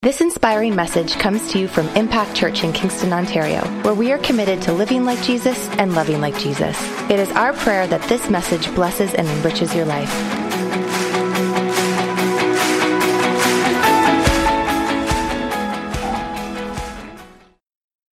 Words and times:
This 0.00 0.20
inspiring 0.20 0.76
message 0.76 1.14
comes 1.14 1.50
to 1.50 1.58
you 1.58 1.66
from 1.66 1.88
Impact 1.96 2.32
Church 2.32 2.62
in 2.62 2.72
Kingston, 2.72 3.12
Ontario, 3.12 3.62
where 3.82 3.94
we 3.94 4.12
are 4.12 4.18
committed 4.18 4.62
to 4.62 4.72
living 4.72 5.04
like 5.04 5.20
Jesus 5.24 5.68
and 5.70 5.92
loving 5.92 6.20
like 6.20 6.38
Jesus. 6.38 6.80
It 7.10 7.18
is 7.18 7.28
our 7.32 7.52
prayer 7.52 7.84
that 7.88 8.00
this 8.02 8.30
message 8.30 8.72
blesses 8.76 9.12
and 9.14 9.26
enriches 9.26 9.74
your 9.74 9.86
life. 9.86 10.08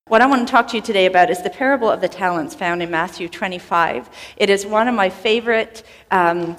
What 0.07 0.23
I 0.23 0.25
want 0.25 0.47
to 0.47 0.51
talk 0.51 0.67
to 0.69 0.77
you 0.77 0.81
today 0.81 1.05
about 1.05 1.29
is 1.29 1.43
the 1.43 1.51
parable 1.51 1.91
of 1.91 2.01
the 2.01 2.09
talents 2.09 2.55
found 2.55 2.81
in 2.81 2.89
Matthew 2.89 3.29
25. 3.29 4.09
It 4.37 4.49
is 4.49 4.65
one 4.65 4.87
of 4.87 4.95
my 4.95 5.11
favorite. 5.11 5.83
Um, 6.09 6.55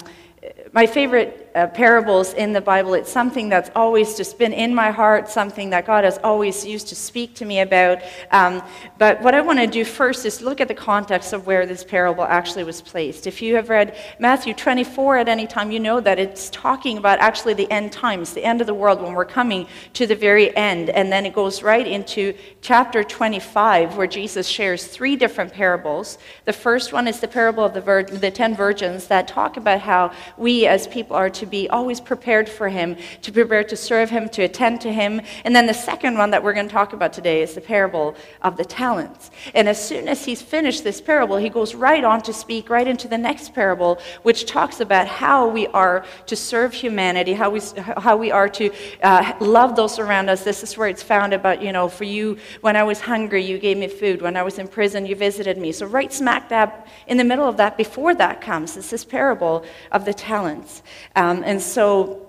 my 0.71 0.85
favorite 0.85 1.46
uh, 1.57 1.65
parables 1.65 2.33
in 2.33 2.53
the 2.53 2.61
Bible. 2.61 2.93
It's 2.93 3.11
something 3.11 3.49
that's 3.49 3.71
always 3.75 4.15
just 4.15 4.37
been 4.37 4.53
in 4.53 4.75
my 4.75 4.91
heart, 4.91 5.27
something 5.27 5.71
that 5.71 5.87
God 5.87 6.03
has 6.03 6.19
always 6.23 6.63
used 6.63 6.87
to 6.89 6.95
speak 6.95 7.33
to 7.35 7.45
me 7.45 7.61
about. 7.61 8.03
Um, 8.29 8.61
but 8.99 9.19
what 9.23 9.33
I 9.33 9.41
want 9.41 9.57
to 9.57 9.65
do 9.65 9.83
first 9.83 10.23
is 10.25 10.39
look 10.39 10.61
at 10.61 10.67
the 10.67 10.75
context 10.75 11.33
of 11.33 11.47
where 11.47 11.65
this 11.65 11.83
parable 11.83 12.25
actually 12.25 12.63
was 12.63 12.79
placed. 12.79 13.25
If 13.25 13.41
you 13.41 13.55
have 13.55 13.69
read 13.69 13.97
Matthew 14.19 14.53
24 14.53 15.17
at 15.17 15.27
any 15.27 15.47
time, 15.47 15.71
you 15.71 15.79
know 15.79 15.99
that 15.99 16.19
it's 16.19 16.51
talking 16.51 16.99
about 16.99 17.17
actually 17.19 17.55
the 17.55 17.69
end 17.71 17.91
times, 17.91 18.33
the 18.33 18.45
end 18.45 18.61
of 18.61 18.67
the 18.67 18.75
world, 18.75 19.01
when 19.01 19.13
we're 19.13 19.25
coming 19.25 19.65
to 19.93 20.05
the 20.05 20.15
very 20.15 20.55
end. 20.55 20.91
And 20.91 21.11
then 21.11 21.25
it 21.25 21.33
goes 21.33 21.63
right 21.63 21.87
into 21.87 22.35
chapter 22.61 23.03
25, 23.03 23.97
where 23.97 24.05
Jesus 24.05 24.47
shares 24.47 24.85
three 24.85 25.15
different 25.15 25.51
parables. 25.51 26.19
The 26.45 26.53
first 26.53 26.93
one 26.93 27.07
is 27.07 27.19
the 27.19 27.27
parable 27.27 27.65
of 27.65 27.73
the, 27.73 27.81
vir- 27.81 28.03
the 28.03 28.29
ten 28.29 28.55
virgins 28.55 29.07
that 29.07 29.27
talk 29.27 29.57
about 29.57 29.81
how 29.81 30.11
we 30.37 30.67
as 30.67 30.85
people 30.85 31.15
are 31.15 31.31
to 31.31 31.46
be 31.47 31.69
always 31.69 31.99
prepared 31.99 32.49
for 32.49 32.69
Him, 32.69 32.95
to 33.21 33.31
prepare 33.31 33.63
to 33.63 33.75
serve 33.75 34.09
Him, 34.09 34.29
to 34.29 34.43
attend 34.43 34.81
to 34.81 34.93
Him. 34.93 35.21
And 35.43 35.55
then 35.55 35.65
the 35.65 35.73
second 35.73 36.17
one 36.17 36.31
that 36.31 36.43
we're 36.43 36.53
going 36.53 36.67
to 36.67 36.73
talk 36.73 36.93
about 36.93 37.13
today 37.13 37.41
is 37.41 37.55
the 37.55 37.61
parable 37.61 38.15
of 38.41 38.57
the 38.57 38.65
talents. 38.65 39.31
And 39.53 39.67
as 39.67 39.83
soon 39.83 40.07
as 40.07 40.25
he's 40.25 40.41
finished 40.41 40.83
this 40.83 41.01
parable, 41.01 41.37
he 41.37 41.49
goes 41.49 41.75
right 41.75 42.03
on 42.03 42.21
to 42.23 42.33
speak 42.33 42.69
right 42.69 42.87
into 42.87 43.07
the 43.07 43.17
next 43.17 43.53
parable, 43.53 43.99
which 44.23 44.45
talks 44.45 44.79
about 44.79 45.07
how 45.07 45.47
we 45.47 45.67
are 45.67 46.05
to 46.25 46.35
serve 46.35 46.73
humanity, 46.73 47.33
how 47.33 47.49
we, 47.49 47.61
how 47.97 48.17
we 48.17 48.31
are 48.31 48.49
to 48.49 48.71
uh, 49.03 49.33
love 49.39 49.75
those 49.75 49.99
around 49.99 50.29
us. 50.29 50.43
This 50.43 50.63
is 50.63 50.77
where 50.77 50.87
it's 50.87 51.03
found 51.03 51.33
about, 51.33 51.61
you 51.61 51.71
know, 51.71 51.87
for 51.87 52.03
you, 52.03 52.37
when 52.61 52.75
I 52.75 52.83
was 52.83 52.99
hungry, 52.99 53.43
you 53.43 53.57
gave 53.57 53.77
me 53.77 53.87
food. 53.87 54.21
When 54.21 54.35
I 54.37 54.43
was 54.43 54.59
in 54.59 54.67
prison, 54.67 55.05
you 55.05 55.15
visited 55.15 55.57
me. 55.57 55.71
So, 55.71 55.85
right 55.85 56.11
smack 56.11 56.49
dab 56.49 56.71
in 57.07 57.17
the 57.17 57.23
middle 57.23 57.47
of 57.47 57.57
that, 57.57 57.77
before 57.77 58.15
that 58.15 58.41
comes, 58.41 58.77
is 58.77 58.89
this 58.89 59.05
parable 59.05 59.65
of 59.91 60.05
the 60.05 60.13
talents. 60.13 60.83
Um, 61.15 61.36
um, 61.37 61.43
and 61.43 61.61
so 61.61 62.27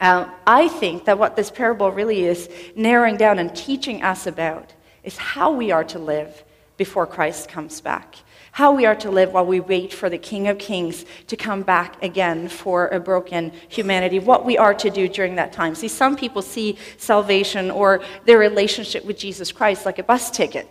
uh, 0.00 0.28
I 0.46 0.68
think 0.68 1.04
that 1.06 1.18
what 1.18 1.36
this 1.36 1.50
parable 1.50 1.90
really 1.90 2.24
is 2.24 2.48
narrowing 2.76 3.16
down 3.16 3.38
and 3.38 3.54
teaching 3.54 4.02
us 4.02 4.26
about 4.26 4.72
is 5.02 5.16
how 5.16 5.52
we 5.52 5.70
are 5.70 5.84
to 5.84 5.98
live 5.98 6.44
before 6.76 7.06
Christ 7.06 7.48
comes 7.48 7.80
back. 7.80 8.16
How 8.52 8.72
we 8.72 8.86
are 8.86 8.94
to 8.96 9.10
live 9.10 9.32
while 9.32 9.46
we 9.46 9.58
wait 9.58 9.92
for 9.92 10.08
the 10.08 10.18
King 10.18 10.46
of 10.46 10.58
Kings 10.58 11.04
to 11.26 11.36
come 11.36 11.62
back 11.62 12.00
again 12.02 12.48
for 12.48 12.88
a 12.88 13.00
broken 13.00 13.52
humanity. 13.68 14.20
What 14.20 14.44
we 14.44 14.56
are 14.56 14.74
to 14.74 14.90
do 14.90 15.08
during 15.08 15.34
that 15.36 15.52
time. 15.52 15.74
See, 15.74 15.88
some 15.88 16.14
people 16.16 16.42
see 16.42 16.78
salvation 16.96 17.70
or 17.70 18.02
their 18.24 18.38
relationship 18.38 19.04
with 19.04 19.18
Jesus 19.18 19.50
Christ 19.50 19.84
like 19.84 19.98
a 19.98 20.04
bus 20.04 20.30
ticket. 20.30 20.68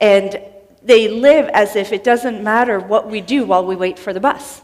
And 0.00 0.40
they 0.82 1.08
live 1.08 1.48
as 1.48 1.74
if 1.74 1.92
it 1.92 2.04
doesn't 2.04 2.44
matter 2.44 2.78
what 2.78 3.10
we 3.10 3.20
do 3.20 3.44
while 3.44 3.66
we 3.66 3.74
wait 3.74 3.98
for 3.98 4.12
the 4.12 4.20
bus. 4.20 4.62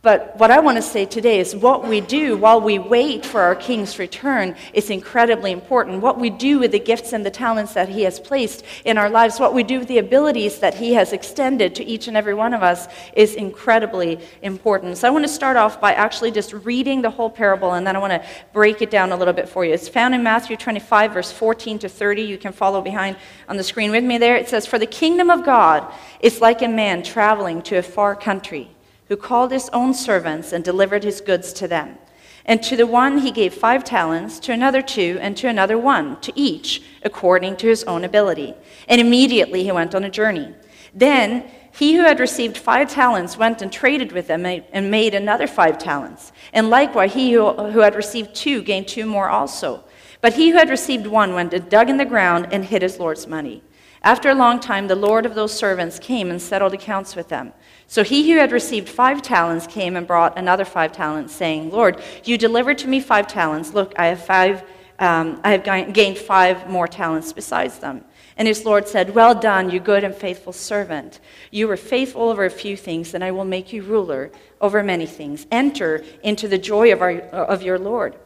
But 0.00 0.38
what 0.38 0.52
I 0.52 0.60
want 0.60 0.76
to 0.76 0.82
say 0.82 1.06
today 1.06 1.40
is 1.40 1.56
what 1.56 1.88
we 1.88 2.00
do 2.00 2.36
while 2.36 2.60
we 2.60 2.78
wait 2.78 3.26
for 3.26 3.40
our 3.40 3.56
King's 3.56 3.98
return 3.98 4.54
is 4.72 4.90
incredibly 4.90 5.50
important. 5.50 6.02
What 6.02 6.20
we 6.20 6.30
do 6.30 6.60
with 6.60 6.70
the 6.70 6.78
gifts 6.78 7.12
and 7.12 7.26
the 7.26 7.32
talents 7.32 7.74
that 7.74 7.88
He 7.88 8.02
has 8.02 8.20
placed 8.20 8.64
in 8.84 8.96
our 8.96 9.10
lives, 9.10 9.40
what 9.40 9.54
we 9.54 9.64
do 9.64 9.80
with 9.80 9.88
the 9.88 9.98
abilities 9.98 10.60
that 10.60 10.74
He 10.74 10.92
has 10.92 11.12
extended 11.12 11.74
to 11.74 11.84
each 11.84 12.06
and 12.06 12.16
every 12.16 12.34
one 12.34 12.54
of 12.54 12.62
us 12.62 12.86
is 13.14 13.34
incredibly 13.34 14.20
important. 14.42 14.98
So 14.98 15.08
I 15.08 15.10
want 15.10 15.24
to 15.24 15.32
start 15.32 15.56
off 15.56 15.80
by 15.80 15.94
actually 15.94 16.30
just 16.30 16.52
reading 16.52 17.02
the 17.02 17.10
whole 17.10 17.28
parable 17.28 17.72
and 17.72 17.84
then 17.84 17.96
I 17.96 17.98
want 17.98 18.12
to 18.12 18.24
break 18.52 18.80
it 18.80 18.92
down 18.92 19.10
a 19.10 19.16
little 19.16 19.34
bit 19.34 19.48
for 19.48 19.64
you. 19.64 19.74
It's 19.74 19.88
found 19.88 20.14
in 20.14 20.22
Matthew 20.22 20.56
25, 20.56 21.12
verse 21.12 21.32
14 21.32 21.80
to 21.80 21.88
30. 21.88 22.22
You 22.22 22.38
can 22.38 22.52
follow 22.52 22.80
behind 22.80 23.16
on 23.48 23.56
the 23.56 23.64
screen 23.64 23.90
with 23.90 24.04
me 24.04 24.16
there. 24.16 24.36
It 24.36 24.48
says, 24.48 24.64
For 24.64 24.78
the 24.78 24.86
kingdom 24.86 25.28
of 25.28 25.44
God 25.44 25.92
is 26.20 26.40
like 26.40 26.62
a 26.62 26.68
man 26.68 27.02
traveling 27.02 27.62
to 27.62 27.78
a 27.78 27.82
far 27.82 28.14
country 28.14 28.70
who 29.08 29.16
called 29.16 29.50
his 29.50 29.68
own 29.72 29.94
servants 29.94 30.52
and 30.52 30.64
delivered 30.64 31.04
his 31.04 31.20
goods 31.20 31.52
to 31.54 31.68
them. 31.68 31.98
And 32.44 32.62
to 32.62 32.76
the 32.76 32.86
one 32.86 33.18
he 33.18 33.30
gave 33.30 33.52
five 33.52 33.84
talents, 33.84 34.38
to 34.40 34.52
another 34.52 34.80
two, 34.80 35.18
and 35.20 35.36
to 35.36 35.48
another 35.48 35.76
one, 35.76 36.20
to 36.22 36.32
each 36.34 36.82
according 37.02 37.56
to 37.58 37.66
his 37.66 37.84
own 37.84 38.04
ability. 38.04 38.54
And 38.88 39.00
immediately 39.00 39.64
he 39.64 39.72
went 39.72 39.94
on 39.94 40.04
a 40.04 40.10
journey. 40.10 40.54
Then 40.94 41.50
he 41.72 41.94
who 41.94 42.02
had 42.02 42.18
received 42.18 42.56
five 42.56 42.90
talents 42.90 43.36
went 43.36 43.60
and 43.60 43.70
traded 43.70 44.12
with 44.12 44.26
them 44.26 44.46
and 44.46 44.90
made 44.90 45.14
another 45.14 45.46
five 45.46 45.78
talents. 45.78 46.32
And 46.52 46.70
likewise, 46.70 47.12
he 47.12 47.32
who, 47.32 47.80
had 47.80 47.94
received 47.94 48.34
two 48.34 48.62
gained 48.62 48.88
two 48.88 49.06
more 49.06 49.28
also. 49.28 49.84
But 50.20 50.32
he 50.32 50.50
who 50.50 50.56
had 50.56 50.70
received 50.70 51.06
one 51.06 51.34
went 51.34 51.54
and 51.54 51.68
dug 51.68 51.88
in 51.88 51.98
the 51.98 52.04
ground 52.04 52.48
and 52.50 52.64
hid 52.64 52.82
his 52.82 52.98
Lord's 52.98 53.26
money. 53.26 53.62
After 54.02 54.30
a 54.30 54.34
long 54.34 54.60
time, 54.60 54.86
the 54.86 54.94
Lord 54.94 55.26
of 55.26 55.34
those 55.34 55.52
servants 55.52 55.98
came 55.98 56.30
and 56.30 56.40
settled 56.40 56.72
accounts 56.72 57.16
with 57.16 57.28
them. 57.28 57.52
So 57.86 58.04
he 58.04 58.30
who 58.30 58.38
had 58.38 58.52
received 58.52 58.88
five 58.88 59.22
talents 59.22 59.66
came 59.66 59.96
and 59.96 60.06
brought 60.06 60.38
another 60.38 60.64
five 60.64 60.92
talents, 60.92 61.34
saying, 61.34 61.70
Lord, 61.70 62.00
you 62.24 62.38
delivered 62.38 62.78
to 62.78 62.88
me 62.88 63.00
five 63.00 63.26
talents. 63.26 63.74
Look, 63.74 63.94
I 63.98 64.06
have 64.06 64.24
five. 64.24 64.64
Um, 65.00 65.40
I 65.44 65.52
have 65.52 65.92
gained 65.94 66.18
five 66.18 66.68
more 66.68 66.88
talents 66.88 67.32
besides 67.32 67.78
them. 67.78 68.04
And 68.36 68.46
his 68.46 68.64
Lord 68.64 68.86
said, 68.86 69.14
Well 69.14 69.34
done, 69.34 69.70
you 69.70 69.80
good 69.80 70.04
and 70.04 70.14
faithful 70.14 70.52
servant. 70.52 71.20
You 71.50 71.66
were 71.66 71.76
faithful 71.76 72.22
over 72.22 72.44
a 72.44 72.50
few 72.50 72.76
things, 72.76 73.14
and 73.14 73.22
I 73.22 73.32
will 73.32 73.44
make 73.44 73.72
you 73.72 73.82
ruler 73.82 74.30
over 74.60 74.82
many 74.82 75.06
things. 75.06 75.46
Enter 75.50 76.04
into 76.22 76.46
the 76.46 76.58
joy 76.58 76.92
of, 76.92 77.00
our, 77.00 77.12
of 77.12 77.62
your 77.62 77.78
Lord. 77.78 78.16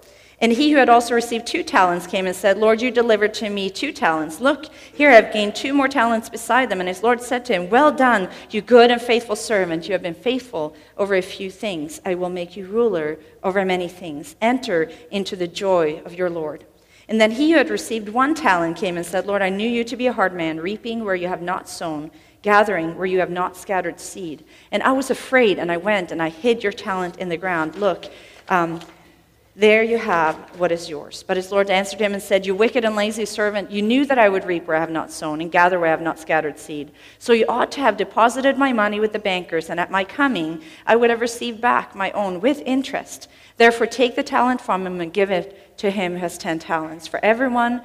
And 0.43 0.51
he 0.51 0.73
who 0.73 0.79
had 0.79 0.89
also 0.89 1.15
received 1.15 1.47
two 1.47 1.63
talents 1.63 2.09
came 2.09 2.27
and 2.27 2.35
said, 2.35 2.59
Lord, 2.59 2.83
you 2.83 2.91
delivered 2.91 3.33
to 3.35 3.49
me 3.49 3.71
two 3.71 3.93
talents. 3.93 4.41
Look, 4.41 4.67
here 4.93 5.09
I 5.09 5.15
have 5.15 5.33
gained 5.33 5.55
two 5.55 5.73
more 5.73 5.87
talents 5.87 6.29
beside 6.29 6.69
them. 6.69 6.81
And 6.81 6.89
his 6.89 7.05
Lord 7.05 7.23
said 7.23 7.45
to 7.45 7.53
him, 7.53 7.71
Well 7.71 7.93
done, 7.93 8.29
you 8.51 8.61
good 8.61 8.91
and 8.91 9.01
faithful 9.01 9.37
servant. 9.37 9.87
You 9.87 9.93
have 9.93 10.03
been 10.03 10.15
faithful 10.15 10.75
over 10.99 11.15
a 11.15 11.23
few 11.23 11.49
things. 11.49 12.01
I 12.05 12.17
will 12.17 12.29
make 12.29 12.57
you 12.57 12.67
ruler 12.67 13.21
over 13.45 13.65
many 13.65 13.87
things. 13.87 14.35
Enter 14.41 14.91
into 15.13 15.37
the 15.37 15.47
joy 15.47 16.03
of 16.05 16.15
your 16.15 16.29
Lord. 16.29 16.65
And 17.09 17.21
then 17.21 17.31
he 17.31 17.53
who 17.53 17.59
had 17.59 17.71
received 17.71 18.09
one 18.09 18.35
talent 18.35 18.77
came 18.77 18.97
and 18.97 19.07
said, 19.07 19.27
Lord, 19.27 19.43
I 19.43 19.49
knew 19.49 19.69
you 19.69 19.85
to 19.85 19.97
be 19.97 20.09
a 20.09 20.13
hard 20.13 20.35
man, 20.35 20.59
reaping 20.59 21.05
where 21.05 21.15
you 21.15 21.29
have 21.29 21.43
not 21.43 21.69
sown, 21.69 22.11
gathering 22.43 22.97
where 22.97 23.07
you 23.07 23.21
have 23.21 23.31
not 23.31 23.57
scattered 23.57 24.01
seed. 24.01 24.45
And 24.73 24.83
I 24.83 24.91
was 24.91 25.09
afraid, 25.09 25.61
and 25.61 25.71
I 25.71 25.77
went 25.77 26.11
and 26.11 26.21
I 26.21 26.31
hid 26.31 26.65
your 26.65 26.73
talent 26.73 27.19
in 27.19 27.29
the 27.29 27.37
ground. 27.37 27.77
Look, 27.77 28.07
um, 28.49 28.81
there 29.55 29.83
you 29.83 29.99
have 29.99 30.35
what 30.59 30.73
is 30.73 30.89
yours. 30.89 31.23
But 31.27 31.37
his 31.37 31.53
Lord 31.53 31.69
answered 31.69 32.01
him 32.01 32.15
and 32.15 32.23
said, 32.23 32.47
You 32.47 32.55
wicked 32.55 32.87
and 32.87 32.97
lazy 32.97 33.27
servant, 33.27 33.71
you 33.71 33.83
knew 33.83 34.07
that 34.07 34.19
I 34.19 34.31
would 34.31 34.47
reap 34.47 34.67
where 34.67 34.79
I 34.79 34.81
have 34.81 34.91
not 34.91 35.13
sown 35.13 35.43
and 35.43 35.53
gather 35.53 35.79
where 35.79 35.89
I 35.89 35.91
have 35.91 36.01
not 36.01 36.19
scattered 36.19 36.59
seed. 36.59 36.91
So 37.19 37.35
you 37.35 37.45
ought 37.49 37.71
to 37.73 37.81
have 37.81 37.99
deposited 37.99 38.57
my 38.57 38.73
money 38.73 38.99
with 38.99 39.13
the 39.13 39.19
bankers, 39.19 39.69
and 39.69 39.79
at 39.79 39.91
my 39.91 40.05
coming 40.05 40.63
I 40.87 40.97
would 40.97 41.11
have 41.11 41.21
received 41.21 41.61
back 41.61 41.95
my 41.95 42.11
own 42.13 42.41
with 42.41 42.63
interest. 42.65 43.29
Therefore, 43.59 43.87
take 43.87 44.17
the 44.17 44.23
talent 44.23 44.63
from 44.63 44.87
him 44.87 45.03
and 45.03 45.13
give 45.13 45.31
it 45.31 45.77
to 45.79 45.91
him 45.91 46.13
who 46.13 46.21
has 46.21 46.39
ten 46.39 46.59
talents. 46.59 47.07
For 47.07 47.23
everyone, 47.23 47.83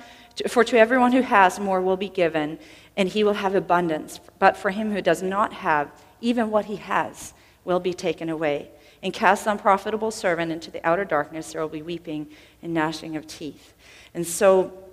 for 0.48 0.64
to 0.64 0.80
everyone 0.80 1.12
who 1.12 1.22
has, 1.22 1.60
more 1.60 1.82
will 1.82 1.98
be 1.98 2.10
given, 2.10 2.60
and 2.96 3.10
he 3.10 3.26
will 3.26 3.34
have 3.34 3.56
abundance. 3.56 4.22
But 4.40 4.56
for 4.56 4.72
him 4.72 4.94
who 4.94 5.02
does 5.02 5.22
not 5.22 5.52
have, 5.52 5.92
even 6.22 6.50
what 6.50 6.66
he 6.66 6.78
has 6.78 7.34
will 7.66 7.82
be 7.82 7.94
taken 7.94 8.30
away 8.30 8.70
and 9.04 9.14
cast 9.14 9.46
the 9.46 9.52
unprofitable 9.52 10.12
servant 10.12 10.52
into 10.52 10.72
the 10.72 10.86
outer 10.86 11.06
darkness. 11.06 11.54
There 11.54 11.62
will 11.62 11.70
be 11.70 11.82
weeping 11.82 12.28
and 12.62 12.74
gnashing 12.74 13.16
of 13.16 13.28
teeth. 13.28 13.74
And 14.14 14.26
so, 14.26 14.87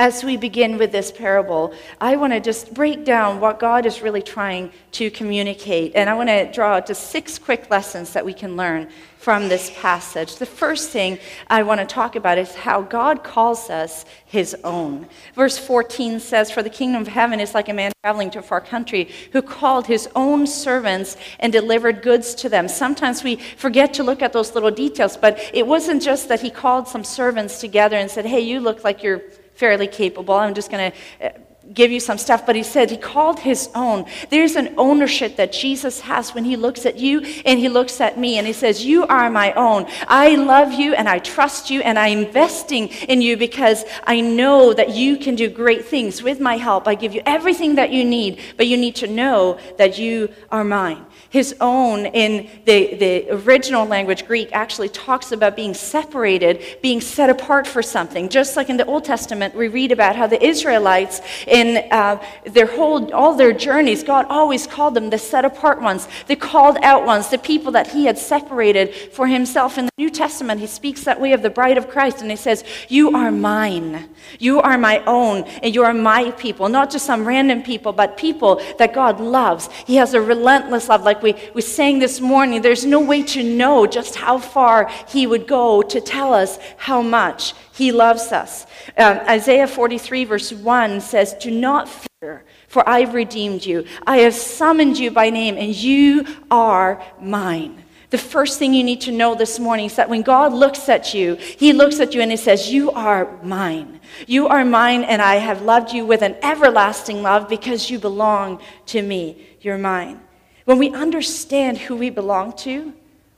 as 0.00 0.24
we 0.24 0.38
begin 0.38 0.78
with 0.78 0.92
this 0.92 1.12
parable, 1.12 1.74
I 2.00 2.16
want 2.16 2.32
to 2.32 2.40
just 2.40 2.72
break 2.72 3.04
down 3.04 3.38
what 3.38 3.58
God 3.58 3.84
is 3.84 4.00
really 4.00 4.22
trying 4.22 4.72
to 4.92 5.10
communicate. 5.10 5.92
And 5.94 6.08
I 6.08 6.14
want 6.14 6.30
to 6.30 6.50
draw 6.50 6.76
out 6.76 6.86
just 6.86 7.10
six 7.10 7.38
quick 7.38 7.70
lessons 7.70 8.14
that 8.14 8.24
we 8.24 8.32
can 8.32 8.56
learn 8.56 8.88
from 9.18 9.50
this 9.50 9.70
passage. 9.76 10.36
The 10.36 10.46
first 10.46 10.88
thing 10.88 11.18
I 11.48 11.64
want 11.64 11.80
to 11.80 11.86
talk 11.86 12.16
about 12.16 12.38
is 12.38 12.54
how 12.54 12.80
God 12.80 13.22
calls 13.22 13.68
us 13.68 14.06
his 14.24 14.56
own. 14.64 15.06
Verse 15.34 15.58
14 15.58 16.18
says, 16.18 16.50
For 16.50 16.62
the 16.62 16.70
kingdom 16.70 17.02
of 17.02 17.08
heaven 17.08 17.38
is 17.38 17.52
like 17.52 17.68
a 17.68 17.74
man 17.74 17.92
traveling 18.02 18.30
to 18.30 18.38
a 18.38 18.42
far 18.42 18.62
country 18.62 19.10
who 19.34 19.42
called 19.42 19.86
his 19.86 20.08
own 20.16 20.46
servants 20.46 21.18
and 21.40 21.52
delivered 21.52 22.00
goods 22.00 22.34
to 22.36 22.48
them. 22.48 22.68
Sometimes 22.68 23.22
we 23.22 23.36
forget 23.36 23.92
to 23.92 24.02
look 24.02 24.22
at 24.22 24.32
those 24.32 24.54
little 24.54 24.70
details, 24.70 25.18
but 25.18 25.38
it 25.52 25.66
wasn't 25.66 26.02
just 26.02 26.30
that 26.30 26.40
he 26.40 26.48
called 26.48 26.88
some 26.88 27.04
servants 27.04 27.60
together 27.60 27.96
and 27.98 28.10
said, 28.10 28.24
Hey, 28.24 28.40
you 28.40 28.60
look 28.60 28.82
like 28.82 29.02
you're 29.02 29.20
fairly 29.60 29.86
capable. 29.86 30.34
I'm 30.34 30.54
just 30.54 30.70
going 30.70 30.90
to 30.90 31.32
give 31.72 31.92
you 31.92 32.00
some 32.00 32.18
stuff, 32.18 32.44
but 32.46 32.56
he 32.56 32.62
said 32.62 32.90
he 32.90 32.96
called 32.96 33.40
his 33.40 33.68
own. 33.74 34.04
There's 34.28 34.56
an 34.56 34.74
ownership 34.76 35.36
that 35.36 35.52
Jesus 35.52 36.00
has 36.00 36.34
when 36.34 36.44
he 36.44 36.56
looks 36.56 36.84
at 36.84 36.98
you 36.98 37.20
and 37.44 37.58
he 37.58 37.68
looks 37.68 38.00
at 38.00 38.18
me 38.18 38.38
and 38.38 38.46
he 38.46 38.52
says, 38.52 38.84
You 38.84 39.06
are 39.06 39.30
my 39.30 39.52
own. 39.52 39.86
I 40.08 40.34
love 40.34 40.72
you 40.72 40.94
and 40.94 41.08
I 41.08 41.18
trust 41.18 41.70
you 41.70 41.80
and 41.82 41.98
I'm 41.98 42.18
investing 42.18 42.88
in 42.88 43.22
you 43.22 43.36
because 43.36 43.84
I 44.04 44.20
know 44.20 44.72
that 44.74 44.90
you 44.90 45.16
can 45.16 45.34
do 45.34 45.48
great 45.48 45.84
things 45.84 46.22
with 46.22 46.40
my 46.40 46.56
help. 46.56 46.88
I 46.88 46.94
give 46.94 47.14
you 47.14 47.22
everything 47.24 47.76
that 47.76 47.90
you 47.90 48.04
need, 48.04 48.40
but 48.56 48.66
you 48.66 48.76
need 48.76 48.96
to 48.96 49.06
know 49.06 49.58
that 49.78 49.98
you 49.98 50.28
are 50.50 50.64
mine 50.64 51.06
his 51.30 51.54
own 51.60 52.06
in 52.06 52.50
the, 52.64 52.94
the 52.96 53.30
original 53.30 53.86
language, 53.86 54.26
Greek, 54.26 54.50
actually 54.52 54.88
talks 54.88 55.30
about 55.30 55.54
being 55.54 55.74
separated, 55.74 56.62
being 56.82 57.00
set 57.00 57.30
apart 57.30 57.66
for 57.68 57.82
something. 57.82 58.28
Just 58.28 58.56
like 58.56 58.68
in 58.68 58.76
the 58.76 58.84
Old 58.84 59.04
Testament, 59.04 59.54
we 59.54 59.68
read 59.68 59.92
about 59.92 60.16
how 60.16 60.26
the 60.26 60.44
Israelites, 60.44 61.20
in 61.46 61.59
uh, 61.68 62.22
their 62.44 62.66
whole, 62.66 63.12
all 63.12 63.34
their 63.34 63.52
journeys, 63.52 64.02
God 64.02 64.26
always 64.28 64.66
called 64.66 64.94
them 64.94 65.10
the 65.10 65.18
set 65.18 65.44
apart 65.44 65.80
ones, 65.80 66.08
the 66.26 66.36
called 66.36 66.78
out 66.82 67.04
ones, 67.06 67.28
the 67.28 67.38
people 67.38 67.72
that 67.72 67.88
he 67.88 68.04
had 68.06 68.18
separated 68.18 68.94
for 68.94 69.26
himself. 69.26 69.78
In 69.78 69.86
the 69.86 69.92
New 69.98 70.10
Testament, 70.10 70.60
he 70.60 70.66
speaks 70.66 71.04
that 71.04 71.20
way 71.20 71.32
of 71.32 71.42
the 71.42 71.50
bride 71.50 71.78
of 71.78 71.88
Christ, 71.88 72.20
and 72.22 72.30
he 72.30 72.36
says, 72.36 72.64
You 72.88 73.16
are 73.16 73.30
mine. 73.30 74.08
You 74.38 74.60
are 74.60 74.78
my 74.78 75.02
own, 75.06 75.44
and 75.62 75.74
you 75.74 75.82
are 75.84 75.94
my 75.94 76.30
people. 76.32 76.68
Not 76.68 76.90
just 76.90 77.06
some 77.06 77.26
random 77.26 77.62
people, 77.62 77.92
but 77.92 78.16
people 78.16 78.60
that 78.78 78.92
God 78.92 79.20
loves. 79.20 79.68
He 79.86 79.96
has 79.96 80.14
a 80.14 80.20
relentless 80.20 80.88
love, 80.88 81.02
like 81.02 81.22
we, 81.22 81.34
we 81.54 81.62
sang 81.62 81.98
this 81.98 82.20
morning, 82.20 82.62
there's 82.62 82.84
no 82.84 83.00
way 83.00 83.22
to 83.22 83.42
know 83.42 83.86
just 83.86 84.16
how 84.16 84.38
far 84.38 84.90
He 85.08 85.26
would 85.26 85.46
go 85.46 85.82
to 85.82 86.00
tell 86.00 86.32
us 86.32 86.58
how 86.76 87.02
much 87.02 87.54
He 87.80 87.92
loves 87.92 88.30
us. 88.30 88.66
Um, 88.98 89.20
Isaiah 89.20 89.66
43, 89.66 90.26
verse 90.26 90.52
1 90.52 91.00
says, 91.00 91.32
Do 91.40 91.50
not 91.50 91.88
fear, 91.88 92.44
for 92.68 92.86
I've 92.86 93.14
redeemed 93.14 93.64
you. 93.64 93.86
I 94.06 94.18
have 94.18 94.34
summoned 94.34 94.98
you 94.98 95.10
by 95.10 95.30
name, 95.30 95.56
and 95.56 95.74
you 95.74 96.26
are 96.50 97.02
mine. 97.22 97.82
The 98.10 98.18
first 98.18 98.58
thing 98.58 98.74
you 98.74 98.84
need 98.84 99.00
to 99.02 99.12
know 99.12 99.34
this 99.34 99.58
morning 99.58 99.86
is 99.86 99.96
that 99.96 100.10
when 100.10 100.20
God 100.20 100.52
looks 100.52 100.90
at 100.90 101.14
you, 101.14 101.36
He 101.36 101.72
looks 101.72 102.00
at 102.00 102.12
you 102.12 102.20
and 102.20 102.30
He 102.30 102.36
says, 102.36 102.70
You 102.70 102.90
are 102.90 103.34
mine. 103.42 104.00
You 104.26 104.48
are 104.48 104.62
mine, 104.62 105.02
and 105.02 105.22
I 105.22 105.36
have 105.36 105.62
loved 105.62 105.90
you 105.90 106.04
with 106.04 106.20
an 106.20 106.36
everlasting 106.42 107.22
love 107.22 107.48
because 107.48 107.88
you 107.88 107.98
belong 107.98 108.60
to 108.88 109.00
me. 109.00 109.56
You're 109.62 109.78
mine. 109.78 110.20
When 110.66 110.76
we 110.76 110.90
understand 110.90 111.78
who 111.78 111.96
we 111.96 112.10
belong 112.10 112.52
to, 112.58 112.92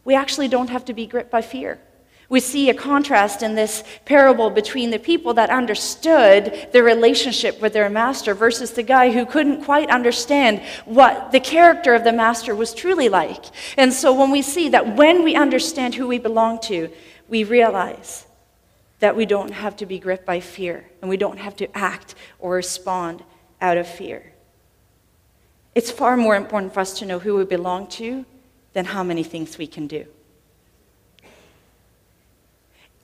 we 0.05 0.17
actually 0.17 0.49
don't 0.49 0.71
have 0.71 0.87
to 0.87 0.95
be 0.95 1.07
gripped 1.07 1.31
by 1.31 1.43
fear. 1.43 1.79
We 2.33 2.41
see 2.41 2.71
a 2.71 2.75
contrast 2.75 3.43
in 3.43 3.57
this 3.57 3.85
parable 4.07 4.49
between 4.49 4.89
the 4.89 4.99
people 4.99 5.35
that 5.35 5.51
understood 5.51 6.71
their 6.73 6.83
relationship 6.83 7.61
with 7.61 7.75
their 7.75 7.91
master 7.91 8.33
versus 8.33 8.71
the 8.71 8.83
guy 8.83 9.13
who 9.13 9.27
couldn't 9.27 9.65
quite 9.65 9.91
understand 9.91 10.63
what 10.87 11.31
the 11.33 11.41
character 11.41 11.93
of 11.93 12.05
the 12.05 12.13
master 12.13 12.55
was 12.55 12.73
truly 12.73 13.11
like. 13.11 13.45
And 13.77 13.93
so 13.93 14.15
when 14.15 14.31
we 14.31 14.41
see 14.41 14.71
that 14.71 14.97
when 14.97 15.25
we 15.25 15.35
understand 15.35 15.95
who 15.95 16.09
we 16.09 16.19
belong 16.19 16.59
to, 16.63 16.89
we 17.29 17.45
realize 17.45 18.25
that 19.01 19.15
we 19.15 19.27
don't 19.27 19.53
have 19.53 19.77
to 19.77 19.85
be 19.85 19.99
gripped 19.99 20.25
by 20.25 20.41
fear 20.41 20.89
and 21.03 21.11
we 21.11 21.19
don't 21.19 21.39
have 21.39 21.57
to 21.57 21.77
act 21.77 22.15
or 22.39 22.55
respond 22.55 23.23
out 23.61 23.77
of 23.77 23.87
fear. 23.87 24.33
It's 25.75 25.91
far 25.91 26.17
more 26.17 26.37
important 26.37 26.73
for 26.73 26.81
us 26.81 26.99
to 27.01 27.05
know 27.05 27.19
who 27.19 27.37
we 27.37 27.45
belong 27.45 27.89
to 27.89 28.25
than 28.73 28.87
how 28.87 29.03
many 29.03 29.23
things 29.23 29.59
we 29.59 29.67
can 29.67 29.87
do. 29.87 30.07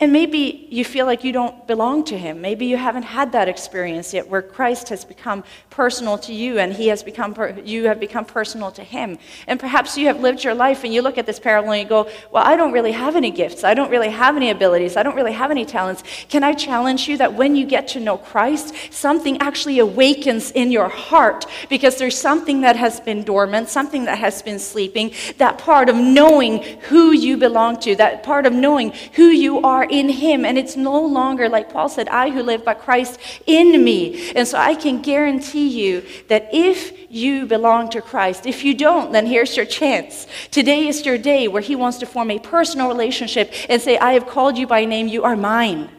And 0.00 0.12
maybe 0.12 0.68
you 0.70 0.84
feel 0.84 1.06
like 1.06 1.24
you 1.24 1.32
don't 1.32 1.66
belong 1.66 2.04
to 2.04 2.16
him. 2.16 2.40
Maybe 2.40 2.66
you 2.66 2.76
haven't 2.76 3.02
had 3.02 3.32
that 3.32 3.48
experience 3.48 4.14
yet 4.14 4.28
where 4.28 4.42
Christ 4.42 4.90
has 4.90 5.04
become 5.04 5.42
personal 5.70 6.16
to 6.18 6.32
you 6.32 6.60
and 6.60 6.72
he 6.72 6.86
has 6.86 7.02
become 7.02 7.34
per- 7.34 7.58
you 7.64 7.88
have 7.88 7.98
become 7.98 8.24
personal 8.24 8.70
to 8.72 8.84
him. 8.84 9.18
And 9.48 9.58
perhaps 9.58 9.98
you 9.98 10.06
have 10.06 10.20
lived 10.20 10.44
your 10.44 10.54
life 10.54 10.84
and 10.84 10.94
you 10.94 11.02
look 11.02 11.18
at 11.18 11.26
this 11.26 11.40
parable 11.40 11.72
and 11.72 11.82
you 11.82 11.88
go, 11.88 12.08
"Well, 12.30 12.44
I 12.46 12.54
don't 12.54 12.70
really 12.70 12.92
have 12.92 13.16
any 13.16 13.32
gifts. 13.32 13.64
I 13.64 13.74
don't 13.74 13.90
really 13.90 14.10
have 14.10 14.36
any 14.36 14.50
abilities. 14.50 14.96
I 14.96 15.02
don't 15.02 15.16
really 15.16 15.32
have 15.32 15.50
any 15.50 15.64
talents." 15.64 16.04
Can 16.28 16.44
I 16.44 16.52
challenge 16.52 17.08
you 17.08 17.16
that 17.16 17.34
when 17.34 17.56
you 17.56 17.66
get 17.66 17.88
to 17.88 18.00
know 18.00 18.18
Christ, 18.18 18.74
something 18.90 19.40
actually 19.40 19.80
awakens 19.80 20.52
in 20.52 20.70
your 20.70 20.88
heart 20.88 21.44
because 21.68 21.96
there's 21.96 22.16
something 22.16 22.60
that 22.60 22.76
has 22.76 23.00
been 23.00 23.24
dormant, 23.24 23.68
something 23.68 24.04
that 24.04 24.18
has 24.18 24.42
been 24.42 24.60
sleeping, 24.60 25.10
that 25.38 25.58
part 25.58 25.88
of 25.88 25.96
knowing 25.96 26.62
who 26.82 27.10
you 27.10 27.36
belong 27.36 27.78
to, 27.80 27.96
that 27.96 28.22
part 28.22 28.46
of 28.46 28.52
knowing 28.52 28.92
who 29.14 29.24
you 29.24 29.60
are 29.62 29.87
in 29.90 30.08
him. 30.08 30.44
And 30.44 30.58
it's 30.58 30.76
no 30.76 31.04
longer, 31.04 31.48
like 31.48 31.72
Paul 31.72 31.88
said, 31.88 32.08
I 32.08 32.30
who 32.30 32.42
live, 32.42 32.64
but 32.64 32.80
Christ 32.80 33.18
in 33.46 33.82
me. 33.82 34.30
And 34.32 34.46
so 34.46 34.58
I 34.58 34.74
can 34.74 35.02
guarantee 35.02 35.68
you 35.68 36.04
that 36.28 36.48
if 36.52 37.10
you 37.10 37.46
belong 37.46 37.90
to 37.90 38.02
Christ, 38.02 38.46
if 38.46 38.64
you 38.64 38.74
don't, 38.74 39.12
then 39.12 39.26
here's 39.26 39.56
your 39.56 39.66
chance. 39.66 40.26
Today 40.50 40.86
is 40.88 41.04
your 41.06 41.18
day 41.18 41.48
where 41.48 41.62
he 41.62 41.76
wants 41.76 41.98
to 41.98 42.06
form 42.06 42.30
a 42.30 42.38
personal 42.38 42.88
relationship 42.88 43.52
and 43.68 43.80
say, 43.80 43.98
I 43.98 44.12
have 44.12 44.26
called 44.26 44.58
you 44.58 44.66
by 44.66 44.84
name, 44.84 45.08
you 45.08 45.24
are 45.24 45.36
mine. 45.36 45.90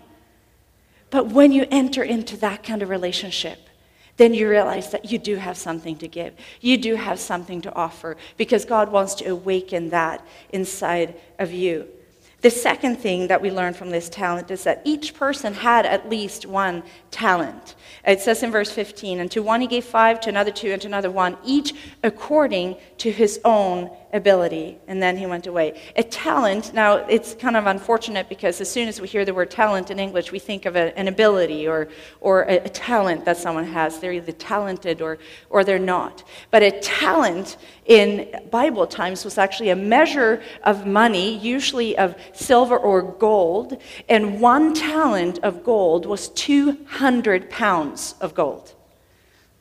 But 1.09 1.27
when 1.27 1.51
you 1.51 1.65
enter 1.71 2.03
into 2.03 2.37
that 2.37 2.63
kind 2.63 2.81
of 2.81 2.89
relationship, 2.89 3.59
then 4.17 4.33
you 4.33 4.49
realize 4.49 4.91
that 4.91 5.11
you 5.11 5.17
do 5.17 5.37
have 5.37 5.57
something 5.57 5.95
to 5.97 6.07
give. 6.07 6.33
You 6.59 6.77
do 6.77 6.95
have 6.95 7.19
something 7.19 7.61
to 7.61 7.73
offer 7.73 8.17
because 8.35 8.65
God 8.65 8.91
wants 8.91 9.15
to 9.15 9.25
awaken 9.25 9.89
that 9.89 10.25
inside 10.49 11.15
of 11.39 11.53
you. 11.53 11.87
The 12.41 12.49
second 12.49 12.97
thing 12.97 13.27
that 13.27 13.41
we 13.41 13.51
learn 13.51 13.73
from 13.73 13.89
this 13.89 14.07
talent 14.07 14.49
is 14.49 14.63
that 14.63 14.81
each 14.85 15.13
person 15.13 15.53
had 15.53 15.85
at 15.85 16.09
least 16.09 16.45
one 16.45 16.83
talent. 17.11 17.75
It 18.05 18.21
says 18.21 18.43
in 18.43 18.51
verse 18.51 18.71
15, 18.71 19.19
and 19.19 19.29
to 19.31 19.43
one 19.43 19.59
he 19.59 19.67
gave 19.67 19.83
five, 19.83 20.21
to 20.21 20.29
another 20.29 20.51
two, 20.51 20.71
and 20.71 20.81
to 20.81 20.87
another 20.87 21.11
one, 21.11 21.37
each 21.43 21.73
according 22.01 22.77
to 22.99 23.11
his 23.11 23.41
own 23.43 23.89
ability. 24.13 24.77
And 24.87 25.01
then 25.01 25.17
he 25.17 25.25
went 25.25 25.47
away. 25.47 25.79
A 25.95 26.03
talent, 26.03 26.73
now 26.73 26.97
it's 26.97 27.35
kind 27.35 27.55
of 27.55 27.65
unfortunate 27.67 28.27
because 28.29 28.59
as 28.61 28.69
soon 28.69 28.87
as 28.87 28.99
we 28.99 29.07
hear 29.07 29.25
the 29.25 29.33
word 29.33 29.51
talent 29.51 29.91
in 29.91 29.99
English, 29.99 30.31
we 30.31 30.39
think 30.39 30.65
of 30.65 30.75
a, 30.75 30.97
an 30.97 31.07
ability 31.07 31.67
or, 31.67 31.89
or 32.19 32.43
a, 32.43 32.57
a 32.57 32.69
talent 32.69 33.25
that 33.25 33.37
someone 33.37 33.65
has. 33.65 33.99
They're 33.99 34.13
either 34.13 34.31
talented 34.31 35.01
or, 35.01 35.19
or 35.49 35.63
they're 35.63 35.79
not. 35.79 36.23
But 36.51 36.63
a 36.63 36.71
talent 36.79 37.57
in 37.85 38.41
Bible 38.51 38.87
times 38.87 39.23
was 39.23 39.37
actually 39.37 39.69
a 39.69 39.75
measure 39.75 40.41
of 40.63 40.85
money, 40.85 41.37
usually 41.37 41.97
of 41.97 42.15
silver 42.33 42.77
or 42.77 43.01
gold, 43.01 43.81
and 44.07 44.41
one 44.41 44.73
talent 44.73 45.39
of 45.43 45.63
gold 45.63 46.05
was 46.05 46.29
200 46.29 47.49
pounds 47.49 48.15
of 48.21 48.33
gold. 48.33 48.75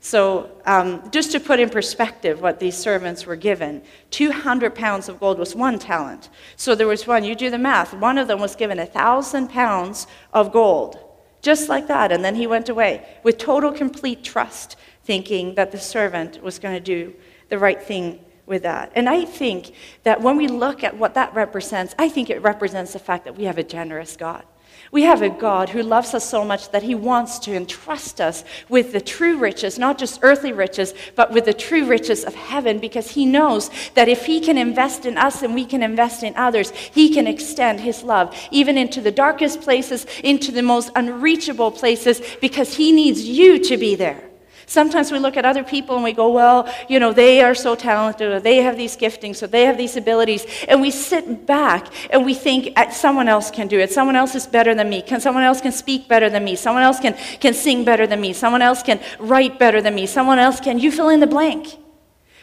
So, 0.08 0.50
um, 0.64 1.10
just 1.10 1.32
to 1.32 1.38
put 1.38 1.60
in 1.60 1.69
perspective 1.69 2.40
what 2.40 2.60
these 2.60 2.75
servants 2.75 3.26
were 3.26 3.37
given, 3.37 3.82
200 4.10 4.75
pounds 4.75 5.10
of 5.10 5.20
gold 5.20 5.38
was 5.38 5.55
one 5.55 5.78
talent. 5.78 6.31
So, 6.56 6.75
there 6.75 6.87
was 6.87 7.06
one, 7.06 7.25
you 7.25 7.34
do 7.34 7.50
the 7.50 7.58
math, 7.58 7.93
one 7.93 8.16
of 8.16 8.26
them 8.26 8.40
was 8.40 8.56
given 8.56 8.78
a 8.78 8.87
1,000 8.87 9.49
pounds 9.49 10.06
of 10.32 10.50
gold, 10.50 10.99
just 11.43 11.69
like 11.69 11.88
that. 11.88 12.10
And 12.10 12.25
then 12.25 12.37
he 12.37 12.46
went 12.46 12.70
away 12.70 13.06
with 13.22 13.37
total, 13.37 13.70
complete 13.70 14.25
trust, 14.25 14.76
thinking 15.04 15.56
that 15.56 15.73
the 15.73 15.78
servant 15.78 16.42
was 16.42 16.59
going 16.59 16.75
to 16.75 16.80
do 16.80 17.14
the 17.50 17.59
right 17.59 17.82
thing 17.82 18.25
with 18.47 18.62
that. 18.62 18.90
And 18.94 19.11
I 19.11 19.26
think 19.26 19.75
that 20.04 20.23
when 20.23 20.38
we 20.38 20.49
look 20.49 20.82
at 20.85 20.97
what 20.97 21.12
that 21.16 21.35
represents, 21.35 21.94
I 21.99 22.09
think 22.09 22.30
it 22.30 22.40
represents 22.40 22.94
the 22.94 22.99
fact 22.99 23.26
that 23.26 23.37
we 23.37 23.44
have 23.44 23.59
a 23.59 23.62
generous 23.62 24.16
God. 24.16 24.47
We 24.90 25.02
have 25.02 25.21
a 25.21 25.28
God 25.28 25.68
who 25.68 25.83
loves 25.83 26.14
us 26.14 26.28
so 26.28 26.45
much 26.45 26.71
that 26.71 26.83
he 26.83 26.95
wants 26.95 27.38
to 27.40 27.54
entrust 27.54 28.21
us 28.21 28.42
with 28.68 28.92
the 28.92 29.00
true 29.00 29.37
riches, 29.37 29.78
not 29.78 29.99
just 29.99 30.21
earthly 30.23 30.52
riches, 30.52 30.95
but 31.14 31.30
with 31.30 31.45
the 31.45 31.52
true 31.52 31.87
riches 31.87 32.25
of 32.25 32.35
heaven, 32.35 32.78
because 32.78 33.11
he 33.11 33.26
knows 33.26 33.71
that 33.95 34.09
if 34.09 34.25
he 34.25 34.40
can 34.40 34.57
invest 34.57 35.04
in 35.04 35.18
us 35.18 35.42
and 35.42 35.54
we 35.54 35.66
can 35.66 35.83
invest 35.83 36.23
in 36.23 36.35
others, 36.37 36.71
he 36.71 37.12
can 37.12 37.26
extend 37.26 37.80
his 37.80 38.02
love 38.02 38.35
even 38.50 38.78
into 38.78 39.00
the 39.00 39.12
darkest 39.12 39.61
places, 39.61 40.07
into 40.25 40.50
the 40.50 40.62
most 40.62 40.90
unreachable 40.97 41.71
places, 41.71 42.23
because 42.40 42.75
he 42.75 42.92
needs 42.92 43.25
you 43.25 43.59
to 43.59 43.76
be 43.76 43.95
there. 43.95 44.27
Sometimes 44.68 45.10
we 45.10 45.18
look 45.18 45.38
at 45.38 45.46
other 45.46 45.64
people 45.64 45.94
and 45.94 46.04
we 46.04 46.12
go, 46.12 46.30
well, 46.30 46.72
you 46.88 47.00
know, 47.00 47.10
they 47.10 47.40
are 47.40 47.54
so 47.54 47.75
talented, 47.75 48.30
or 48.30 48.38
they 48.38 48.58
have 48.58 48.76
these 48.76 48.98
giftings, 48.98 49.42
or 49.42 49.46
they 49.46 49.64
have 49.64 49.78
these 49.78 49.96
abilities. 49.96 50.46
And 50.68 50.82
we 50.82 50.90
sit 50.90 51.46
back 51.46 51.88
and 52.10 52.22
we 52.25 52.34
think 52.34 52.78
uh, 52.78 52.90
someone 52.90 53.28
else 53.28 53.50
can 53.50 53.66
do 53.66 53.78
it. 53.80 53.90
Someone 53.90 54.14
else 54.14 54.34
is 54.34 54.46
better 54.46 54.75
than 54.75 54.90
me. 54.90 55.00
Can, 55.00 55.22
someone 55.22 55.42
else 55.42 55.62
can 55.62 55.72
speak 55.72 56.06
better 56.06 56.28
than 56.28 56.44
me. 56.44 56.54
Someone 56.54 56.82
else 56.82 57.00
can, 57.00 57.14
can 57.40 57.54
sing 57.54 57.82
better 57.82 58.06
than 58.06 58.20
me. 58.20 58.34
Someone 58.34 58.60
else 58.60 58.82
can 58.82 59.00
write 59.18 59.58
better 59.58 59.80
than 59.80 59.94
me. 59.94 60.04
Someone 60.06 60.38
else 60.38 60.60
can, 60.60 60.78
you 60.78 60.92
fill 60.92 61.08
in 61.08 61.20
the 61.20 61.26
blank. 61.26 61.78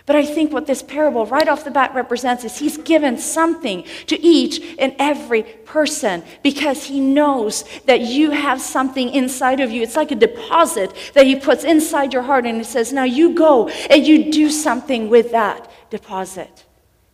But 0.05 0.15
I 0.15 0.25
think 0.25 0.51
what 0.51 0.67
this 0.67 0.83
parable 0.83 1.25
right 1.25 1.47
off 1.47 1.63
the 1.63 1.71
bat 1.71 1.95
represents 1.95 2.43
is 2.43 2.59
he's 2.59 2.77
given 2.77 3.17
something 3.17 3.85
to 4.05 4.21
each 4.21 4.61
and 4.77 4.95
every 4.99 5.43
person 5.43 6.23
because 6.43 6.83
he 6.83 6.99
knows 6.99 7.63
that 7.85 8.01
you 8.01 8.29
have 8.29 8.61
something 8.61 9.09
inside 9.09 9.59
of 9.59 9.71
you. 9.71 9.81
It's 9.81 9.95
like 9.95 10.11
a 10.11 10.15
deposit 10.15 10.93
that 11.15 11.25
he 11.25 11.35
puts 11.35 11.63
inside 11.63 12.13
your 12.13 12.21
heart 12.21 12.45
and 12.45 12.57
he 12.57 12.63
says, 12.63 12.93
Now 12.93 13.03
you 13.03 13.33
go 13.33 13.67
and 13.67 14.05
you 14.05 14.31
do 14.31 14.51
something 14.51 15.09
with 15.09 15.31
that 15.31 15.71
deposit. 15.89 16.65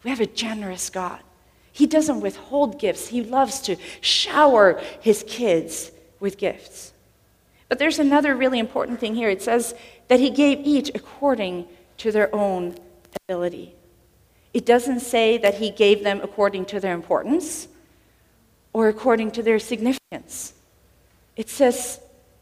We 0.03 0.09
have 0.09 0.19
a 0.19 0.25
generous 0.25 0.89
God. 0.89 1.21
He 1.71 1.87
doesn't 1.87 2.19
withhold 2.19 2.77
gifts, 2.77 3.07
he 3.07 3.23
loves 3.23 3.61
to 3.61 3.77
shower 4.01 4.81
his 4.99 5.23
kids 5.25 5.91
with 6.19 6.37
gifts. 6.37 6.91
But 7.69 7.79
there's 7.79 7.99
another 7.99 8.35
really 8.35 8.59
important 8.59 8.99
thing 8.99 9.15
here. 9.15 9.29
It 9.29 9.41
says 9.41 9.73
that 10.09 10.19
he 10.19 10.29
gave 10.29 10.59
each 10.59 10.91
according 10.93 11.67
to 12.01 12.11
their 12.11 12.33
own 12.33 12.75
ability. 13.29 13.75
It 14.55 14.65
doesn't 14.65 15.01
say 15.01 15.37
that 15.37 15.55
he 15.55 15.69
gave 15.69 16.03
them 16.03 16.19
according 16.23 16.65
to 16.65 16.79
their 16.79 16.95
importance 16.95 17.67
or 18.73 18.87
according 18.87 19.31
to 19.31 19.43
their 19.43 19.59
significance. 19.59 20.53
It 21.35 21.47
says 21.47 21.99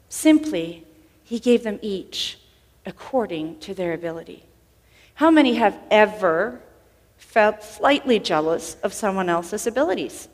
simply, 0.07 0.85
he 1.25 1.39
gave 1.39 1.63
them 1.63 1.77
each 1.81 2.39
according 2.85 3.59
to 3.59 3.73
their 3.73 3.91
ability. 3.91 4.45
How 5.15 5.29
many 5.29 5.55
have 5.55 5.77
ever 5.91 6.61
felt 7.17 7.61
slightly 7.61 8.17
jealous 8.17 8.77
of 8.81 8.93
someone 8.93 9.27
else's 9.27 9.67
abilities? 9.67 10.29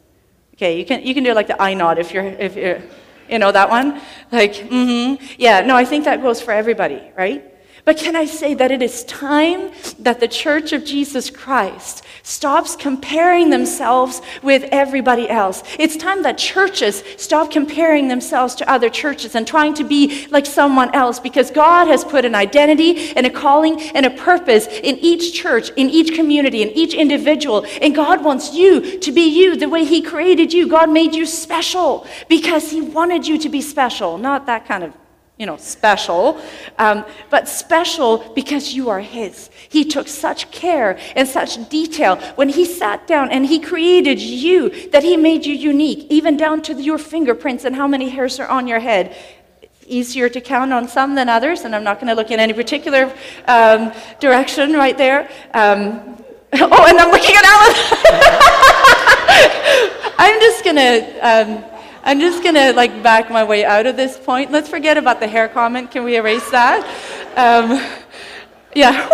Okay, 0.53 0.77
you 0.77 0.86
can, 0.86 1.01
you 1.01 1.15
can 1.15 1.24
do 1.24 1.34
like 1.34 1.48
the 1.48 1.60
I 1.60 1.74
nod 1.74 1.98
if 1.98 2.13
you're, 2.13 2.24
if 2.24 2.55
you're, 2.55 2.79
you 3.27 3.39
know 3.39 3.51
that 3.51 3.72
one? 3.72 4.00
Like, 4.32 4.53
mm 4.53 5.17
hmm. 5.17 5.25
Yeah, 5.39 5.62
no, 5.62 5.75
I 5.75 5.84
think 5.84 6.05
that 6.05 6.22
goes 6.22 6.39
for 6.44 6.51
everybody, 6.51 7.01
right? 7.17 7.55
But 7.86 7.98
can 7.98 8.15
I 8.15 8.25
say 8.25 8.56
that 8.56 8.72
it 8.72 8.82
is 8.82 9.04
time 9.04 9.72
that 10.00 10.20
the 10.20 10.27
church 10.27 10.74
of 10.74 10.84
Jesus 10.84 11.30
Christ 11.30 12.04
stops 12.24 12.75
comparing 12.75 13.51
themselves 13.51 14.24
with 14.42 14.63
everybody 14.72 15.30
else? 15.30 15.62
It's 15.77 15.96
time 15.96 16.24
that 16.24 16.39
churches 16.39 17.04
stop 17.18 17.51
comparing 17.51 18.08
themselves 18.08 18.56
to 18.56 18.70
other 18.70 18.89
churches 18.89 19.36
and 19.36 19.46
trying 19.46 19.75
to 19.75 19.84
be 19.84 20.25
like 20.32 20.48
someone 20.48 20.96
else 20.96 21.20
because 21.20 21.51
God 21.51 21.88
has 21.88 22.04
put 22.04 22.25
an 22.25 22.34
identity 22.34 23.12
and 23.12 23.27
a 23.27 23.30
calling 23.30 23.80
and 23.92 24.08
a 24.08 24.10
purpose 24.10 24.65
in 24.65 24.98
each 24.98 25.36
church, 25.36 25.70
in 25.75 25.92
each 25.92 26.15
community, 26.15 26.63
in 26.63 26.72
each 26.72 26.96
individual. 26.96 27.68
And 27.84 27.94
God 27.94 28.24
wants 28.24 28.51
you 28.56 28.98
to 28.98 29.12
be 29.12 29.27
you 29.27 29.56
the 29.56 29.70
way 29.70 29.86
He 29.86 30.01
created 30.01 30.51
you. 30.54 30.68
God 30.68 30.89
made 30.89 31.13
you 31.13 31.27
special 31.27 32.08
because 32.30 32.72
He 32.72 32.82
wanted 32.82 33.27
you 33.27 33.38
to 33.38 33.48
be 33.48 33.62
special, 33.62 34.18
not 34.18 34.48
that 34.48 34.65
kind 34.65 34.84
of 34.84 34.94
you 35.38 35.46
know, 35.46 35.58
special, 35.58 36.39
um, 36.77 37.04
but 37.30 37.48
special 37.50 38.20
because 38.36 38.74
you 38.74 38.89
are 38.89 39.01
His. 39.01 39.50
He 39.68 39.84
took 39.84 40.08
such 40.08 40.50
care 40.51 40.98
and 41.15 41.27
such 41.27 41.68
detail 41.70 42.15
when 42.36 42.48
He 42.48 42.63
sat 42.63 43.06
down 43.06 43.32
and 43.32 43.46
He 43.46 43.60
created 43.60 44.22
you 44.22 44.89
that 44.92 45.04
He 45.04 45.18
made 45.18 45.46
you 45.46 45.54
unique, 45.54 46.08
even 46.10 46.38
down 46.38 46.62
to 46.63 46.74
your 46.82 46.98
fingerprints 46.98 47.65
and 47.65 47.75
how 47.75 47.88
many 47.88 48.10
hairs 48.10 48.39
are 48.39 48.48
on 48.48 48.68
your 48.68 48.80
head. 48.80 49.15
easier 49.88 50.27
to 50.27 50.42
count 50.42 50.74
on 50.74 50.88
some 50.88 51.13
than 51.13 51.30
others, 51.30 51.62
and 51.62 51.75
I'm 51.75 51.84
not 51.84 52.00
going 52.00 52.08
to 52.08 52.15
look 52.15 52.32
in 52.32 52.39
any 52.39 52.54
particular 52.54 53.13
um, 53.48 53.92
direction 54.20 54.74
right 54.74 54.98
there. 54.98 55.30
Um, 55.54 56.18
oh, 56.54 56.86
and 56.88 56.98
I'm 56.98 57.12
looking 57.12 57.36
at 57.36 57.46
Alan. 57.46 57.74
I'm 60.18 60.39
just 60.39 60.63
going 60.63 60.77
to 60.77 60.98
um, 61.22 61.75
I'm 62.08 62.20
just 62.20 62.44
going 62.44 62.54
to 62.54 62.72
like 62.74 63.02
back 63.02 63.32
my 63.32 63.44
way 63.44 63.66
out 63.66 63.88
of 63.88 63.98
this 63.98 64.16
point. 64.16 64.52
Let's 64.52 64.70
forget 64.70 64.96
about 64.96 65.20
the 65.20 65.28
hair 65.28 65.50
comment. 65.50 65.90
Can 65.90 66.04
we 66.04 66.18
erase 66.18 66.48
that? 66.52 66.86
Um, 67.36 67.82
yeah. 68.76 69.10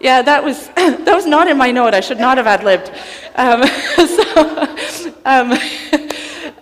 Yeah, 0.00 0.22
that 0.22 0.42
was, 0.42 0.68
that 0.76 1.14
was 1.14 1.26
not 1.26 1.46
in 1.46 1.58
my 1.58 1.70
note. 1.70 1.92
I 1.92 2.00
should 2.00 2.18
not 2.18 2.38
have 2.38 2.46
ad 2.46 2.64
libbed. 2.64 2.90
Um, 3.36 3.66
so, 4.06 5.12
um, 5.26 5.52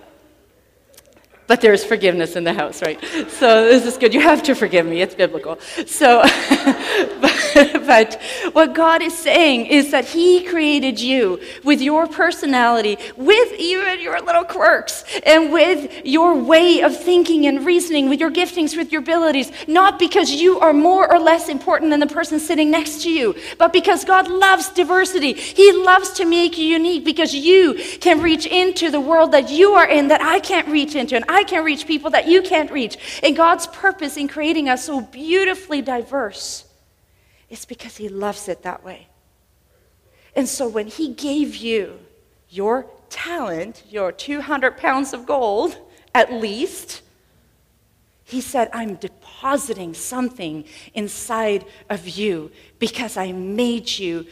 but 1.47 1.61
there 1.61 1.73
is 1.73 1.85
forgiveness 1.85 2.35
in 2.35 2.43
the 2.43 2.53
house, 2.53 2.83
right? 2.83 3.01
So 3.29 3.65
this 3.65 3.87
is 3.87 3.97
good. 3.97 4.13
You 4.13 4.21
have 4.21 4.43
to 4.43 4.57
forgive 4.57 4.87
me. 4.87 5.03
It's 5.03 5.15
biblical. 5.15 5.61
So, 5.87 6.23
but, 7.21 7.40
but, 7.87 8.21
what 8.53 8.75
God 8.75 9.03
is 9.03 9.17
saying 9.17 9.67
is 9.67 9.91
that 9.91 10.05
He 10.05 10.45
created 10.45 11.01
you 11.01 11.41
with 11.63 11.81
your 11.81 12.07
personality, 12.07 12.97
with 13.17 13.53
even 13.59 14.01
your 14.01 14.21
little 14.21 14.45
quirks, 14.45 15.05
and 15.25 15.53
with 15.53 16.05
your 16.05 16.35
way 16.37 16.83
of 16.83 16.97
thinking 16.97 17.47
and 17.47 17.67
reasoning, 17.67 18.09
with 18.09 18.21
your 18.21 18.31
giftings, 18.31 18.77
with 18.77 18.93
your 18.93 19.03
abilities, 19.03 19.53
not 19.69 19.99
because 19.99 20.31
you 20.31 20.59
are 20.61 20.73
more 20.73 21.11
or 21.13 21.19
less 21.19 21.49
important 21.49 21.91
than 21.91 22.01
the 22.01 22.07
person 22.07 22.41
sitting 22.41 22.71
next 22.71 23.03
to 23.03 23.11
you, 23.11 23.35
but 23.59 23.73
because 23.73 24.05
God 24.05 24.29
loves 24.29 24.71
diversity. 24.71 25.35
He 25.35 25.73
loves 25.73 26.11
to 26.13 26.25
make 26.25 26.57
you 26.57 26.67
unique 26.67 27.05
because 27.05 27.35
you 27.35 27.75
can 28.01 28.21
reach 28.23 28.47
into 28.47 28.91
the 28.91 29.01
world 29.01 29.33
that 29.33 29.51
you 29.51 29.73
are 29.73 29.89
in 29.89 30.09
that 30.09 30.23
I 30.23 30.41
can't 30.41 30.69
reach 30.69 30.95
into. 30.95 31.17
And 31.17 31.25
I 31.29 31.45
can 31.45 31.65
reach 31.65 31.87
people 31.87 32.11
that 32.11 32.27
you 32.27 32.43
can't 32.43 32.71
reach. 32.71 33.21
And 33.23 33.37
God's 33.37 33.67
purpose 33.67 34.17
in 34.17 34.29
creating 34.29 34.69
us 34.69 34.85
so 34.85 35.01
beautifully 35.01 35.83
diverse 35.83 36.65
is 37.51 37.65
because 37.65 37.97
He 37.97 38.09
loves 38.09 38.49
it 38.49 38.63
that 38.63 38.85
way. 38.85 39.09
And 40.35 40.49
so 40.49 40.69
when 40.69 40.87
He 40.87 41.13
gave 41.13 41.57
you 41.57 41.99
your 42.49 42.87
talent, 43.11 43.83
your 43.91 44.13
200 44.13 44.77
pounds 44.77 45.13
of 45.13 45.27
gold 45.27 45.77
at 46.15 46.33
least, 46.33 47.03
He 48.25 48.41
said, 48.41 48.71
I'm 48.73 48.95
depositing 48.95 49.95
something 49.95 50.65
inside 50.95 51.65
of 51.89 52.09
you 52.09 52.53
because 52.79 53.17
I 53.17 53.33
made 53.33 53.99
you 53.99 54.27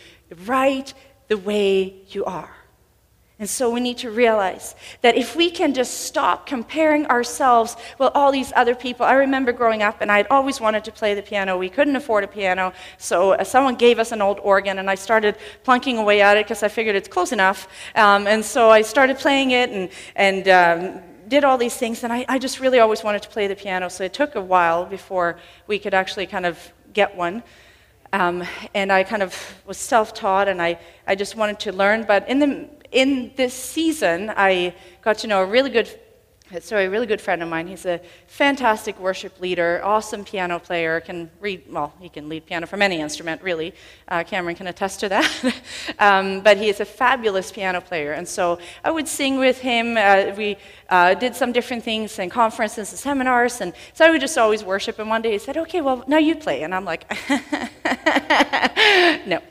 right 0.47 0.93
the 1.27 1.37
way 1.37 1.95
you 2.09 2.25
are. 2.25 2.58
And 3.41 3.49
so 3.49 3.71
we 3.71 3.79
need 3.79 3.99
to 3.99 4.11
realize 4.11 4.75
that 5.03 5.17
if 5.17 5.37
we 5.37 5.49
can 5.49 5.73
just 5.73 6.01
stop 6.01 6.45
comparing 6.45 7.07
ourselves 7.07 7.77
with 7.99 8.11
all 8.17 8.33
these 8.33 8.53
other 8.57 8.75
people. 8.75 9.07
I 9.07 9.13
remember 9.13 9.53
growing 9.53 9.81
up 9.81 10.01
and 10.01 10.11
I'd 10.11 10.27
always 10.29 10.61
wanted 10.61 10.83
to 10.85 10.93
play 10.93 11.15
the 11.15 11.23
piano. 11.23 11.57
We 11.57 11.69
couldn't 11.69 11.95
afford 11.95 12.25
a 12.25 12.27
piano, 12.27 12.73
so 12.97 13.33
uh, 13.33 13.45
someone 13.45 13.77
gave 13.77 14.01
us 14.01 14.11
an 14.11 14.21
old 14.21 14.41
organ 14.41 14.81
and 14.81 14.91
I 14.91 14.97
started 14.97 15.37
plunking 15.63 15.99
away 15.99 16.21
at 16.21 16.37
it 16.37 16.47
because 16.47 16.65
I 16.65 16.69
figured 16.69 16.97
it's 16.97 17.07
close 17.07 17.31
enough. 17.31 17.69
Um, 17.95 18.27
and 18.27 18.45
so 18.45 18.71
I 18.71 18.83
started 18.83 19.19
playing 19.19 19.53
it 19.53 19.71
and, 19.71 19.89
and 20.17 20.49
um, 20.49 21.03
did 21.29 21.45
all 21.45 21.59
these 21.59 21.77
things. 21.77 22.03
And 22.03 22.13
I, 22.13 22.25
I 22.29 22.41
just 22.41 22.59
really 22.59 22.81
always 22.81 23.05
wanted 23.05 23.23
to 23.23 23.29
play 23.29 23.47
the 23.47 23.55
piano, 23.55 23.89
so 23.89 24.03
it 24.03 24.13
took 24.13 24.35
a 24.35 24.43
while 24.43 24.85
before 24.85 25.39
we 25.69 25.79
could 25.79 25.95
actually 25.95 26.27
kind 26.27 26.45
of 26.45 26.59
get 26.93 27.17
one. 27.17 27.45
Um, 28.13 28.43
and 28.75 28.91
I 28.91 29.05
kind 29.05 29.23
of 29.23 29.63
was 29.67 29.77
self 29.77 30.15
taught 30.15 30.49
and 30.49 30.63
I, 30.63 30.79
I 31.07 31.15
just 31.15 31.37
wanted 31.37 31.61
to 31.61 31.73
learn. 31.73 32.05
But 32.05 32.29
in 32.29 32.39
the 32.39 32.69
in 32.93 33.33
this 33.37 33.55
season, 33.55 34.33
I 34.35 34.75
got 35.03 35.19
to 35.19 35.27
know 35.27 35.43
a 35.43 35.47
really 35.47 35.71
good, 35.71 35.89
sorry, 36.61 36.87
a 36.87 36.91
really 36.91 37.07
good 37.07 37.21
friend 37.21 37.43
of 37.43 37.49
mine. 37.49 37.67
He's 37.67 37.85
a 37.85 38.01
fantastic 38.27 38.99
worship 38.99 39.39
leader, 39.41 39.81
awesome 39.85 40.25
piano 40.25 40.59
player, 40.59 41.01
can 41.01 41.31
read, 41.41 41.65
well, 41.69 41.93
he 42.01 42.09
can 42.09 42.29
lead 42.29 42.47
piano 42.47 42.67
from 42.67 42.81
any 42.81 43.01
instrument, 43.01 43.43
really. 43.43 43.75
Uh, 44.09 44.25
Cameron 44.25 44.57
can 44.57 44.69
attest 44.69 45.01
to 45.01 45.09
that. 45.11 45.55
um, 45.99 46.41
but 46.41 46.57
he 46.57 46.69
is 46.69 46.81
a 46.81 46.85
fabulous 46.85 47.53
piano 47.53 47.81
player. 47.81 48.13
And 48.13 48.27
so 48.27 48.59
I 48.83 48.91
would 48.91 49.09
sing 49.09 49.39
with 49.39 49.59
him. 49.59 49.97
Uh, 49.99 50.35
we 50.37 50.57
uh, 50.89 51.15
did 51.15 51.35
some 51.35 51.53
different 51.53 51.85
things 51.85 52.19
and 52.19 52.31
conferences 52.31 52.91
and 52.91 52.99
seminars. 52.99 53.61
And 53.61 53.75
so 53.93 54.07
I 54.07 54.11
would 54.11 54.21
just 54.21 54.39
always 54.39 54.65
worship. 54.65 54.99
And 54.99 55.11
one 55.11 55.21
day 55.21 55.33
he 55.33 55.39
said, 55.39 55.59
okay, 55.59 55.83
well, 55.83 56.05
now 56.07 56.19
you 56.19 56.35
play. 56.35 56.63
And 56.63 56.75
I'm 56.75 56.87
like, 56.87 57.05
no 59.27 59.43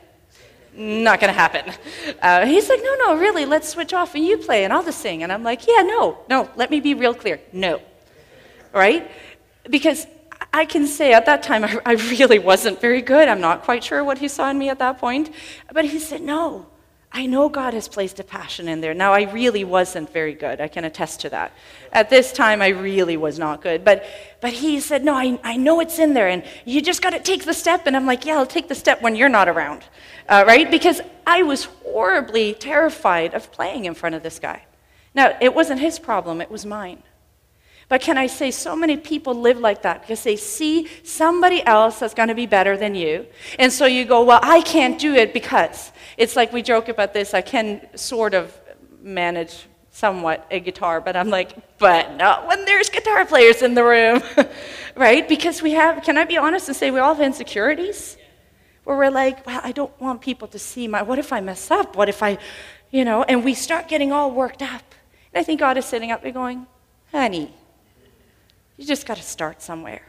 not 0.78 1.20
going 1.20 1.32
to 1.32 1.38
happen. 1.38 1.74
Uh, 2.22 2.46
he's 2.46 2.68
like, 2.68 2.80
no, 2.82 2.94
no, 3.06 3.18
really, 3.18 3.44
let's 3.44 3.68
switch 3.68 3.92
off 3.92 4.14
and 4.14 4.24
you 4.24 4.38
play 4.38 4.64
and 4.64 4.72
I'll 4.72 4.84
just 4.84 5.00
sing. 5.00 5.22
And 5.22 5.32
I'm 5.32 5.42
like, 5.42 5.66
yeah, 5.66 5.82
no, 5.82 6.18
no, 6.28 6.48
let 6.56 6.70
me 6.70 6.80
be 6.80 6.94
real 6.94 7.14
clear. 7.14 7.40
No. 7.52 7.80
Right? 8.72 9.10
Because 9.68 10.06
I 10.52 10.64
can 10.64 10.86
say 10.86 11.12
at 11.12 11.26
that 11.26 11.42
time 11.42 11.64
I, 11.64 11.78
I 11.84 11.92
really 11.92 12.38
wasn't 12.38 12.80
very 12.80 13.02
good. 13.02 13.28
I'm 13.28 13.40
not 13.40 13.62
quite 13.62 13.82
sure 13.82 14.04
what 14.04 14.18
he 14.18 14.28
saw 14.28 14.50
in 14.50 14.58
me 14.58 14.68
at 14.68 14.78
that 14.78 14.98
point. 14.98 15.30
But 15.72 15.84
he 15.84 15.98
said, 15.98 16.22
no, 16.22 16.66
I 17.10 17.24
know 17.24 17.48
God 17.48 17.72
has 17.72 17.88
placed 17.88 18.20
a 18.20 18.24
passion 18.24 18.68
in 18.68 18.82
there. 18.82 18.92
Now, 18.92 19.14
I 19.14 19.22
really 19.32 19.64
wasn't 19.64 20.12
very 20.12 20.34
good. 20.34 20.60
I 20.60 20.68
can 20.68 20.84
attest 20.84 21.20
to 21.20 21.30
that. 21.30 21.52
At 21.90 22.10
this 22.10 22.32
time, 22.32 22.60
I 22.60 22.68
really 22.68 23.16
was 23.16 23.38
not 23.38 23.62
good. 23.62 23.82
But, 23.82 24.04
but 24.42 24.52
he 24.52 24.78
said, 24.78 25.04
No, 25.04 25.14
I, 25.14 25.38
I 25.42 25.56
know 25.56 25.80
it's 25.80 25.98
in 25.98 26.12
there, 26.12 26.28
and 26.28 26.44
you 26.66 26.82
just 26.82 27.00
got 27.00 27.10
to 27.10 27.18
take 27.18 27.46
the 27.46 27.54
step. 27.54 27.86
And 27.86 27.96
I'm 27.96 28.04
like, 28.04 28.26
Yeah, 28.26 28.36
I'll 28.36 28.46
take 28.46 28.68
the 28.68 28.74
step 28.74 29.00
when 29.00 29.16
you're 29.16 29.30
not 29.30 29.48
around, 29.48 29.84
uh, 30.28 30.44
right? 30.46 30.70
Because 30.70 31.00
I 31.26 31.42
was 31.42 31.64
horribly 31.64 32.54
terrified 32.54 33.34
of 33.34 33.50
playing 33.52 33.86
in 33.86 33.94
front 33.94 34.14
of 34.14 34.22
this 34.22 34.38
guy. 34.38 34.62
Now, 35.14 35.36
it 35.40 35.54
wasn't 35.54 35.80
his 35.80 35.98
problem, 35.98 36.40
it 36.40 36.50
was 36.50 36.66
mine. 36.66 37.02
But 37.88 38.02
can 38.02 38.18
I 38.18 38.26
say, 38.26 38.50
so 38.50 38.76
many 38.76 38.98
people 38.98 39.34
live 39.34 39.58
like 39.58 39.82
that 39.82 40.02
because 40.02 40.22
they 40.22 40.36
see 40.36 40.88
somebody 41.04 41.64
else 41.64 42.00
that's 42.00 42.12
going 42.12 42.28
to 42.28 42.34
be 42.34 42.44
better 42.44 42.76
than 42.76 42.94
you. 42.94 43.26
And 43.58 43.72
so 43.72 43.86
you 43.86 44.04
go, 44.04 44.22
well, 44.24 44.40
I 44.42 44.60
can't 44.60 44.98
do 44.98 45.14
it 45.14 45.32
because. 45.32 45.90
It's 46.18 46.36
like 46.36 46.52
we 46.52 46.60
joke 46.60 46.88
about 46.88 47.14
this. 47.14 47.32
I 47.32 47.40
can 47.40 47.86
sort 47.96 48.34
of 48.34 48.54
manage 49.00 49.66
somewhat 49.90 50.46
a 50.50 50.60
guitar, 50.60 51.00
but 51.00 51.16
I'm 51.16 51.30
like, 51.30 51.78
but 51.78 52.16
not 52.16 52.46
when 52.46 52.64
there's 52.66 52.90
guitar 52.90 53.24
players 53.24 53.62
in 53.62 53.74
the 53.74 53.82
room, 53.82 54.22
right? 54.94 55.26
Because 55.26 55.62
we 55.62 55.72
have, 55.72 56.04
can 56.04 56.18
I 56.18 56.24
be 56.24 56.36
honest 56.36 56.68
and 56.68 56.76
say 56.76 56.90
we 56.90 57.00
all 57.00 57.14
have 57.14 57.24
insecurities? 57.24 58.18
Where 58.88 58.96
we're 58.96 59.10
like, 59.10 59.46
well, 59.46 59.60
I 59.62 59.72
don't 59.72 59.92
want 60.00 60.22
people 60.22 60.48
to 60.48 60.58
see 60.58 60.88
my, 60.88 61.02
what 61.02 61.18
if 61.18 61.30
I 61.30 61.40
mess 61.42 61.70
up? 61.70 61.94
What 61.94 62.08
if 62.08 62.22
I, 62.22 62.38
you 62.90 63.04
know, 63.04 63.22
and 63.22 63.44
we 63.44 63.52
start 63.52 63.86
getting 63.86 64.12
all 64.12 64.30
worked 64.30 64.62
up. 64.62 64.94
And 65.30 65.38
I 65.38 65.44
think 65.44 65.60
God 65.60 65.76
is 65.76 65.84
sitting 65.84 66.10
up 66.10 66.22
there 66.22 66.32
going, 66.32 66.66
honey, 67.12 67.52
you 68.78 68.86
just 68.86 69.06
got 69.06 69.18
to 69.18 69.22
start 69.22 69.60
somewhere. 69.60 70.06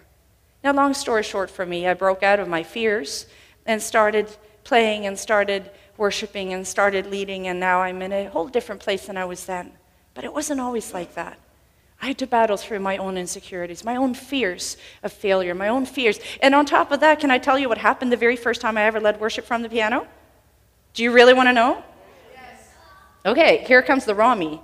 Now, 0.63 0.71
long 0.71 0.93
story 0.93 1.23
short 1.23 1.51
for 1.51 1.65
me, 1.65 1.87
I 1.87 1.93
broke 1.93 2.23
out 2.23 2.39
of 2.39 2.47
my 2.47 2.63
fears 2.63 3.25
and 3.65 3.81
started 3.81 4.29
playing 4.63 5.05
and 5.05 5.19
started 5.19 5.69
worshiping 5.97 6.53
and 6.53 6.65
started 6.65 7.05
leading, 7.05 7.49
and 7.49 7.59
now 7.59 7.81
I'm 7.81 8.01
in 8.01 8.13
a 8.13 8.29
whole 8.29 8.47
different 8.47 8.79
place 8.79 9.07
than 9.07 9.17
I 9.17 9.25
was 9.25 9.43
then. 9.43 9.73
But 10.13 10.23
it 10.23 10.33
wasn't 10.33 10.61
always 10.61 10.93
like 10.93 11.15
that. 11.15 11.37
I 12.01 12.07
had 12.07 12.17
to 12.19 12.27
battle 12.27 12.55
through 12.55 12.79
my 12.79 12.97
own 12.97 13.17
insecurities, 13.17 13.83
my 13.83 13.97
own 13.97 14.13
fears 14.13 14.77
of 15.03 15.11
failure, 15.11 15.53
my 15.53 15.67
own 15.67 15.85
fears. 15.85 16.19
And 16.41 16.55
on 16.55 16.65
top 16.65 16.91
of 16.91 17.01
that, 17.01 17.19
can 17.19 17.29
I 17.29 17.37
tell 17.37 17.59
you 17.59 17.67
what 17.67 17.77
happened 17.77 18.11
the 18.11 18.17
very 18.17 18.37
first 18.37 18.61
time 18.61 18.77
I 18.77 18.83
ever 18.83 19.01
led 19.01 19.19
worship 19.19 19.45
from 19.45 19.61
the 19.63 19.69
piano? 19.69 20.07
Do 20.93 21.03
you 21.03 21.11
really 21.11 21.33
want 21.33 21.49
to 21.49 21.53
know? 21.53 21.83
Yes. 22.33 22.69
Okay, 23.25 23.65
here 23.67 23.81
comes 23.81 24.05
the 24.05 24.15
raw 24.15 24.33
me. 24.33 24.61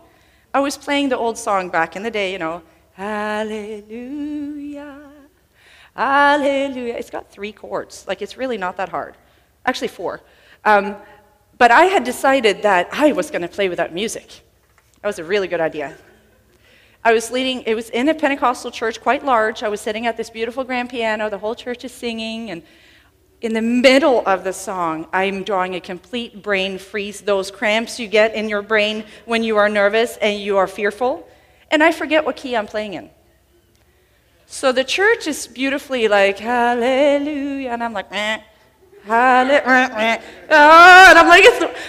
I 0.53 0.61
was 0.61 0.77
playing 0.77 1.09
the 1.09 1.17
old 1.17 1.37
song 1.37 1.69
back 1.69 1.97
in 1.97 2.03
the 2.03 2.11
day, 2.11 2.31
you 2.31 2.39
know, 2.39 2.61
Hallelujah, 2.93 3.51
Hallelujah. 5.93 6.93
It's 6.93 7.09
got 7.09 7.29
three 7.29 7.51
chords. 7.51 8.05
Like, 8.07 8.21
it's 8.21 8.37
really 8.37 8.57
not 8.57 8.77
that 8.77 8.87
hard. 8.89 9.15
Actually, 9.65 9.89
four. 9.89 10.21
Um, 10.63 10.95
but 11.57 11.71
I 11.71 11.85
had 11.85 12.05
decided 12.05 12.63
that 12.63 12.87
I 12.91 13.11
was 13.11 13.31
going 13.31 13.41
to 13.41 13.49
play 13.49 13.67
without 13.67 13.93
music. 13.93 14.41
That 15.01 15.07
was 15.07 15.19
a 15.19 15.23
really 15.25 15.49
good 15.49 15.59
idea. 15.59 15.95
I 17.05 17.13
was 17.13 17.29
leading, 17.29 17.61
it 17.67 17.75
was 17.75 17.91
in 17.91 18.09
a 18.09 18.15
Pentecostal 18.15 18.71
church, 18.71 18.99
quite 18.99 19.23
large. 19.23 19.61
I 19.61 19.69
was 19.69 19.79
sitting 19.79 20.07
at 20.07 20.17
this 20.17 20.31
beautiful 20.31 20.63
grand 20.63 20.89
piano. 20.89 21.29
The 21.29 21.37
whole 21.37 21.53
church 21.53 21.85
is 21.85 21.91
singing. 21.91 22.49
And 22.49 22.63
in 23.41 23.53
the 23.53 23.61
middle 23.61 24.23
of 24.25 24.43
the 24.43 24.51
song, 24.51 25.07
I'm 25.13 25.43
drawing 25.43 25.75
a 25.75 25.79
complete 25.79 26.41
brain 26.41 26.79
freeze, 26.79 27.21
those 27.21 27.51
cramps 27.51 27.99
you 27.99 28.07
get 28.07 28.33
in 28.33 28.49
your 28.49 28.63
brain 28.63 29.03
when 29.25 29.43
you 29.43 29.57
are 29.57 29.69
nervous 29.69 30.17
and 30.17 30.41
you 30.41 30.57
are 30.57 30.65
fearful. 30.65 31.29
And 31.69 31.83
I 31.83 31.91
forget 31.91 32.25
what 32.25 32.37
key 32.37 32.57
I'm 32.57 32.65
playing 32.65 32.95
in. 32.95 33.11
So 34.47 34.71
the 34.71 34.83
church 34.83 35.27
is 35.27 35.45
beautifully 35.45 36.07
like, 36.07 36.39
hallelujah. 36.39 37.69
And 37.69 37.83
I'm 37.83 37.93
like, 37.93 38.07
eh. 38.11 38.41
Hallelujah. 39.03 40.23
Oh, 40.49 41.05
and 41.09 41.19
I'm 41.19 41.27
like, 41.27 41.45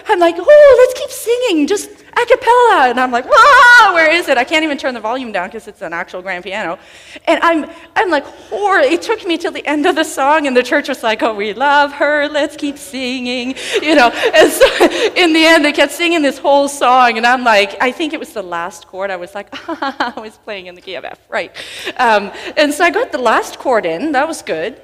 I'm 0.08 0.18
like, 0.18 0.34
oh, 0.38 0.86
let's 0.86 1.00
keep 1.00 1.10
singing, 1.10 1.66
just 1.66 1.88
a 2.16 2.26
cappella. 2.26 2.88
And 2.88 2.98
I'm 2.98 3.10
like, 3.10 3.26
whoa, 3.28 3.94
where 3.94 4.10
is 4.10 4.28
it? 4.28 4.38
I 4.38 4.44
can't 4.44 4.64
even 4.64 4.78
turn 4.78 4.94
the 4.94 5.00
volume 5.00 5.32
down 5.32 5.48
because 5.48 5.68
it's 5.68 5.82
an 5.82 5.92
actual 5.92 6.22
grand 6.22 6.44
piano. 6.44 6.78
And 7.26 7.40
I'm, 7.42 7.70
I'm 7.94 8.10
like, 8.10 8.24
horror. 8.24 8.80
It 8.80 9.02
took 9.02 9.26
me 9.26 9.36
till 9.36 9.52
the 9.52 9.66
end 9.66 9.86
of 9.86 9.94
the 9.94 10.04
song, 10.04 10.46
and 10.46 10.56
the 10.56 10.62
church 10.62 10.88
was 10.88 11.02
like, 11.02 11.22
oh, 11.22 11.34
we 11.34 11.52
love 11.52 11.92
her, 11.92 12.28
let's 12.28 12.56
keep 12.56 12.78
singing, 12.78 13.54
you 13.82 13.94
know. 13.94 14.08
And 14.08 14.50
so 14.50 14.66
in 15.16 15.32
the 15.32 15.44
end, 15.44 15.64
they 15.64 15.72
kept 15.72 15.92
singing 15.92 16.22
this 16.22 16.38
whole 16.38 16.68
song, 16.68 17.16
and 17.16 17.26
I'm 17.26 17.44
like, 17.44 17.76
I 17.80 17.92
think 17.92 18.12
it 18.12 18.20
was 18.20 18.32
the 18.32 18.42
last 18.42 18.86
chord. 18.86 19.10
I 19.10 19.16
was 19.16 19.34
like, 19.34 19.48
I 19.68 20.14
was 20.16 20.38
playing 20.38 20.66
in 20.66 20.74
the 20.74 20.80
key 20.80 20.94
of 20.94 21.04
F, 21.04 21.20
right. 21.28 21.54
Um, 21.98 22.32
and 22.56 22.72
so 22.72 22.84
I 22.84 22.90
got 22.90 23.12
the 23.12 23.18
last 23.18 23.58
chord 23.58 23.84
in. 23.84 24.12
That 24.12 24.26
was 24.26 24.42
good. 24.42 24.80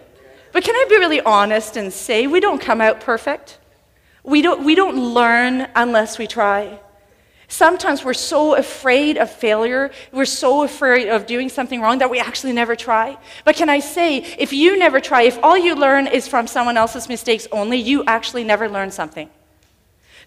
But 0.53 0.65
can 0.65 0.75
I 0.75 0.85
be 0.89 0.97
really 0.97 1.21
honest 1.23 1.79
and 1.79 1.91
say 1.91 2.27
we 2.27 2.41
don't 2.41 2.61
come 2.61 2.83
out 2.83 3.01
perfect? 3.01 3.59
We 4.23 4.43
don't, 4.43 4.65
we 4.65 4.75
don't 4.75 5.15
learn 5.15 5.69
unless 5.75 6.19
we 6.19 6.27
try. 6.27 6.79
Sometimes 7.53 8.03
we're 8.03 8.15
so 8.15 8.55
afraid 8.55 9.19
of 9.19 9.31
failure, 9.31 9.91
we're 10.11 10.25
so 10.25 10.63
afraid 10.63 11.11
of 11.11 11.27
doing 11.27 11.51
something 11.51 11.83
wrong 11.83 11.99
that 11.99 12.09
we 12.09 12.19
actually 12.19 12.55
never 12.55 12.75
try. 12.75 13.19
But 13.45 13.57
can 13.57 13.69
I 13.69 13.79
say, 13.79 14.21
if 14.39 14.55
you 14.55 14.79
never 14.79 15.01
try, 15.01 15.25
if 15.25 15.39
all 15.43 15.59
you 15.59 15.75
learn 15.75 16.07
is 16.07 16.27
from 16.27 16.47
someone 16.47 16.79
else's 16.79 17.11
mistakes 17.11 17.47
only, 17.53 17.77
you 17.77 18.05
actually 18.07 18.43
never 18.43 18.71
learn 18.71 18.91
something. 18.91 19.29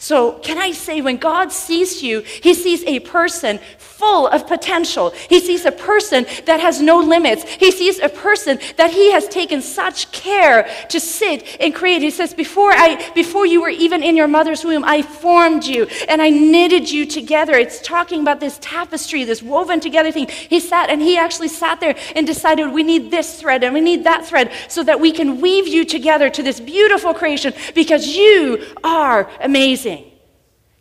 So, 0.05 0.33
can 0.33 0.59
I 0.59 0.71
say, 0.71 1.01
when 1.01 1.17
God 1.17 1.51
sees 1.51 2.03
you, 2.03 2.21
He 2.21 2.53
sees 2.53 2.83
a 2.83 3.00
person 3.00 3.59
full 3.79 4.27
of 4.27 4.45
potential. 4.45 5.09
He 5.29 5.39
sees 5.39 5.65
a 5.65 5.71
person 5.71 6.27
that 6.45 6.59
has 6.59 6.79
no 6.79 7.00
limits. 7.00 7.43
He 7.43 7.71
sees 7.71 7.97
a 7.97 8.09
person 8.09 8.59
that 8.77 8.91
He 8.91 9.12
has 9.13 9.27
taken 9.27 9.63
such 9.63 10.12
care 10.12 10.69
to 10.89 11.00
sit 11.00 11.57
and 11.59 11.74
create. 11.74 12.03
He 12.03 12.12
says, 12.12 12.35
Before, 12.35 12.71
I, 12.71 13.12
before 13.15 13.47
you 13.47 13.63
were 13.63 13.69
even 13.69 14.03
in 14.03 14.15
your 14.15 14.27
mother's 14.27 14.63
womb, 14.63 14.83
I 14.83 15.01
formed 15.01 15.65
you 15.65 15.88
and 16.07 16.21
I 16.21 16.29
knitted 16.29 16.91
you 16.91 17.07
together. 17.07 17.53
It's 17.53 17.81
talking 17.81 18.21
about 18.21 18.39
this 18.39 18.59
tapestry, 18.62 19.24
this 19.24 19.41
woven 19.41 19.79
together 19.79 20.12
thing. 20.12 20.27
He 20.27 20.59
sat 20.59 20.91
and 20.91 21.01
He 21.01 21.17
actually 21.17 21.47
sat 21.47 21.79
there 21.79 21.95
and 22.15 22.27
decided, 22.27 22.71
We 22.71 22.83
need 22.83 23.09
this 23.09 23.41
thread 23.41 23.63
and 23.63 23.74
we 23.74 23.81
need 23.81 24.03
that 24.03 24.24
thread 24.24 24.51
so 24.67 24.83
that 24.83 25.00
we 25.00 25.12
can 25.12 25.41
weave 25.41 25.67
you 25.67 25.83
together 25.83 26.29
to 26.29 26.43
this 26.43 26.59
beautiful 26.59 27.15
creation 27.15 27.55
because 27.74 28.05
you 28.05 28.63
are 28.83 29.27
amazing. 29.41 29.94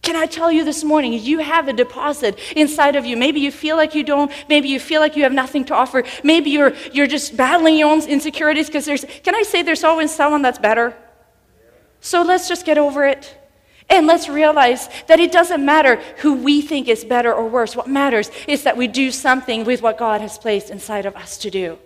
Can 0.05 0.17
I 0.17 0.27
tell 0.27 0.53
you 0.53 0.65
this 0.65 0.85
morning, 0.85 1.15
you 1.15 1.39
have 1.39 1.67
a 1.67 1.73
deposit 1.73 2.39
inside 2.55 2.95
of 2.95 3.07
you. 3.07 3.17
Maybe 3.17 3.41
you 3.41 3.51
feel 3.51 3.77
like 3.77 3.95
you 3.95 4.05
don't. 4.05 4.31
Maybe 4.51 4.69
you 4.69 4.79
feel 4.79 5.01
like 5.01 5.17
you 5.17 5.23
have 5.23 5.33
nothing 5.33 5.65
to 5.65 5.75
offer. 5.75 6.05
Maybe 6.23 6.51
you're, 6.51 6.75
you're 6.93 7.07
just 7.07 7.39
battling 7.39 7.79
your 7.79 7.91
own 7.91 8.03
insecurities 8.03 8.67
because 8.67 8.85
there's, 8.85 9.07
can 9.23 9.35
I 9.35 9.43
say 9.43 9.63
there's 9.63 9.83
always 9.83 10.15
someone 10.15 10.43
that's 10.43 10.59
better? 10.59 10.95
So 12.01 12.21
let's 12.21 12.49
just 12.49 12.67
get 12.67 12.77
over 12.77 13.07
it. 13.07 13.35
And 13.89 14.07
let's 14.07 14.29
realize 14.29 14.91
that 15.07 15.21
it 15.21 15.33
doesn't 15.33 15.65
matter 15.65 15.97
who 16.19 16.35
we 16.35 16.61
think 16.61 16.87
is 16.87 17.03
better 17.03 17.33
or 17.33 17.49
worse. 17.49 17.75
What 17.75 17.89
matters 17.89 18.31
is 18.47 18.65
that 18.65 18.77
we 18.77 18.87
do 18.87 19.11
something 19.11 19.65
with 19.65 19.81
what 19.81 19.97
God 19.97 20.21
has 20.21 20.37
placed 20.37 20.69
inside 20.69 21.07
of 21.07 21.17
us 21.17 21.39
to 21.39 21.51
do. 21.51 21.79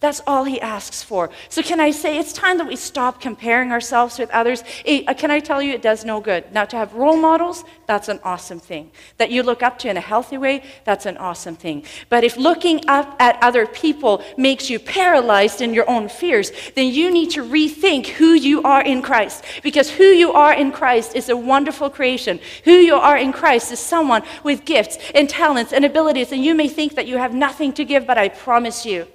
That's 0.00 0.22
all 0.26 0.44
he 0.44 0.58
asks 0.62 1.02
for. 1.02 1.28
So, 1.50 1.60
can 1.62 1.78
I 1.78 1.90
say 1.90 2.16
it's 2.16 2.32
time 2.32 2.56
that 2.56 2.66
we 2.66 2.76
stop 2.76 3.20
comparing 3.20 3.70
ourselves 3.70 4.18
with 4.18 4.30
others? 4.30 4.64
Uh, 4.88 5.12
can 5.12 5.30
I 5.30 5.40
tell 5.40 5.60
you, 5.60 5.74
it 5.74 5.82
does 5.82 6.06
no 6.06 6.22
good. 6.22 6.50
Now, 6.52 6.64
to 6.64 6.76
have 6.76 6.94
role 6.94 7.18
models, 7.18 7.64
that's 7.84 8.08
an 8.08 8.18
awesome 8.24 8.60
thing. 8.60 8.92
That 9.18 9.30
you 9.30 9.42
look 9.42 9.62
up 9.62 9.78
to 9.80 9.90
in 9.90 9.98
a 9.98 10.00
healthy 10.00 10.38
way, 10.38 10.62
that's 10.84 11.04
an 11.04 11.18
awesome 11.18 11.54
thing. 11.54 11.84
But 12.08 12.24
if 12.24 12.38
looking 12.38 12.80
up 12.88 13.14
at 13.20 13.38
other 13.42 13.66
people 13.66 14.24
makes 14.38 14.70
you 14.70 14.78
paralyzed 14.78 15.60
in 15.60 15.74
your 15.74 15.88
own 15.88 16.08
fears, 16.08 16.50
then 16.74 16.90
you 16.94 17.10
need 17.10 17.30
to 17.32 17.44
rethink 17.44 18.06
who 18.06 18.32
you 18.32 18.62
are 18.62 18.80
in 18.80 19.02
Christ. 19.02 19.44
Because 19.62 19.90
who 19.90 20.04
you 20.04 20.32
are 20.32 20.54
in 20.54 20.72
Christ 20.72 21.14
is 21.14 21.28
a 21.28 21.36
wonderful 21.36 21.90
creation. 21.90 22.40
Who 22.64 22.72
you 22.72 22.94
are 22.94 23.18
in 23.18 23.34
Christ 23.34 23.70
is 23.70 23.80
someone 23.80 24.22
with 24.44 24.64
gifts 24.64 24.96
and 25.14 25.28
talents 25.28 25.74
and 25.74 25.84
abilities. 25.84 26.32
And 26.32 26.42
you 26.42 26.54
may 26.54 26.68
think 26.68 26.94
that 26.94 27.06
you 27.06 27.18
have 27.18 27.34
nothing 27.34 27.74
to 27.74 27.84
give, 27.84 28.06
but 28.06 28.16
I 28.16 28.30
promise 28.30 28.86
you, 28.86 29.06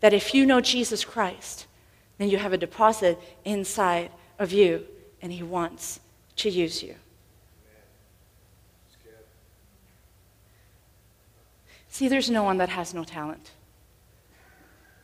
that 0.00 0.12
if 0.12 0.34
you 0.34 0.46
know 0.46 0.60
Jesus 0.60 1.04
Christ, 1.04 1.66
then 2.18 2.28
you 2.28 2.38
have 2.38 2.52
a 2.52 2.58
deposit 2.58 3.18
inside 3.44 4.10
of 4.38 4.52
you, 4.52 4.86
and 5.22 5.32
He 5.32 5.42
wants 5.42 6.00
to 6.36 6.50
use 6.50 6.82
you. 6.82 6.94
See, 11.88 12.08
there's 12.08 12.30
no 12.30 12.42
one 12.42 12.58
that 12.58 12.68
has 12.68 12.94
no 12.94 13.04
talent. 13.04 13.50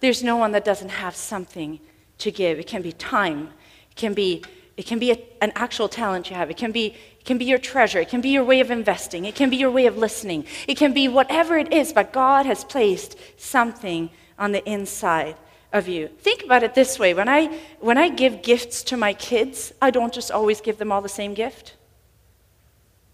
There's 0.01 0.23
no 0.23 0.37
one 0.37 0.53
that 0.53 0.65
doesn't 0.65 0.89
have 0.89 1.17
something 1.17 1.81
to 2.19 2.31
give. 2.31 2.59
It 2.59 2.67
can 2.67 2.81
be 2.81 2.93
time. 2.93 3.51
It 3.91 3.97
can 3.97 4.15
be, 4.15 4.45
it 4.77 4.87
can 4.87 4.99
be 4.99 5.11
a, 5.11 5.19
an 5.41 5.53
actual 5.57 5.89
talent 5.89 6.31
you 6.31 6.37
have. 6.37 6.51
It 6.51 6.57
can, 6.57 6.71
be, 6.71 6.95
it 7.19 7.25
can 7.25 7.39
be 7.39 7.45
your 7.45 7.59
treasure. 7.59 7.99
It 7.99 8.09
can 8.09 8.21
be 8.21 8.29
your 8.29 8.45
way 8.45 8.61
of 8.61 8.71
investing. 8.71 9.25
It 9.25 9.35
can 9.35 9.51
be 9.51 9.57
your 9.57 9.71
way 9.71 9.87
of 9.87 9.97
listening. 9.97 10.45
It 10.69 10.77
can 10.77 10.93
be 10.93 11.09
whatever 11.09 11.59
it 11.59 11.73
is, 11.73 11.93
but 11.93 12.13
God 12.13 12.47
has 12.47 12.63
placed 12.65 13.17
something 13.37 14.11
on 14.39 14.53
the 14.53 14.65
inside 14.69 15.37
of 15.73 15.89
you. 15.89 16.09
Think 16.09 16.45
about 16.45 16.63
it 16.63 16.75
this 16.75 16.99
way 16.99 17.15
when 17.15 17.29
I, 17.29 17.59
when 17.81 17.99
I 17.99 18.09
give 18.09 18.43
gifts 18.43 18.83
to 18.85 18.97
my 18.97 19.13
kids, 19.13 19.73
I 19.81 19.91
don't 19.91 20.13
just 20.13 20.31
always 20.31 20.61
give 20.61 20.79
them 20.79 20.93
all 20.93 21.03
the 21.03 21.09
same 21.09 21.35
gift. 21.35 21.75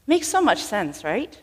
Makes 0.06 0.28
so 0.28 0.42
much 0.42 0.62
sense, 0.62 1.04
right? 1.04 1.40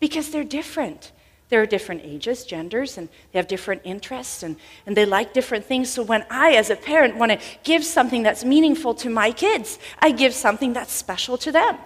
Because 0.00 0.30
they're 0.30 0.44
different. 0.44 1.12
There 1.48 1.62
are 1.62 1.66
different 1.66 2.02
ages, 2.04 2.44
genders, 2.44 2.98
and 2.98 3.08
they 3.32 3.38
have 3.38 3.48
different 3.48 3.82
interests, 3.84 4.42
and, 4.42 4.56
and 4.86 4.96
they 4.96 5.06
like 5.06 5.32
different 5.32 5.64
things. 5.64 5.88
So 5.88 6.02
when 6.02 6.24
I, 6.30 6.52
as 6.52 6.68
a 6.68 6.76
parent, 6.76 7.16
want 7.16 7.32
to 7.32 7.38
give 7.64 7.84
something 7.84 8.22
that's 8.22 8.44
meaningful 8.44 8.94
to 8.96 9.10
my 9.10 9.32
kids, 9.32 9.78
I 9.98 10.10
give 10.10 10.34
something 10.34 10.74
that's 10.74 10.92
special 10.92 11.38
to 11.38 11.52
them. 11.52 11.78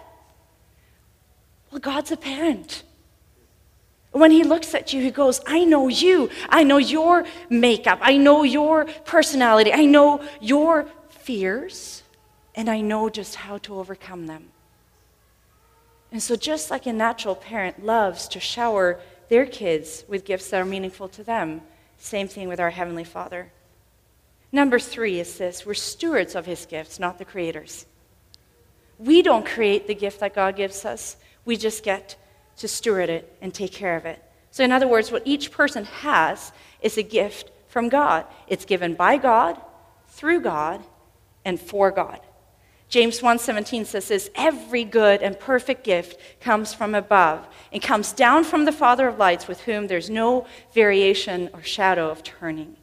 Well, 1.70 1.80
God's 1.80 2.10
a 2.10 2.16
parent. 2.16 2.82
When 4.12 4.30
he 4.30 4.44
looks 4.44 4.74
at 4.74 4.92
you, 4.92 5.00
he 5.00 5.10
goes, 5.10 5.40
I 5.46 5.64
know 5.64 5.88
you. 5.88 6.28
I 6.48 6.64
know 6.64 6.76
your 6.76 7.24
makeup. 7.48 7.98
I 8.02 8.18
know 8.18 8.42
your 8.42 8.84
personality. 9.04 9.72
I 9.72 9.86
know 9.86 10.22
your 10.40 10.86
fears. 11.08 12.02
And 12.54 12.68
I 12.68 12.82
know 12.82 13.08
just 13.08 13.36
how 13.36 13.58
to 13.58 13.78
overcome 13.78 14.26
them. 14.26 14.50
And 16.10 16.22
so, 16.22 16.36
just 16.36 16.70
like 16.70 16.84
a 16.84 16.92
natural 16.92 17.34
parent 17.34 17.86
loves 17.86 18.28
to 18.28 18.40
shower 18.40 19.00
their 19.30 19.46
kids 19.46 20.04
with 20.06 20.26
gifts 20.26 20.50
that 20.50 20.60
are 20.60 20.66
meaningful 20.66 21.08
to 21.08 21.24
them, 21.24 21.62
same 21.96 22.28
thing 22.28 22.48
with 22.48 22.60
our 22.60 22.68
Heavenly 22.68 23.04
Father. 23.04 23.50
Number 24.52 24.78
three 24.78 25.18
is 25.18 25.38
this 25.38 25.64
we're 25.64 25.72
stewards 25.72 26.34
of 26.34 26.44
His 26.44 26.66
gifts, 26.66 27.00
not 27.00 27.18
the 27.18 27.24
creators. 27.24 27.86
We 28.98 29.22
don't 29.22 29.46
create 29.46 29.86
the 29.86 29.94
gift 29.94 30.20
that 30.20 30.34
God 30.34 30.54
gives 30.54 30.84
us, 30.84 31.16
we 31.46 31.56
just 31.56 31.82
get 31.82 32.16
to 32.58 32.68
steward 32.68 33.08
it 33.08 33.36
and 33.40 33.52
take 33.52 33.72
care 33.72 33.96
of 33.96 34.06
it. 34.06 34.22
So, 34.50 34.62
in 34.62 34.72
other 34.72 34.88
words, 34.88 35.10
what 35.10 35.22
each 35.24 35.50
person 35.50 35.84
has 35.84 36.52
is 36.80 36.98
a 36.98 37.02
gift 37.02 37.50
from 37.68 37.88
God. 37.88 38.26
It's 38.48 38.64
given 38.64 38.94
by 38.94 39.16
God, 39.16 39.60
through 40.08 40.40
God, 40.40 40.82
and 41.44 41.58
for 41.60 41.90
God. 41.90 42.20
James 42.88 43.20
1:17 43.20 43.86
says 43.86 44.08
this, 44.08 44.28
every 44.34 44.84
good 44.84 45.22
and 45.22 45.40
perfect 45.40 45.82
gift 45.82 46.20
comes 46.40 46.74
from 46.74 46.94
above 46.94 47.48
and 47.72 47.80
comes 47.80 48.12
down 48.12 48.44
from 48.44 48.66
the 48.66 48.72
Father 48.72 49.08
of 49.08 49.18
lights 49.18 49.48
with 49.48 49.62
whom 49.62 49.86
there's 49.86 50.10
no 50.10 50.46
variation 50.74 51.48
or 51.54 51.62
shadow 51.62 52.10
of 52.10 52.22
turning. 52.22 52.76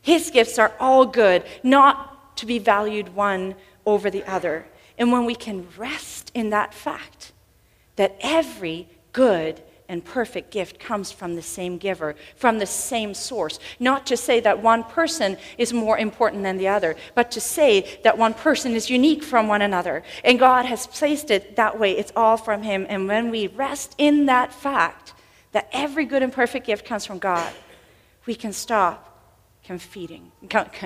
His 0.00 0.32
gifts 0.32 0.58
are 0.58 0.72
all 0.80 1.06
good, 1.06 1.44
not 1.62 2.36
to 2.38 2.46
be 2.46 2.58
valued 2.58 3.14
one 3.14 3.54
over 3.86 4.10
the 4.10 4.24
other. 4.24 4.66
And 4.98 5.12
when 5.12 5.24
we 5.24 5.36
can 5.36 5.68
rest 5.76 6.32
in 6.34 6.50
that 6.50 6.74
fact 6.74 7.30
that 7.94 8.16
every 8.20 8.88
good 9.12 9.62
and 9.92 10.02
perfect 10.02 10.50
gift 10.50 10.78
comes 10.78 11.12
from 11.12 11.34
the 11.34 11.42
same 11.42 11.76
giver, 11.76 12.14
from 12.36 12.58
the 12.58 12.66
same 12.66 13.12
source. 13.12 13.58
Not 13.78 14.06
to 14.06 14.16
say 14.16 14.40
that 14.40 14.62
one 14.62 14.84
person 14.84 15.36
is 15.58 15.72
more 15.72 15.98
important 15.98 16.42
than 16.44 16.56
the 16.56 16.68
other, 16.68 16.96
but 17.14 17.30
to 17.32 17.40
say 17.40 18.00
that 18.02 18.16
one 18.16 18.32
person 18.32 18.72
is 18.72 18.88
unique 18.88 19.22
from 19.22 19.48
one 19.48 19.60
another. 19.60 20.02
And 20.24 20.38
God 20.38 20.64
has 20.64 20.86
placed 20.86 21.30
it 21.30 21.56
that 21.56 21.78
way. 21.78 21.92
It's 21.92 22.12
all 22.16 22.38
from 22.38 22.62
Him. 22.62 22.86
And 22.88 23.06
when 23.06 23.30
we 23.30 23.48
rest 23.48 23.94
in 23.98 24.26
that 24.26 24.54
fact 24.54 25.12
that 25.52 25.68
every 25.72 26.06
good 26.06 26.22
and 26.22 26.32
perfect 26.32 26.66
gift 26.66 26.86
comes 26.86 27.04
from 27.04 27.18
God, 27.18 27.52
we 28.24 28.34
can 28.34 28.54
stop 28.54 29.08
competing, 29.62 30.32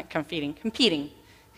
competing, 0.09 0.55
competing, 0.55 1.11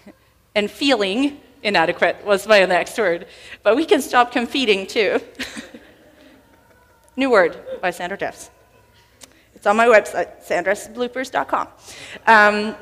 and 0.55 0.71
feeling 0.71 1.41
inadequate 1.63 2.25
was 2.27 2.47
my 2.47 2.65
next 2.67 2.99
word. 2.99 3.27
But 3.63 3.75
we 3.75 3.87
can 3.87 4.03
stop 4.03 4.33
competing 4.33 4.87
too. 4.87 5.21
New 7.19 7.31
word 7.31 7.81
by 7.83 7.91
Sandra 7.91 8.17
Jeffs. 8.17 8.49
It's 9.53 9.67
on 9.67 9.77
my 9.77 9.87
website, 9.87 10.41
sandrasbloopers.com. 10.47 11.67
Um, 12.29 12.77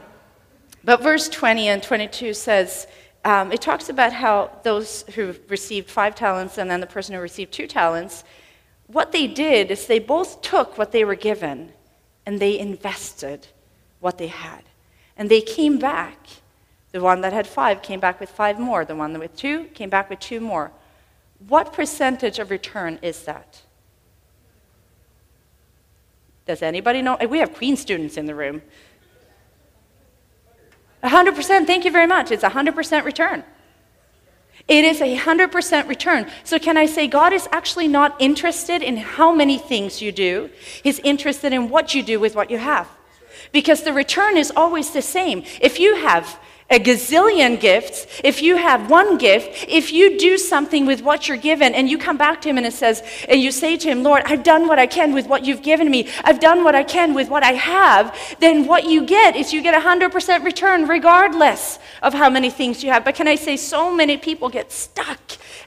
but 0.85 1.03
verse 1.03 1.31
20 1.31 1.69
and 1.69 1.83
22 1.83 2.35
says, 2.35 2.87
um, 3.25 3.51
it 3.51 3.63
talks 3.63 3.89
about 3.89 4.13
how 4.13 4.51
those 4.63 5.05
who 5.15 5.35
received 5.49 5.89
five 5.89 6.15
talents 6.15 6.59
and 6.59 6.71
then 6.71 6.81
the 6.81 6.87
person 6.87 7.15
who 7.15 7.21
received 7.23 7.51
two 7.51 7.67
talents, 7.67 8.25
what 8.89 9.11
they 9.11 9.27
did 9.27 9.71
is 9.71 9.87
they 9.87 9.99
both 9.99 10.43
took 10.43 10.77
what 10.77 10.93
they 10.93 11.03
were 11.03 11.15
given 11.15 11.73
and 12.27 12.39
they 12.39 12.59
invested 12.59 13.47
what 14.01 14.19
they 14.19 14.27
had. 14.27 14.65
And 15.17 15.31
they 15.31 15.41
came 15.41 15.79
back. 15.79 16.19
The 16.93 17.01
one 17.01 17.23
that 17.23 17.33
had 17.33 17.47
five 17.47 17.81
came 17.81 18.01
back 18.01 18.21
with 18.21 18.29
five 18.29 18.61
more. 18.61 18.85
The 18.85 18.97
one 18.97 19.19
with 19.19 19.35
two 19.35 19.65
came 19.73 19.89
back 19.89 20.11
with 20.11 20.21
two 20.21 20.41
more. 20.41 20.73
What 21.49 21.73
percentage 21.73 22.39
of 22.39 22.51
return 22.51 22.99
is 23.01 23.23
that? 23.23 23.63
Does 26.47 26.63
anybody 26.63 27.03
know? 27.03 27.17
We 27.29 27.39
have 27.39 27.55
Queen's 27.55 27.81
students 27.81 28.17
in 28.17 28.27
the 28.27 28.35
room. 28.35 28.63
100%, 31.03 31.67
thank 31.67 31.85
you 31.85 31.91
very 31.91 32.07
much. 32.07 32.31
It's 32.31 32.45
100% 32.45 33.05
return. 33.05 33.45
It 34.69 34.85
is 34.85 35.01
a 35.01 35.17
100% 35.17 35.89
return. 35.89 36.29
So, 36.43 36.59
can 36.59 36.77
I 36.77 36.87
say 36.87 37.07
God 37.07 37.33
is 37.33 37.49
actually 37.53 37.87
not 37.87 38.17
interested 38.21 38.83
in 38.83 38.97
how 38.97 39.33
many 39.33 39.59
things 39.59 40.03
you 40.03 40.11
do? 40.11 40.51
He's 40.83 40.99
interested 41.01 41.53
in 41.53 41.69
what 41.69 41.95
you 41.95 42.03
do 42.03 42.19
with 42.19 42.35
what 42.35 42.51
you 42.51 42.59
have. 42.59 42.89
Because 43.53 43.83
the 43.83 43.93
return 43.93 44.37
is 44.37 44.53
always 44.57 44.91
the 44.91 45.03
same. 45.03 45.45
If 45.61 45.79
you 45.79 45.97
have 45.97 46.41
a 46.69 46.81
gazillion 46.81 47.61
gifts, 47.61 48.07
if 48.25 48.43
you 48.43 48.57
have 48.57 48.91
one 48.91 49.19
gift, 49.19 49.67
if 49.69 49.93
you 49.93 50.19
do 50.19 50.37
something 50.37 50.85
with 50.85 51.01
what 51.01 51.29
you're 51.29 51.37
given 51.37 51.75
and 51.75 51.89
you 51.89 51.97
come 51.97 52.17
back 52.17 52.43
to 52.43 52.49
him 52.49 52.59
and 52.59 52.67
it 52.67 52.73
says, 52.73 53.03
and 53.29 53.41
you 53.41 53.53
say 53.53 53.77
to 53.77 53.89
him, 53.89 54.03
Lord, 54.03 54.23
I've 54.27 54.43
done 54.43 54.67
what 54.67 54.79
I 54.79 54.87
can 54.87 55.15
with 55.15 55.29
what 55.29 55.45
you've 55.45 55.63
given 55.63 55.89
me, 55.89 56.09
I've 56.25 56.41
done 56.41 56.65
what 56.65 56.75
I 56.75 56.83
can 56.83 57.15
with 57.15 57.29
what 57.29 57.45
I 57.45 57.53
have, 57.53 58.17
then 58.41 58.67
what 58.67 58.85
you 58.85 59.07
get 59.07 59.37
is 59.37 59.53
you 59.53 59.63
get 59.63 59.75
a 59.75 59.87
100% 59.87 60.45
return 60.45 60.89
regardless 60.89 61.79
of 62.03 62.15
how 62.15 62.29
many 62.29 62.51
things 62.51 62.83
you 62.83 62.91
have. 62.91 63.05
But 63.05 63.15
can 63.15 63.29
I 63.29 63.37
say, 63.37 63.57
so 63.57 63.95
many 63.95 64.17
people 64.17 64.49
get 64.49 64.73
stuck, 64.73 65.21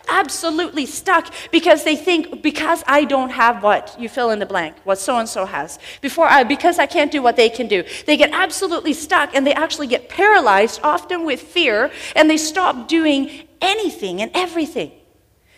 absolutely 0.10 0.86
stuck, 0.86 1.34
because 1.52 1.84
they 1.84 1.96
think, 1.96 2.42
because 2.42 2.84
I 2.88 3.06
don't 3.06 3.30
have 3.30 3.64
what, 3.64 3.96
you 4.00 4.10
fill 4.10 4.32
in 4.32 4.40
the 4.40 4.46
blank, 4.46 4.76
what 4.84 4.98
so 4.98 5.18
and 5.18 5.30
so 5.30 5.46
has, 5.46 5.80
before 6.02 6.28
I, 6.28 6.44
because 6.44 6.80
I 6.80 6.86
can't 6.86 7.12
do 7.12 7.22
what 7.22 7.36
they 7.36 7.50
can 7.50 7.68
do, 7.68 7.84
they 8.06 8.18
get 8.18 8.32
absolutely 8.32 8.94
stuck 8.94 9.36
and 9.36 9.46
they 9.46 9.54
actually 9.54 9.88
get 9.88 10.10
paralyzed 10.10 10.82
often 10.84 11.26
with 11.26 11.42
fear, 11.42 11.92
and 12.16 12.30
they 12.30 12.38
stop 12.38 12.88
doing 12.88 13.48
anything 13.62 14.22
and 14.22 14.32
everything. 14.34 14.92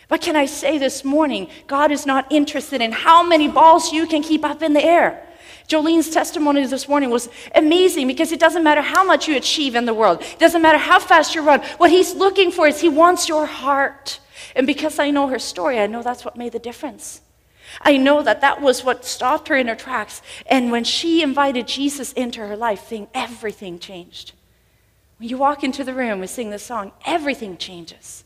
But 0.08 0.22
can 0.22 0.36
I 0.36 0.46
say 0.46 0.78
this 0.78 1.06
morning, 1.06 1.48
God 1.68 1.92
is 1.92 2.06
not 2.06 2.30
interested 2.32 2.82
in 2.82 2.92
how 2.92 3.24
many 3.24 3.48
balls 3.48 3.94
you 3.94 4.06
can 4.08 4.22
keep 4.22 4.44
up 4.44 4.62
in 4.62 4.74
the 4.74 4.84
air. 4.84 5.26
Jolene's 5.70 6.10
testimony 6.10 6.66
this 6.66 6.90
morning 6.90 7.10
was 7.12 7.30
amazing 7.56 8.08
because 8.08 8.34
it 8.34 8.40
doesn't 8.42 8.62
matter 8.62 8.82
how 8.82 9.06
much 9.06 9.30
you 9.30 9.38
achieve 9.38 9.74
in 9.74 9.86
the 9.86 9.94
world, 9.94 10.22
it 10.22 10.38
doesn't 10.38 10.62
matter 10.62 10.78
how 10.78 11.00
fast 11.00 11.34
you 11.34 11.42
run. 11.42 11.62
What 11.78 11.92
he's 11.92 12.14
looking 12.14 12.52
for 12.52 12.68
is 12.68 12.82
he 12.82 12.90
wants 12.90 13.30
your 13.30 13.46
heart. 13.46 14.20
And 14.56 14.68
because 14.68 15.00
I 15.00 15.12
know 15.12 15.28
her 15.28 15.40
story, 15.40 15.80
I 15.80 15.88
know 15.88 16.04
that's 16.04 16.26
what 16.26 16.38
made 16.38 16.52
the 16.52 16.60
difference. 16.60 17.22
I 17.80 17.98
know 17.98 18.22
that 18.24 18.42
that 18.42 18.62
was 18.62 18.84
what 18.84 19.06
stopped 19.06 19.48
her 19.48 19.56
in 19.56 19.68
her 19.68 19.76
tracks. 19.76 20.22
And 20.46 20.72
when 20.72 20.84
she 20.84 21.22
invited 21.22 21.68
Jesus 21.68 22.12
into 22.14 22.46
her 22.46 22.58
life, 22.58 22.82
thing, 22.82 23.08
everything 23.14 23.80
changed. 23.80 24.34
When 25.18 25.30
you 25.30 25.38
walk 25.38 25.64
into 25.64 25.84
the 25.84 25.94
room 25.94 26.22
and 26.22 26.30
sing 26.30 26.50
this 26.50 26.64
song, 26.64 26.92
everything 27.06 27.58
changes. 27.58 28.24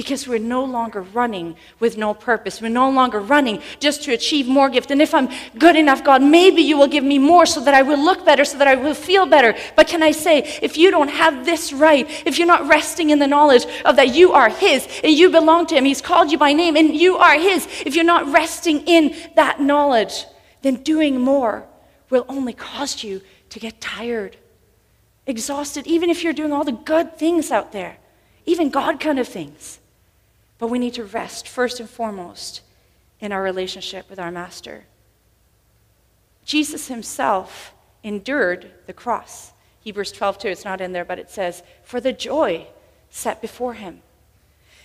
Because 0.00 0.26
we're 0.26 0.38
no 0.38 0.64
longer 0.64 1.02
running 1.02 1.56
with 1.78 1.98
no 1.98 2.14
purpose. 2.14 2.62
We're 2.62 2.70
no 2.70 2.88
longer 2.88 3.20
running 3.20 3.60
just 3.80 4.02
to 4.04 4.14
achieve 4.14 4.48
more 4.48 4.70
gift. 4.70 4.90
And 4.90 5.02
if 5.02 5.12
I'm 5.12 5.28
good 5.58 5.76
enough, 5.76 6.02
God, 6.02 6.22
maybe 6.22 6.62
you 6.62 6.78
will 6.78 6.86
give 6.86 7.04
me 7.04 7.18
more 7.18 7.44
so 7.44 7.60
that 7.60 7.74
I 7.74 7.82
will 7.82 8.02
look 8.02 8.24
better, 8.24 8.46
so 8.46 8.56
that 8.56 8.66
I 8.66 8.76
will 8.76 8.94
feel 8.94 9.26
better. 9.26 9.54
But 9.76 9.88
can 9.88 10.02
I 10.02 10.12
say, 10.12 10.38
if 10.62 10.78
you 10.78 10.90
don't 10.90 11.10
have 11.10 11.44
this 11.44 11.70
right, 11.74 12.08
if 12.24 12.38
you're 12.38 12.46
not 12.46 12.66
resting 12.66 13.10
in 13.10 13.18
the 13.18 13.26
knowledge 13.26 13.66
of 13.84 13.96
that 13.96 14.14
you 14.14 14.32
are 14.32 14.48
His 14.48 14.88
and 15.04 15.12
you 15.12 15.28
belong 15.28 15.66
to 15.66 15.74
Him, 15.74 15.84
He's 15.84 16.00
called 16.00 16.32
you 16.32 16.38
by 16.38 16.54
name 16.54 16.76
and 16.76 16.94
you 16.94 17.18
are 17.18 17.38
His, 17.38 17.66
if 17.84 17.94
you're 17.94 18.02
not 18.02 18.32
resting 18.32 18.80
in 18.86 19.14
that 19.36 19.60
knowledge, 19.60 20.24
then 20.62 20.76
doing 20.76 21.20
more 21.20 21.66
will 22.08 22.24
only 22.26 22.54
cause 22.54 23.04
you 23.04 23.20
to 23.50 23.60
get 23.60 23.82
tired 23.82 24.38
exhausted, 25.26 25.86
even 25.86 26.08
if 26.08 26.24
you're 26.24 26.32
doing 26.32 26.52
all 26.52 26.64
the 26.64 26.72
good 26.72 27.18
things 27.18 27.50
out 27.50 27.72
there, 27.72 27.98
even 28.46 28.70
God 28.70 28.98
kind 28.98 29.18
of 29.18 29.28
things. 29.28 29.78
But 30.60 30.68
we 30.68 30.78
need 30.78 30.94
to 30.94 31.04
rest 31.04 31.48
first 31.48 31.80
and 31.80 31.90
foremost 31.90 32.60
in 33.18 33.32
our 33.32 33.42
relationship 33.42 34.08
with 34.08 34.20
our 34.20 34.30
Master. 34.30 34.84
Jesus 36.44 36.88
himself 36.88 37.74
endured 38.04 38.70
the 38.86 38.92
cross. 38.92 39.52
Hebrews 39.80 40.12
12, 40.12 40.38
2, 40.38 40.48
it's 40.48 40.64
not 40.64 40.80
in 40.80 40.92
there, 40.92 41.04
but 41.04 41.18
it 41.18 41.30
says, 41.30 41.62
for 41.82 42.00
the 42.00 42.12
joy 42.12 42.66
set 43.08 43.40
before 43.40 43.74
him. 43.74 44.02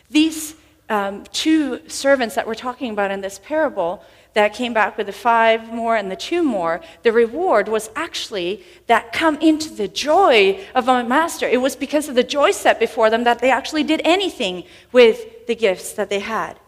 These 0.09 0.55
um, 0.89 1.25
two 1.31 1.88
servants 1.89 2.35
that 2.35 2.47
we're 2.47 2.55
talking 2.55 2.91
about 2.91 3.11
in 3.11 3.21
this 3.21 3.39
parable, 3.43 4.03
that 4.35 4.53
came 4.53 4.73
back 4.73 4.97
with 4.97 5.07
the 5.07 5.13
five 5.13 5.71
more 5.71 5.95
and 5.95 6.11
the 6.11 6.15
two 6.15 6.43
more, 6.43 6.81
the 7.03 7.11
reward 7.11 7.69
was 7.69 7.89
actually 7.95 8.61
that 8.87 9.13
come 9.13 9.37
into 9.37 9.69
the 9.69 9.87
joy 9.87 10.61
of 10.75 10.89
a 10.89 11.03
master. 11.05 11.47
It 11.47 11.61
was 11.61 11.75
because 11.75 12.09
of 12.09 12.15
the 12.15 12.23
joy 12.23 12.51
set 12.51 12.77
before 12.77 13.09
them 13.09 13.23
that 13.23 13.39
they 13.39 13.49
actually 13.49 13.83
did 13.83 14.01
anything 14.03 14.65
with 14.91 15.47
the 15.47 15.55
gifts 15.55 15.93
that 15.93 16.09
they 16.09 16.19
had. 16.19 16.59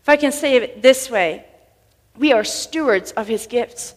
If 0.00 0.08
I 0.08 0.16
can 0.16 0.30
say 0.30 0.54
it 0.54 0.82
this 0.82 1.10
way, 1.10 1.44
we 2.16 2.32
are 2.32 2.44
stewards 2.44 3.10
of 3.12 3.26
his 3.26 3.48
gifts, 3.48 3.94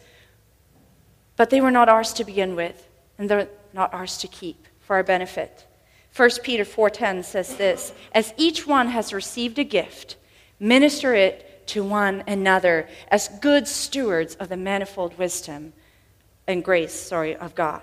but 1.35 1.51
they 1.51 1.61
were 1.61 1.71
not 1.71 1.87
ours 1.87 2.11
to 2.13 2.23
begin 2.23 2.55
with, 2.55 2.89
and 3.19 3.29
they're 3.29 3.47
not 3.73 3.93
ours 3.93 4.17
to 4.17 4.27
keep 4.27 4.65
for 4.79 4.95
our 4.95 5.03
benefit. 5.03 5.67
1 6.15 6.41
Peter 6.43 6.65
4:10 6.65 7.23
says 7.23 7.57
this, 7.57 7.93
as 8.11 8.33
each 8.37 8.65
one 8.65 8.87
has 8.87 9.13
received 9.13 9.59
a 9.59 9.63
gift, 9.63 10.15
minister 10.59 11.13
it 11.13 11.45
to 11.69 11.83
one 11.83 12.23
another 12.27 12.87
as 13.09 13.27
good 13.41 13.67
stewards 13.67 14.35
of 14.35 14.49
the 14.49 14.57
manifold 14.57 15.17
wisdom 15.17 15.73
and 16.47 16.63
grace, 16.63 16.93
sorry, 16.93 17.35
of 17.35 17.53
God. 17.55 17.81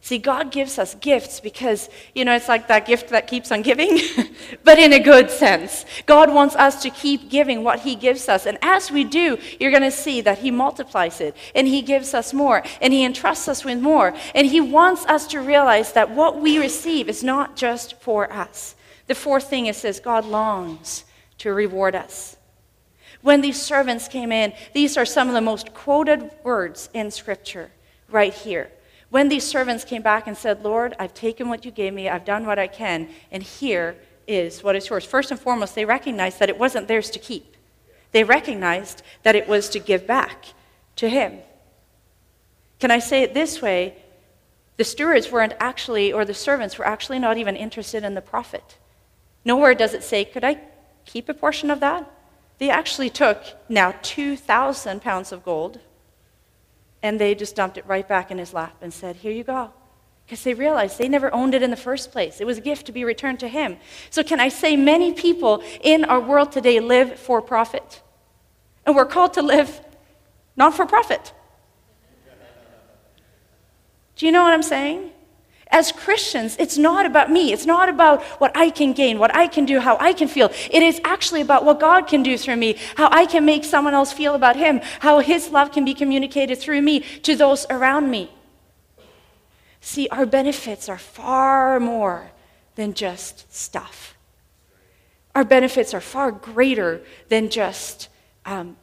See, 0.00 0.18
God 0.18 0.52
gives 0.52 0.78
us 0.78 0.94
gifts 0.94 1.40
because, 1.40 1.90
you 2.14 2.24
know, 2.24 2.36
it's 2.36 2.48
like 2.48 2.68
that 2.68 2.86
gift 2.86 3.08
that 3.08 3.26
keeps 3.26 3.50
on 3.50 3.62
giving, 3.62 3.98
but 4.64 4.78
in 4.78 4.92
a 4.92 5.00
good 5.00 5.30
sense. 5.30 5.84
God 6.06 6.32
wants 6.32 6.54
us 6.54 6.80
to 6.82 6.90
keep 6.90 7.28
giving 7.28 7.64
what 7.64 7.80
He 7.80 7.96
gives 7.96 8.28
us. 8.28 8.46
And 8.46 8.56
as 8.62 8.90
we 8.90 9.02
do, 9.02 9.36
you're 9.58 9.72
going 9.72 9.82
to 9.82 9.90
see 9.90 10.20
that 10.20 10.38
He 10.38 10.52
multiplies 10.52 11.20
it 11.20 11.36
and 11.56 11.66
He 11.66 11.82
gives 11.82 12.14
us 12.14 12.32
more 12.32 12.62
and 12.80 12.92
He 12.92 13.04
entrusts 13.04 13.48
us 13.48 13.64
with 13.64 13.80
more. 13.80 14.14
And 14.32 14.46
He 14.46 14.60
wants 14.60 15.04
us 15.06 15.26
to 15.28 15.40
realize 15.40 15.92
that 15.94 16.12
what 16.12 16.40
we 16.40 16.58
receive 16.58 17.08
is 17.08 17.24
not 17.24 17.56
just 17.56 18.00
for 18.00 18.32
us. 18.32 18.76
The 19.08 19.14
fourth 19.16 19.50
thing 19.50 19.66
it 19.66 19.74
says 19.74 19.98
God 19.98 20.24
longs 20.24 21.04
to 21.38 21.52
reward 21.52 21.96
us. 21.96 22.35
When 23.22 23.40
these 23.40 23.60
servants 23.60 24.08
came 24.08 24.32
in, 24.32 24.52
these 24.74 24.96
are 24.96 25.04
some 25.04 25.28
of 25.28 25.34
the 25.34 25.40
most 25.40 25.74
quoted 25.74 26.30
words 26.44 26.88
in 26.94 27.10
Scripture 27.10 27.70
right 28.08 28.32
here. 28.32 28.70
When 29.10 29.28
these 29.28 29.44
servants 29.44 29.84
came 29.84 30.02
back 30.02 30.26
and 30.26 30.36
said, 30.36 30.64
Lord, 30.64 30.94
I've 30.98 31.14
taken 31.14 31.48
what 31.48 31.64
you 31.64 31.70
gave 31.70 31.94
me, 31.94 32.08
I've 32.08 32.24
done 32.24 32.46
what 32.46 32.58
I 32.58 32.66
can, 32.66 33.08
and 33.30 33.42
here 33.42 33.96
is 34.26 34.62
what 34.62 34.76
is 34.76 34.88
yours. 34.88 35.04
First 35.04 35.30
and 35.30 35.38
foremost, 35.38 35.74
they 35.74 35.84
recognized 35.84 36.40
that 36.40 36.48
it 36.48 36.58
wasn't 36.58 36.88
theirs 36.88 37.10
to 37.10 37.18
keep, 37.18 37.56
they 38.12 38.24
recognized 38.24 39.02
that 39.22 39.36
it 39.36 39.48
was 39.48 39.68
to 39.70 39.78
give 39.78 40.06
back 40.06 40.46
to 40.96 41.08
Him. 41.08 41.38
Can 42.78 42.90
I 42.90 42.98
say 42.98 43.22
it 43.22 43.34
this 43.34 43.62
way? 43.62 43.96
The 44.76 44.84
stewards 44.84 45.30
weren't 45.30 45.54
actually, 45.58 46.12
or 46.12 46.24
the 46.24 46.34
servants 46.34 46.78
were 46.78 46.86
actually 46.86 47.18
not 47.18 47.38
even 47.38 47.56
interested 47.56 48.04
in 48.04 48.14
the 48.14 48.20
profit. 48.20 48.76
Nowhere 49.44 49.74
does 49.74 49.94
it 49.94 50.02
say, 50.02 50.24
Could 50.24 50.44
I 50.44 50.60
keep 51.04 51.28
a 51.28 51.34
portion 51.34 51.70
of 51.70 51.80
that? 51.80 52.10
They 52.58 52.70
actually 52.70 53.10
took 53.10 53.42
now 53.68 53.94
2,000 54.02 55.02
pounds 55.02 55.32
of 55.32 55.44
gold 55.44 55.80
and 57.02 57.20
they 57.20 57.34
just 57.34 57.54
dumped 57.54 57.76
it 57.76 57.86
right 57.86 58.06
back 58.06 58.30
in 58.30 58.38
his 58.38 58.54
lap 58.54 58.76
and 58.80 58.92
said, 58.92 59.16
Here 59.16 59.32
you 59.32 59.44
go. 59.44 59.72
Because 60.24 60.42
they 60.42 60.54
realized 60.54 60.98
they 60.98 61.08
never 61.08 61.32
owned 61.32 61.54
it 61.54 61.62
in 61.62 61.70
the 61.70 61.76
first 61.76 62.10
place. 62.10 62.40
It 62.40 62.46
was 62.46 62.58
a 62.58 62.60
gift 62.60 62.86
to 62.86 62.92
be 62.92 63.04
returned 63.04 63.38
to 63.40 63.48
him. 63.48 63.76
So, 64.10 64.24
can 64.24 64.40
I 64.40 64.48
say, 64.48 64.76
many 64.76 65.12
people 65.12 65.62
in 65.82 66.04
our 66.04 66.18
world 66.18 66.50
today 66.50 66.80
live 66.80 67.16
for 67.16 67.40
profit? 67.40 68.02
And 68.84 68.96
we're 68.96 69.06
called 69.06 69.34
to 69.34 69.42
live 69.42 69.80
not 70.56 70.74
for 70.74 70.84
profit. 70.84 71.32
Do 74.16 74.26
you 74.26 74.32
know 74.32 74.42
what 74.42 74.52
I'm 74.52 74.62
saying? 74.62 75.12
As 75.68 75.90
Christians, 75.90 76.56
it's 76.58 76.78
not 76.78 77.06
about 77.06 77.30
me. 77.30 77.52
It's 77.52 77.66
not 77.66 77.88
about 77.88 78.22
what 78.40 78.56
I 78.56 78.70
can 78.70 78.92
gain, 78.92 79.18
what 79.18 79.34
I 79.34 79.48
can 79.48 79.64
do, 79.64 79.80
how 79.80 79.96
I 79.98 80.12
can 80.12 80.28
feel. 80.28 80.50
It 80.70 80.82
is 80.82 81.00
actually 81.04 81.40
about 81.40 81.64
what 81.64 81.80
God 81.80 82.06
can 82.06 82.22
do 82.22 82.38
through 82.38 82.56
me, 82.56 82.76
how 82.96 83.08
I 83.10 83.26
can 83.26 83.44
make 83.44 83.64
someone 83.64 83.92
else 83.92 84.12
feel 84.12 84.34
about 84.34 84.56
Him, 84.56 84.80
how 85.00 85.18
His 85.18 85.50
love 85.50 85.72
can 85.72 85.84
be 85.84 85.92
communicated 85.92 86.58
through 86.58 86.82
me 86.82 87.00
to 87.00 87.34
those 87.34 87.66
around 87.68 88.10
me. 88.10 88.30
See, 89.80 90.08
our 90.08 90.26
benefits 90.26 90.88
are 90.88 90.98
far 90.98 91.80
more 91.80 92.30
than 92.76 92.94
just 92.94 93.52
stuff. 93.54 94.16
Our 95.34 95.44
benefits 95.44 95.92
are 95.94 96.00
far 96.00 96.30
greater 96.30 97.02
than 97.28 97.50
just 97.50 98.08
um, 98.44 98.76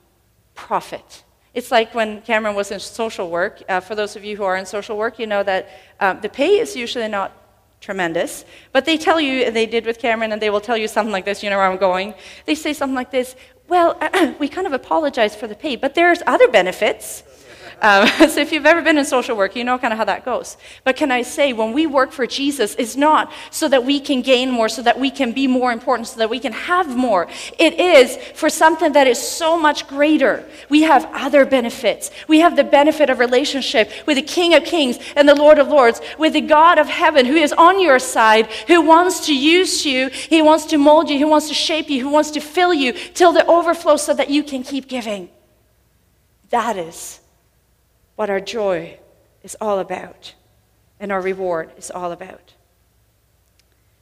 profit. 0.54 1.24
It's 1.54 1.72
like 1.72 1.94
when 1.94 2.22
Cameron 2.22 2.56
was 2.56 2.72
in 2.72 2.80
social 2.80 3.30
work. 3.30 3.62
Uh, 3.70 3.80
for 3.80 3.96
those 3.96 4.16
of 4.16 4.24
you 4.24 4.36
who 4.38 4.44
are 4.44 4.58
in 4.58 4.66
social 4.66 4.98
work, 4.98 5.20
you 5.20 5.28
know 5.28 5.44
that 5.44 5.70
um, 6.00 6.20
the 6.22 6.30
pay 6.30 6.60
is 6.60 6.76
usually 6.76 7.08
not 7.08 7.32
tremendous, 7.80 8.46
but 8.72 8.86
they 8.86 8.98
tell 8.98 9.20
you, 9.20 9.52
they 9.52 9.66
did 9.66 9.86
with 9.86 10.00
Cameron, 10.00 10.32
and 10.32 10.42
they 10.42 10.50
will 10.50 10.62
tell 10.62 10.78
you 10.78 10.88
something 10.88 11.12
like 11.12 11.26
this. 11.26 11.44
You 11.44 11.50
know 11.50 11.58
where 11.58 11.70
I'm 11.70 11.78
going? 11.78 12.16
They 12.46 12.56
say 12.56 12.74
something 12.74 12.96
like 12.96 13.12
this 13.12 13.36
Well, 13.68 14.00
we 14.40 14.48
kind 14.48 14.66
of 14.66 14.74
apologize 14.74 15.36
for 15.36 15.48
the 15.48 15.56
pay, 15.56 15.76
but 15.76 15.94
there's 15.94 16.22
other 16.26 16.48
benefits. 16.48 17.24
Um, 17.84 18.08
so 18.30 18.40
if 18.40 18.54
you've 18.54 18.66
ever 18.66 18.82
been 18.82 18.98
in 18.98 19.04
social 19.06 19.36
work, 19.36 19.56
you 19.56 19.64
know 19.64 19.78
kind 19.78 19.92
of 19.92 20.00
how 20.00 20.06
that 20.06 20.24
goes. 20.24 20.58
But 20.86 20.96
can 20.96 21.12
I 21.12 21.22
say, 21.22 21.52
when 21.52 21.74
we 21.74 21.86
work 21.86 22.12
for 22.12 22.26
Jesus, 22.26 22.76
it's 22.80 22.96
not 22.96 23.32
so 23.52 23.68
that 23.68 23.84
we 23.84 24.00
can 24.00 24.22
gain 24.22 24.50
more, 24.50 24.70
so 24.70 24.82
that 24.82 24.98
we 25.00 25.12
can 25.12 25.34
be 25.34 25.48
more 25.48 25.72
important, 25.72 26.08
so 26.08 26.18
that 26.20 26.30
we 26.30 26.40
can 26.40 26.54
have 26.54 26.96
more. 26.96 27.28
It 27.60 27.80
is 27.80 28.18
for 28.36 28.50
something 28.50 28.94
that 28.94 29.06
is 29.06 29.20
so 29.20 29.60
much 29.60 29.86
greater. 29.88 30.46
We 30.70 30.84
have 30.84 31.08
other 31.14 31.46
benefits. 31.46 32.10
We 32.30 32.40
have 32.40 32.56
the 32.56 32.64
benefit 32.64 33.10
of 33.10 33.20
relationship 33.20 33.92
with 34.08 34.16
the 34.16 34.24
King 34.24 34.54
of 34.54 34.64
Kings 34.64 34.98
and 35.18 35.28
the 35.28 35.36
Lord 35.36 35.60
of 35.60 35.68
Lords, 35.68 36.00
with 36.18 36.34
the 36.34 36.42
God 36.42 36.80
of 36.80 36.88
heaven 36.88 37.26
who 37.26 37.36
is 37.36 37.52
on 37.52 37.82
your 37.82 38.00
side, 38.00 38.48
who 38.68 38.82
wants 38.82 39.26
to 39.26 39.36
use 39.36 39.86
you, 39.86 40.08
he 40.08 40.42
wants 40.42 40.66
to 40.68 40.78
mold 40.78 41.10
you, 41.10 41.18
he 41.18 41.26
wants 41.26 41.50
to 41.50 41.54
shape 41.54 41.90
you, 41.90 42.02
who 42.02 42.10
wants 42.10 42.32
to 42.32 42.40
fill 42.40 42.74
you 42.74 42.94
till 42.94 43.34
the 43.34 43.46
overflow 43.46 43.98
so 43.98 44.14
that 44.14 44.30
you 44.30 44.42
can 44.42 44.64
keep 44.64 44.88
giving. 44.88 45.30
That 46.50 46.78
is 46.78 47.20
what 48.16 48.30
our 48.30 48.40
joy 48.40 49.00
is 49.42 49.58
all 49.60 49.80
about 49.80 50.34
and 51.00 51.12
our 51.12 51.22
reward 51.22 51.72
is 51.78 51.92
all 51.92 52.12
about. 52.12 52.54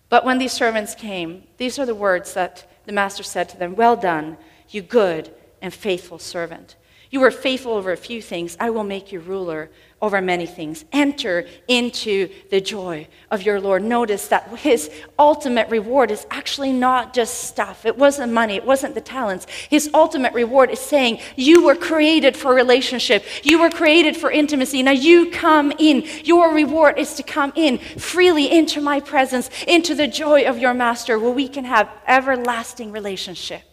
But 0.10 0.26
when 0.26 0.38
these 0.38 0.52
servants 0.52 0.93
came, 0.93 1.43
these 1.58 1.80
are 1.80 1.86
the 1.86 1.95
words 1.95 2.34
that 2.34 2.69
the 2.86 2.91
master 2.91 3.24
said 3.24 3.50
to 3.50 3.58
them 3.58 3.76
Well 3.76 3.95
done, 3.95 4.38
you 4.69 4.82
good 4.82 5.34
and 5.62 5.74
faithful 5.74 6.19
servant. 6.19 6.76
You 7.10 7.19
were 7.19 7.32
faithful 7.32 7.74
over 7.74 7.91
a 7.91 7.97
few 7.97 8.21
things. 8.21 8.58
I 8.60 8.69
will 8.69 8.84
make 8.84 9.12
you 9.12 9.19
ruler 9.19 9.69
over 10.02 10.22
many 10.22 10.46
things. 10.46 10.86
Enter 10.92 11.46
into 11.68 12.30
the 12.50 12.60
joy 12.60 13.08
of 13.30 13.44
your 13.44 13.60
Lord. 13.62 13.84
Notice 13.84 14.28
that 14.30 14.48
his 14.58 14.90
ultimate 15.20 15.70
reward 15.70 16.12
is 16.12 16.26
actually 16.32 16.74
not 16.74 17.14
just 17.14 17.44
stuff. 17.46 17.86
It 17.86 17.98
wasn't 17.98 18.34
money, 18.34 18.56
it 18.56 18.66
wasn't 18.66 18.96
the 18.96 19.02
talents. 19.02 19.48
His 19.70 19.90
ultimate 19.94 20.34
reward 20.34 20.72
is 20.72 20.80
saying, 20.80 21.20
You 21.36 21.64
were 21.64 21.76
created 21.76 22.36
for 22.36 22.54
relationship, 22.54 23.24
you 23.44 23.60
were 23.60 23.70
created 23.70 24.18
for 24.18 24.32
intimacy. 24.32 24.84
Now 24.84 24.92
you 24.92 25.30
come 25.32 25.72
in. 25.78 26.04
Your 26.24 26.54
reward 26.54 26.98
is 26.98 27.14
to 27.16 27.24
come 27.24 27.54
in 27.56 27.78
freely 27.78 28.52
into 28.52 28.82
my 28.82 29.00
presence, 29.00 29.50
into 29.68 29.96
the 29.96 30.08
joy 30.08 30.46
of 30.46 30.58
your 30.58 30.74
master, 30.74 31.20
where 31.20 31.32
we 31.32 31.48
can 31.48 31.66
have 31.66 31.90
everlasting 32.08 32.92
relationship. 32.92 33.64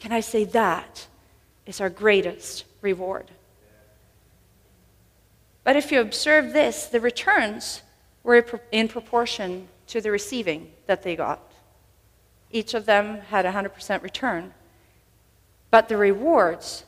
Can 0.00 0.12
I 0.12 0.20
say 0.20 0.44
that? 0.44 1.06
is 1.66 1.80
our 1.80 1.90
greatest 1.90 2.64
reward. 2.80 3.30
But 5.64 5.76
if 5.76 5.90
you 5.90 6.00
observe 6.00 6.52
this, 6.52 6.86
the 6.86 7.00
returns 7.00 7.82
were 8.22 8.44
in 8.70 8.88
proportion 8.88 9.68
to 9.88 10.00
the 10.00 10.10
receiving 10.10 10.72
that 10.86 11.02
they 11.02 11.16
got. 11.16 11.40
Each 12.50 12.74
of 12.74 12.86
them 12.86 13.18
had 13.28 13.46
a 13.46 13.52
100% 13.52 14.02
return, 14.02 14.54
but 15.70 15.88
the 15.88 15.96
rewards 15.96 16.84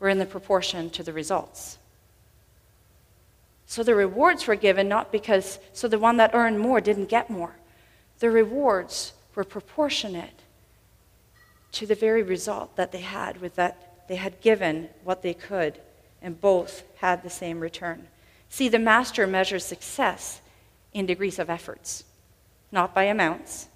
were 0.00 0.08
in 0.08 0.18
the 0.18 0.26
proportion 0.26 0.90
to 0.90 1.02
the 1.02 1.12
results. 1.12 1.78
So 3.66 3.82
the 3.82 3.94
rewards 3.94 4.46
were 4.46 4.54
given 4.54 4.88
not 4.88 5.12
because, 5.12 5.58
so 5.72 5.88
the 5.88 5.98
one 5.98 6.16
that 6.16 6.34
earned 6.34 6.58
more 6.58 6.80
didn't 6.80 7.08
get 7.08 7.30
more. 7.30 7.56
The 8.18 8.30
rewards 8.30 9.12
were 9.34 9.44
proportionate 9.44 10.42
to 11.72 11.86
the 11.86 11.94
very 11.94 12.22
result 12.22 12.76
that 12.76 12.92
they 12.92 13.00
had 13.00 13.40
with 13.40 13.56
that 13.56 14.06
they 14.08 14.16
had 14.16 14.40
given 14.40 14.88
what 15.04 15.22
they 15.22 15.34
could, 15.34 15.78
and 16.22 16.40
both 16.40 16.82
had 16.96 17.22
the 17.22 17.30
same 17.30 17.60
return. 17.60 18.08
See, 18.48 18.68
the 18.68 18.78
master 18.78 19.26
measures 19.26 19.64
success 19.64 20.40
in 20.92 21.06
degrees 21.06 21.38
of 21.38 21.50
efforts, 21.50 22.04
not 22.72 22.94
by 22.94 23.04
amounts. 23.04 23.68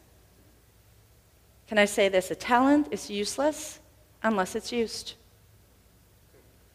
Can 1.68 1.78
I 1.78 1.84
say 1.84 2.08
this? 2.08 2.30
A 2.30 2.34
talent 2.34 2.88
is 2.90 3.10
useless 3.10 3.78
unless 4.22 4.54
it's 4.54 4.72
used. 4.72 5.14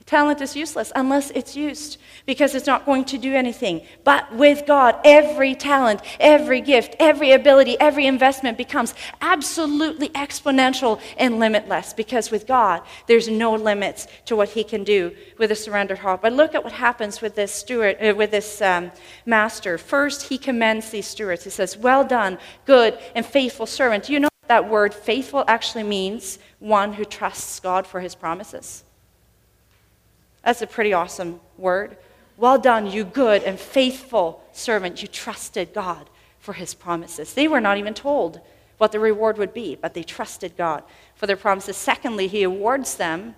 Talent 0.08 0.39
is 0.39 0.56
useless 0.56 0.93
unless 0.96 1.32
it's 1.32 1.54
used 1.54 2.00
because 2.26 2.56
it's 2.56 2.65
not 2.65 2.86
going 2.86 3.04
to 3.06 3.17
do 3.17 3.36
anything. 3.36 3.82
But 4.06 4.34
with 4.34 4.65
God, 4.65 4.98
every 5.04 5.54
talent, 5.54 6.00
every 6.17 6.62
gift, 6.62 6.96
every 6.98 7.32
ability, 7.34 7.78
every 7.82 8.06
investment 8.06 8.58
becomes 8.58 8.93
absolutely 9.20 10.08
exponential 10.10 11.02
and 11.17 11.39
limitless 11.39 11.91
because 11.91 12.32
with 12.32 12.48
God, 12.48 12.84
there's 13.08 13.28
no 13.28 13.54
limits 13.54 14.08
to 14.28 14.38
what 14.38 14.48
He 14.48 14.63
can 14.63 14.86
do 14.86 15.13
with 15.38 15.52
a 15.52 15.56
surrendered 15.56 15.98
heart. 15.98 16.22
But 16.22 16.32
look 16.32 16.56
at 16.56 16.63
what 16.63 16.72
happens 16.72 17.20
with 17.22 17.36
this 17.36 17.52
steward, 17.52 17.98
uh, 18.02 18.15
with 18.15 18.32
this 18.32 18.62
um, 18.62 18.93
master. 19.26 19.78
First, 19.78 20.30
He 20.30 20.38
commends 20.38 20.89
these 20.89 21.06
stewards. 21.06 21.43
He 21.43 21.50
says, 21.50 21.76
"Well 21.76 22.06
done, 22.06 22.38
good 22.63 22.98
and 23.13 23.26
faithful 23.26 23.65
servant." 23.65 24.06
Do 24.06 24.13
you 24.13 24.22
know 24.22 24.30
that 24.48 24.70
word 24.70 24.93
"faithful" 24.93 25.43
actually 25.50 25.84
means 25.84 26.39
one 26.60 26.93
who 26.93 27.04
trusts 27.04 27.60
God 27.60 27.86
for 27.86 28.00
His 28.00 28.15
promises? 28.15 28.86
That's 30.47 30.62
a 30.62 30.67
pretty 30.67 30.93
awesome 30.93 31.41
word. 31.57 31.97
Well 32.38 32.57
done, 32.57 32.89
you 32.89 33.03
good 33.03 33.43
and 33.43 33.60
faithful 33.60 34.41
servant. 34.53 35.01
You 35.01 35.10
trusted 35.10 35.73
God 35.73 36.10
for 36.39 36.53
his 36.53 36.73
promises. 36.73 37.33
They 37.33 37.49
were 37.49 37.60
not 37.60 37.77
even 37.77 37.93
told 37.93 38.39
what 38.77 38.93
the 38.93 38.99
reward 39.01 39.38
would 39.39 39.53
be, 39.53 39.75
but 39.75 39.93
they 39.93 40.03
trusted 40.03 40.55
God 40.55 40.86
for 41.15 41.27
their 41.27 41.36
promises. 41.36 41.75
Secondly, 41.75 42.27
he 42.27 42.43
awards 42.43 42.95
them. 42.95 43.36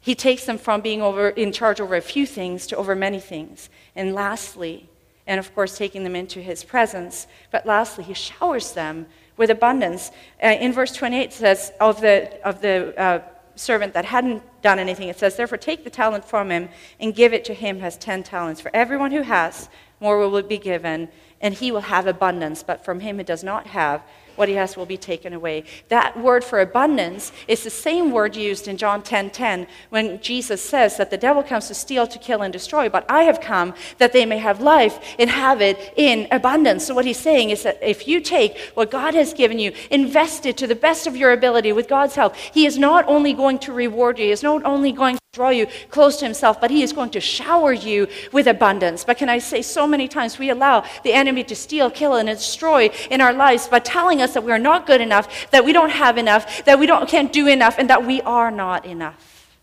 He 0.00 0.16
takes 0.16 0.46
them 0.46 0.58
from 0.58 0.80
being 0.80 1.00
over, 1.00 1.28
in 1.28 1.52
charge 1.52 1.80
over 1.80 1.94
a 1.94 2.00
few 2.00 2.26
things 2.26 2.66
to 2.66 2.76
over 2.76 2.96
many 2.96 3.20
things. 3.20 3.70
And 3.94 4.12
lastly, 4.12 4.88
and 5.28 5.38
of 5.38 5.54
course, 5.54 5.78
taking 5.78 6.02
them 6.02 6.16
into 6.16 6.40
his 6.40 6.64
presence, 6.64 7.28
but 7.52 7.66
lastly, 7.66 8.02
he 8.02 8.14
showers 8.14 8.72
them 8.72 9.06
with 9.36 9.50
abundance. 9.50 10.10
Uh, 10.42 10.48
in 10.48 10.72
verse 10.72 10.92
28, 10.92 11.20
it 11.22 11.32
says, 11.32 11.70
of 11.80 12.00
the, 12.00 12.44
of 12.44 12.60
the 12.60 13.00
uh, 13.00 13.20
servant 13.58 13.94
that 13.94 14.04
hadn't 14.04 14.42
done 14.62 14.78
anything. 14.78 15.08
It 15.08 15.18
says, 15.18 15.36
Therefore, 15.36 15.58
take 15.58 15.84
the 15.84 15.90
talent 15.90 16.24
from 16.24 16.50
him 16.50 16.68
and 17.00 17.14
give 17.14 17.32
it 17.32 17.44
to 17.46 17.54
him 17.54 17.76
who 17.76 17.82
has 17.82 17.96
ten 17.96 18.22
talents. 18.22 18.60
For 18.60 18.70
everyone 18.74 19.12
who 19.12 19.22
has, 19.22 19.68
more 20.00 20.18
will 20.18 20.42
be 20.42 20.58
given, 20.58 21.08
and 21.40 21.54
he 21.54 21.72
will 21.72 21.82
have 21.82 22.06
abundance. 22.06 22.62
But 22.62 22.84
from 22.84 23.00
him 23.00 23.16
who 23.16 23.24
does 23.24 23.44
not 23.44 23.68
have, 23.68 24.02
what 24.38 24.48
he 24.48 24.54
has 24.54 24.76
will 24.76 24.86
be 24.86 24.96
taken 24.96 25.34
away. 25.34 25.64
That 25.88 26.18
word 26.18 26.44
for 26.44 26.60
abundance 26.60 27.30
is 27.46 27.62
the 27.62 27.70
same 27.70 28.10
word 28.10 28.34
used 28.34 28.68
in 28.68 28.78
John 28.78 29.02
10:10 29.02 29.18
10, 29.18 29.30
10, 29.30 29.66
when 29.90 30.20
Jesus 30.20 30.62
says 30.62 30.96
that 30.96 31.10
the 31.10 31.16
devil 31.16 31.42
comes 31.42 31.66
to 31.66 31.74
steal, 31.74 32.06
to 32.06 32.18
kill, 32.18 32.42
and 32.42 32.52
destroy, 32.52 32.88
but 32.88 33.04
I 33.08 33.22
have 33.24 33.40
come 33.40 33.74
that 33.98 34.12
they 34.12 34.24
may 34.24 34.38
have 34.38 34.60
life 34.60 35.16
and 35.18 35.28
have 35.28 35.60
it 35.60 35.92
in 35.96 36.28
abundance. 36.30 36.86
So 36.86 36.94
what 36.94 37.04
he's 37.04 37.18
saying 37.18 37.50
is 37.50 37.64
that 37.64 37.78
if 37.82 38.06
you 38.06 38.20
take 38.20 38.58
what 38.74 38.92
God 38.92 39.14
has 39.14 39.34
given 39.34 39.58
you, 39.58 39.72
invest 39.90 40.46
it 40.46 40.56
to 40.58 40.68
the 40.68 40.76
best 40.76 41.08
of 41.08 41.16
your 41.16 41.32
ability 41.32 41.72
with 41.72 41.88
God's 41.88 42.14
help, 42.14 42.36
he 42.36 42.64
is 42.64 42.78
not 42.78 43.04
only 43.08 43.32
going 43.32 43.58
to 43.60 43.72
reward 43.72 44.18
you, 44.18 44.26
he 44.26 44.30
is 44.30 44.42
not 44.42 44.64
only 44.64 44.92
going 44.92 45.18
draw 45.34 45.50
you 45.50 45.66
close 45.90 46.16
to 46.16 46.24
himself, 46.24 46.58
but 46.58 46.70
he 46.70 46.82
is 46.82 46.92
going 46.92 47.10
to 47.10 47.20
shower 47.20 47.70
you 47.70 48.08
with 48.32 48.46
abundance. 48.46 49.04
But 49.04 49.18
can 49.18 49.28
I 49.28 49.38
say, 49.38 49.60
so 49.60 49.86
many 49.86 50.08
times 50.08 50.38
we 50.38 50.48
allow 50.48 50.84
the 51.04 51.12
enemy 51.12 51.44
to 51.44 51.54
steal, 51.54 51.90
kill, 51.90 52.14
and 52.14 52.28
destroy 52.28 52.90
in 53.10 53.20
our 53.20 53.34
lives 53.34 53.68
by 53.68 53.80
telling 53.80 54.22
us 54.22 54.32
that 54.32 54.42
we 54.42 54.52
are 54.52 54.58
not 54.58 54.86
good 54.86 55.02
enough, 55.02 55.50
that 55.50 55.66
we 55.66 55.74
don't 55.74 55.90
have 55.90 56.16
enough, 56.16 56.64
that 56.64 56.78
we 56.78 56.86
don't, 56.86 57.08
can't 57.08 57.30
do 57.30 57.46
enough, 57.46 57.78
and 57.78 57.90
that 57.90 58.06
we 58.06 58.22
are 58.22 58.50
not 58.50 58.86
enough. 58.86 59.58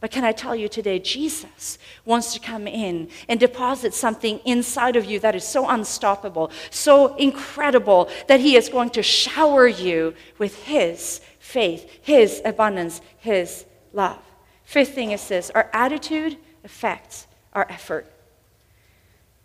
But 0.00 0.10
can 0.10 0.24
I 0.24 0.32
tell 0.32 0.56
you 0.56 0.68
today, 0.68 0.98
Jesus 0.98 1.78
wants 2.04 2.32
to 2.32 2.40
come 2.40 2.66
in 2.66 3.08
and 3.28 3.38
deposit 3.38 3.92
something 3.92 4.40
inside 4.46 4.96
of 4.96 5.04
you 5.04 5.20
that 5.20 5.34
is 5.34 5.44
so 5.44 5.68
unstoppable, 5.68 6.50
so 6.70 7.14
incredible, 7.16 8.08
that 8.26 8.40
He 8.40 8.56
is 8.56 8.68
going 8.68 8.90
to 8.90 9.02
shower 9.02 9.68
you 9.68 10.14
with 10.38 10.64
His 10.64 11.20
faith, 11.38 11.98
His 12.02 12.40
abundance, 12.44 13.02
His 13.18 13.64
love. 13.92 14.25
Fifth 14.66 14.94
thing 14.94 15.12
is 15.12 15.26
this 15.28 15.50
our 15.54 15.70
attitude 15.72 16.36
affects 16.64 17.26
our 17.54 17.66
effort. 17.70 18.12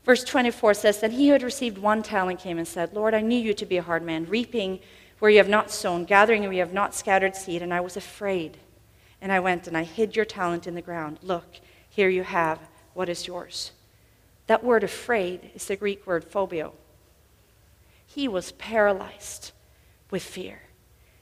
Verse 0.04 0.24
24 0.24 0.74
says, 0.74 1.00
Then 1.00 1.12
he 1.12 1.28
who 1.28 1.34
had 1.34 1.44
received 1.44 1.78
one 1.78 2.02
talent 2.02 2.40
came 2.40 2.58
and 2.58 2.68
said, 2.68 2.94
Lord, 2.94 3.14
I 3.14 3.22
knew 3.22 3.38
you 3.40 3.54
to 3.54 3.66
be 3.66 3.78
a 3.78 3.84
hard 3.84 4.04
man, 4.04 4.26
reaping 4.26 4.80
where 5.20 5.30
you 5.30 5.38
have 5.38 5.48
not 5.48 5.70
sown, 5.70 6.06
gathering 6.06 6.42
where 6.42 6.52
you 6.52 6.60
have 6.60 6.74
not 6.74 6.96
scattered 6.96 7.36
seed, 7.36 7.62
and 7.62 7.72
I 7.74 7.80
was 7.80 7.96
afraid 7.96 8.58
And 9.22 9.32
I 9.32 9.40
went 9.40 9.68
and 9.68 9.78
I 9.78 9.84
hid 9.84 10.16
your 10.16 10.26
talent 10.26 10.66
in 10.66 10.74
the 10.74 10.82
ground. 10.82 11.20
Look, 11.22 11.60
here 11.88 12.10
you 12.10 12.24
have 12.24 12.60
what 12.96 13.08
is 13.08 13.28
yours. 13.28 13.72
That 14.48 14.64
word 14.64 14.84
afraid 14.84 15.52
is 15.54 15.68
the 15.68 15.76
Greek 15.76 16.08
word 16.08 16.24
phobio. 16.24 16.74
He 18.08 18.28
was 18.28 18.54
paralyzed 18.54 19.52
with 20.10 20.24
fear. 20.24 20.64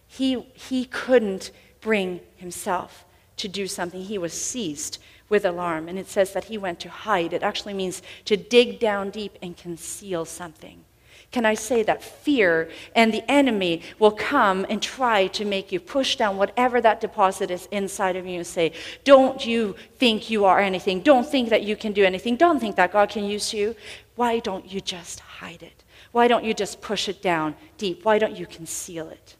He, 0.07 0.41
he 0.53 0.85
couldn't 0.85 1.51
bring 1.81 2.21
himself 2.37 3.03
to 3.39 3.47
do 3.47 3.67
something. 3.67 4.01
He 4.01 4.17
was 4.17 4.33
seized 4.33 4.99
with 5.29 5.45
alarm. 5.45 5.87
And 5.87 5.97
it 5.97 6.07
says 6.07 6.33
that 6.33 6.45
he 6.45 6.57
went 6.57 6.79
to 6.81 6.89
hide. 6.89 7.33
It 7.33 7.43
actually 7.43 7.73
means 7.73 8.01
to 8.25 8.37
dig 8.37 8.79
down 8.79 9.09
deep 9.09 9.37
and 9.41 9.55
conceal 9.55 10.25
something. 10.25 10.83
Can 11.31 11.45
I 11.45 11.53
say 11.53 11.83
that 11.83 12.03
fear 12.03 12.71
and 12.95 13.13
the 13.13 13.29
enemy 13.29 13.83
will 13.99 14.11
come 14.11 14.65
and 14.67 14.81
try 14.81 15.27
to 15.27 15.45
make 15.45 15.71
you 15.71 15.79
push 15.79 16.15
down 16.15 16.37
whatever 16.37 16.81
that 16.81 17.01
deposit 17.01 17.51
is 17.51 17.67
inside 17.67 18.15
of 18.15 18.25
you 18.25 18.37
and 18.37 18.47
say, 18.47 18.73
Don't 19.03 19.45
you 19.45 19.75
think 19.97 20.31
you 20.31 20.45
are 20.45 20.59
anything? 20.59 21.01
Don't 21.01 21.29
think 21.29 21.49
that 21.49 21.61
you 21.61 21.75
can 21.75 21.93
do 21.93 22.03
anything. 22.03 22.35
Don't 22.35 22.59
think 22.59 22.75
that 22.77 22.91
God 22.91 23.09
can 23.09 23.25
use 23.25 23.53
you. 23.53 23.75
Why 24.15 24.39
don't 24.39 24.71
you 24.71 24.81
just 24.81 25.19
hide 25.19 25.61
it? 25.61 25.83
Why 26.11 26.27
don't 26.27 26.43
you 26.43 26.55
just 26.55 26.81
push 26.81 27.07
it 27.07 27.21
down 27.21 27.55
deep? 27.77 28.03
Why 28.03 28.17
don't 28.17 28.35
you 28.35 28.47
conceal 28.47 29.09
it? 29.09 29.35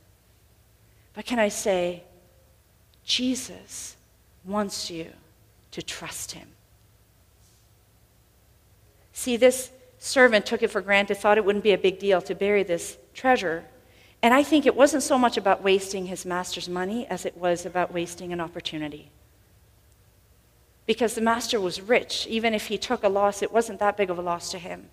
But 1.15 1.25
can 1.25 1.39
I 1.39 1.47
say, 1.47 2.03
Jesus 3.09 3.97
wants 4.45 4.91
you 4.91 5.11
to 5.71 5.81
trust 5.81 6.33
him. 6.33 6.47
See, 9.13 9.35
this 9.35 9.71
servant 9.97 10.45
took 10.45 10.61
it 10.61 10.69
for 10.69 10.79
granted, 10.79 11.17
thought 11.17 11.39
it 11.39 11.43
wouldn't 11.43 11.63
be 11.63 11.73
a 11.73 11.77
big 11.77 11.97
deal 11.97 12.21
to 12.21 12.35
bury 12.35 12.61
this 12.61 12.99
treasure. 13.15 13.65
And 14.21 14.31
I 14.31 14.43
think 14.43 14.67
it 14.67 14.75
wasn't 14.75 15.01
so 15.01 15.17
much 15.17 15.37
about 15.37 15.63
wasting 15.63 16.05
his 16.05 16.23
master's 16.23 16.69
money 16.69 17.07
as 17.07 17.25
it 17.25 17.35
was 17.35 17.65
about 17.65 17.91
wasting 17.91 18.31
an 18.31 18.39
opportunity. 18.39 19.09
Because 20.85 21.15
the 21.15 21.21
master 21.21 21.59
was 21.59 21.81
rich. 21.81 22.27
Even 22.27 22.53
if 22.53 22.67
he 22.67 22.77
took 22.77 23.03
a 23.03 23.09
loss, 23.09 23.41
it 23.41 23.51
wasn't 23.51 23.79
that 23.79 23.97
big 23.97 24.11
of 24.11 24.19
a 24.19 24.21
loss 24.21 24.51
to 24.51 24.59
him. 24.59 24.87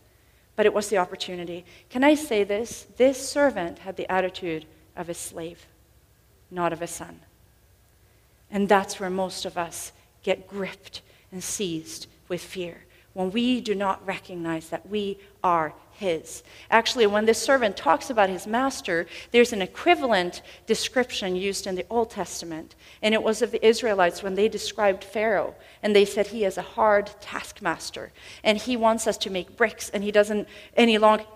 But 0.57 0.64
it 0.64 0.72
was 0.72 0.88
the 0.88 0.96
opportunity. 0.96 1.66
Can 1.90 2.02
I 2.02 2.14
say 2.14 2.44
this? 2.44 2.87
This 2.96 3.29
servant 3.29 3.81
had 3.81 3.98
the 3.98 4.11
attitude 4.11 4.64
of 4.96 5.11
a 5.11 5.14
slave, 5.14 5.66
not 6.50 6.72
of 6.72 6.81
a 6.81 6.87
son. 6.87 7.20
And 8.57 8.71
that's 8.71 8.99
where 8.99 9.11
most 9.11 9.45
of 9.45 9.59
us 9.59 9.92
get 10.23 10.49
gripped 10.49 11.03
and 11.31 11.45
seized 11.45 12.07
with 12.27 12.40
fear 12.40 12.87
when 13.12 13.31
we 13.31 13.61
do 13.61 13.75
not 13.75 14.07
recognize 14.07 14.71
that 14.71 14.88
we 14.88 15.19
are 15.45 15.75
his. 15.92 16.42
Actually, 16.71 17.07
when 17.07 17.27
this 17.27 17.37
servant 17.37 17.77
talks 17.77 18.09
about 18.09 18.31
his 18.31 18.47
master, 18.47 19.07
there's 19.31 19.53
an 19.53 19.61
equivalent 19.61 20.40
description 20.66 21.37
used 21.37 21.66
in 21.66 21.75
the 21.75 21.85
Old 21.90 22.09
Testament. 22.09 22.75
And 23.03 23.12
it 23.12 23.23
was 23.23 23.42
of 23.42 23.51
the 23.51 23.66
Israelites 23.66 24.23
when 24.23 24.37
they 24.37 24.49
described 24.49 25.05
Pharaoh. 25.05 25.55
And 25.83 25.95
they 25.95 26.07
said 26.07 26.29
he 26.29 26.47
is 26.47 26.57
a 26.57 26.62
hard 26.62 27.11
taskmaster. 27.21 28.11
And 28.42 28.57
he 28.57 28.75
wants 28.75 29.07
us 29.07 29.19
to 29.19 29.31
make 29.31 29.59
bricks. 29.59 29.90
And 29.90 30.03
he 30.03 30.11
doesn't 30.11 30.49
any 30.79 30.97
longer 30.97 31.27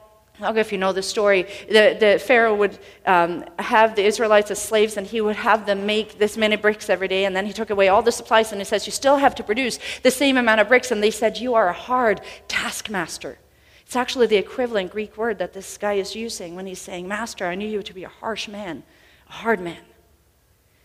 I 0.41 0.47
don't 0.47 0.55
know 0.55 0.61
if 0.61 0.73
you 0.73 0.79
know 0.79 0.93
the 0.93 1.03
story. 1.03 1.43
The, 1.69 1.97
the 2.01 2.19
Pharaoh 2.19 2.55
would 2.55 2.79
um, 3.05 3.45
have 3.59 3.95
the 3.95 4.05
Israelites 4.05 4.51
as 4.51 4.61
slaves, 4.61 4.97
and 4.97 5.07
he 5.07 5.21
would 5.21 5.37
have 5.37 5.67
them 5.67 5.85
make 5.85 6.19
this 6.19 6.39
many 6.39 6.57
bricks 6.57 6.89
every 6.89 7.09
day. 7.09 7.27
And 7.27 7.37
then 7.37 7.45
he 7.45 7.53
took 7.53 7.69
away 7.69 7.89
all 7.89 8.01
the 8.01 8.13
supplies, 8.13 8.51
and 8.51 8.61
he 8.61 8.65
says, 8.65 8.87
You 8.87 8.93
still 8.93 9.19
have 9.19 9.35
to 9.35 9.43
produce 9.43 9.79
the 10.03 10.11
same 10.11 10.39
amount 10.39 10.61
of 10.61 10.69
bricks. 10.69 10.91
And 10.91 11.03
they 11.03 11.11
said, 11.11 11.37
You 11.37 11.55
are 11.55 11.69
a 11.69 11.75
hard 11.75 12.23
taskmaster. 12.49 13.39
It's 13.85 13.97
actually 13.97 14.29
the 14.29 14.37
equivalent 14.37 14.93
Greek 14.93 15.17
word 15.17 15.39
that 15.39 15.53
this 15.53 15.77
guy 15.77 15.95
is 15.95 16.15
using 16.17 16.55
when 16.55 16.65
he's 16.65 16.81
saying, 16.81 17.07
Master, 17.07 17.47
I 17.47 17.55
knew 17.55 17.69
you 17.69 17.83
to 17.83 17.93
be 17.93 18.05
a 18.05 18.09
harsh 18.09 18.49
man, 18.49 18.83
a 19.29 19.33
hard 19.33 19.61
man. 19.61 19.83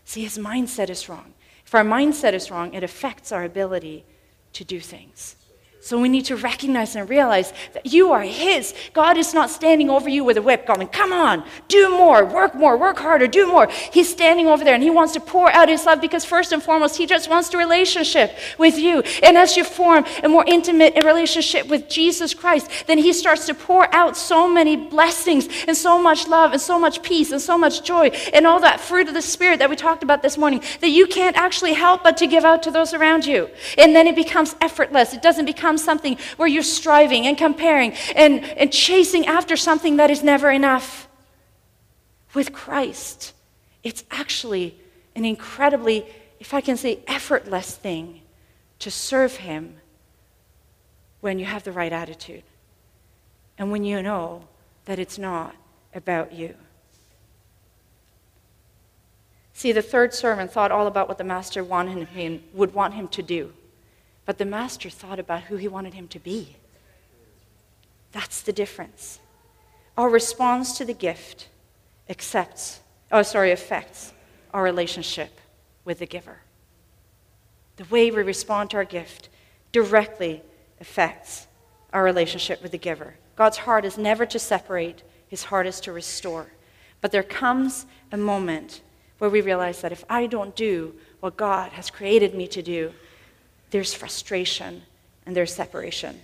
See, 0.04 0.22
his 0.22 0.36
mindset 0.36 0.90
is 0.90 1.08
wrong. 1.08 1.32
If 1.64 1.74
our 1.74 1.84
mindset 1.84 2.32
is 2.32 2.50
wrong, 2.50 2.74
it 2.74 2.82
affects 2.82 3.32
our 3.32 3.44
ability 3.44 4.04
to 4.52 4.64
do 4.64 4.80
things. 4.80 5.36
So 5.86 6.00
we 6.00 6.08
need 6.08 6.24
to 6.24 6.34
recognize 6.34 6.96
and 6.96 7.08
realize 7.08 7.52
that 7.72 7.86
you 7.86 8.10
are 8.10 8.22
His. 8.22 8.74
God 8.92 9.16
is 9.16 9.32
not 9.32 9.50
standing 9.50 9.88
over 9.88 10.08
you 10.08 10.24
with 10.24 10.36
a 10.36 10.42
whip 10.42 10.66
going, 10.66 10.88
Come 10.88 11.12
on, 11.12 11.44
do 11.68 11.90
more, 11.90 12.24
work 12.24 12.56
more, 12.56 12.76
work 12.76 12.98
harder, 12.98 13.28
do 13.28 13.46
more. 13.46 13.68
He's 13.92 14.10
standing 14.10 14.48
over 14.48 14.64
there 14.64 14.74
and 14.74 14.82
He 14.82 14.90
wants 14.90 15.12
to 15.12 15.20
pour 15.20 15.48
out 15.52 15.68
His 15.68 15.86
love 15.86 16.00
because, 16.00 16.24
first 16.24 16.50
and 16.50 16.60
foremost, 16.60 16.96
He 16.96 17.06
just 17.06 17.30
wants 17.30 17.54
a 17.54 17.56
relationship 17.58 18.36
with 18.58 18.76
you. 18.76 19.00
And 19.22 19.38
as 19.38 19.56
you 19.56 19.62
form 19.62 20.04
a 20.24 20.28
more 20.28 20.44
intimate 20.48 21.04
relationship 21.04 21.68
with 21.68 21.88
Jesus 21.88 22.34
Christ, 22.34 22.68
then 22.88 22.98
He 22.98 23.12
starts 23.12 23.46
to 23.46 23.54
pour 23.54 23.86
out 23.94 24.16
so 24.16 24.52
many 24.52 24.74
blessings 24.74 25.48
and 25.68 25.76
so 25.76 26.02
much 26.02 26.26
love 26.26 26.50
and 26.50 26.60
so 26.60 26.80
much 26.80 27.00
peace 27.04 27.30
and 27.30 27.40
so 27.40 27.56
much 27.56 27.84
joy 27.84 28.08
and 28.34 28.44
all 28.44 28.58
that 28.58 28.80
fruit 28.80 29.06
of 29.06 29.14
the 29.14 29.22
Spirit 29.22 29.60
that 29.60 29.70
we 29.70 29.76
talked 29.76 30.02
about 30.02 30.20
this 30.20 30.36
morning 30.36 30.60
that 30.80 30.90
you 30.90 31.06
can't 31.06 31.36
actually 31.36 31.74
help 31.74 32.02
but 32.02 32.16
to 32.16 32.26
give 32.26 32.44
out 32.44 32.64
to 32.64 32.72
those 32.72 32.92
around 32.92 33.24
you. 33.24 33.48
And 33.78 33.94
then 33.94 34.08
it 34.08 34.16
becomes 34.16 34.56
effortless. 34.60 35.14
It 35.14 35.22
doesn't 35.22 35.46
become 35.46 35.75
become 35.76 35.84
something 35.84 36.18
where 36.36 36.48
you're 36.48 36.62
striving 36.62 37.26
and 37.26 37.36
comparing 37.36 37.92
and, 38.14 38.44
and 38.58 38.72
chasing 38.72 39.26
after 39.26 39.56
something 39.56 39.96
that 39.96 40.10
is 40.10 40.22
never 40.22 40.50
enough. 40.50 41.08
With 42.34 42.52
Christ, 42.52 43.34
it's 43.82 44.04
actually 44.10 44.74
an 45.14 45.24
incredibly, 45.24 46.04
if 46.40 46.52
I 46.54 46.60
can 46.60 46.76
say, 46.76 47.00
effortless 47.06 47.76
thing 47.76 48.22
to 48.80 48.90
serve 48.90 49.36
Him 49.36 49.76
when 51.20 51.38
you 51.38 51.46
have 51.46 51.64
the 51.64 51.72
right 51.72 51.92
attitude 51.92 52.42
and 53.58 53.70
when 53.70 53.84
you 53.84 54.02
know 54.02 54.44
that 54.84 54.98
it's 54.98 55.18
not 55.18 55.54
about 55.94 56.32
you. 56.32 56.54
See, 59.54 59.72
the 59.72 59.80
third 59.80 60.12
servant 60.12 60.52
thought 60.52 60.70
all 60.70 60.86
about 60.86 61.08
what 61.08 61.16
the 61.16 61.24
master 61.24 61.64
wanted 61.64 62.08
him, 62.08 62.42
would 62.52 62.74
want 62.74 62.92
him 62.92 63.08
to 63.08 63.22
do. 63.22 63.54
But 64.26 64.38
the 64.38 64.44
master 64.44 64.90
thought 64.90 65.18
about 65.18 65.44
who 65.44 65.56
he 65.56 65.68
wanted 65.68 65.94
him 65.94 66.08
to 66.08 66.18
be. 66.18 66.56
That's 68.12 68.42
the 68.42 68.52
difference. 68.52 69.20
Our 69.96 70.10
response 70.10 70.76
to 70.78 70.84
the 70.84 70.92
gift 70.92 71.48
accepts, 72.08 72.80
oh, 73.10 73.22
sorry, 73.22 73.52
affects 73.52 74.12
our 74.52 74.62
relationship 74.62 75.40
with 75.84 76.00
the 76.00 76.06
giver. 76.06 76.38
The 77.76 77.84
way 77.84 78.10
we 78.10 78.22
respond 78.22 78.70
to 78.70 78.78
our 78.78 78.84
gift 78.84 79.28
directly 79.72 80.42
affects 80.80 81.46
our 81.92 82.02
relationship 82.02 82.62
with 82.62 82.72
the 82.72 82.78
giver. 82.78 83.14
God's 83.36 83.58
heart 83.58 83.84
is 83.84 83.96
never 83.96 84.26
to 84.26 84.38
separate, 84.38 85.02
his 85.28 85.44
heart 85.44 85.66
is 85.66 85.80
to 85.80 85.92
restore. 85.92 86.46
But 87.00 87.12
there 87.12 87.22
comes 87.22 87.86
a 88.10 88.16
moment 88.16 88.80
where 89.18 89.30
we 89.30 89.40
realize 89.40 89.80
that 89.82 89.92
if 89.92 90.04
I 90.08 90.26
don't 90.26 90.56
do 90.56 90.94
what 91.20 91.36
God 91.36 91.72
has 91.72 91.90
created 91.90 92.34
me 92.34 92.48
to 92.48 92.62
do, 92.62 92.92
there's 93.70 93.94
frustration 93.94 94.82
and 95.24 95.36
there's 95.36 95.54
separation. 95.54 96.20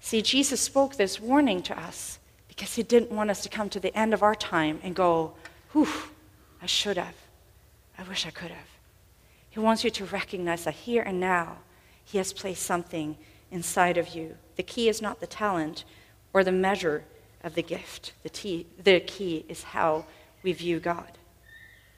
See, 0.00 0.22
Jesus 0.22 0.60
spoke 0.60 0.96
this 0.96 1.20
warning 1.20 1.62
to 1.64 1.78
us 1.78 2.18
because 2.48 2.74
he 2.74 2.82
didn't 2.82 3.12
want 3.12 3.30
us 3.30 3.42
to 3.42 3.48
come 3.48 3.68
to 3.70 3.80
the 3.80 3.96
end 3.96 4.14
of 4.14 4.22
our 4.22 4.34
time 4.34 4.80
and 4.82 4.94
go, 4.94 5.34
whew, 5.72 5.88
I 6.62 6.66
should 6.66 6.96
have. 6.96 7.14
I 7.98 8.02
wish 8.04 8.26
I 8.26 8.30
could 8.30 8.50
have. 8.50 8.66
He 9.50 9.60
wants 9.60 9.84
you 9.84 9.90
to 9.90 10.04
recognize 10.06 10.64
that 10.64 10.74
here 10.74 11.02
and 11.02 11.20
now, 11.20 11.58
he 12.04 12.18
has 12.18 12.32
placed 12.32 12.62
something 12.62 13.16
inside 13.50 13.98
of 13.98 14.14
you. 14.14 14.36
The 14.56 14.62
key 14.62 14.88
is 14.88 15.02
not 15.02 15.20
the 15.20 15.26
talent 15.26 15.84
or 16.32 16.44
the 16.44 16.52
measure 16.52 17.04
of 17.42 17.54
the 17.54 17.62
gift, 17.62 18.12
the, 18.22 18.28
t- 18.28 18.66
the 18.82 19.00
key 19.00 19.44
is 19.48 19.62
how 19.62 20.04
we 20.42 20.52
view 20.52 20.78
God. 20.78 21.18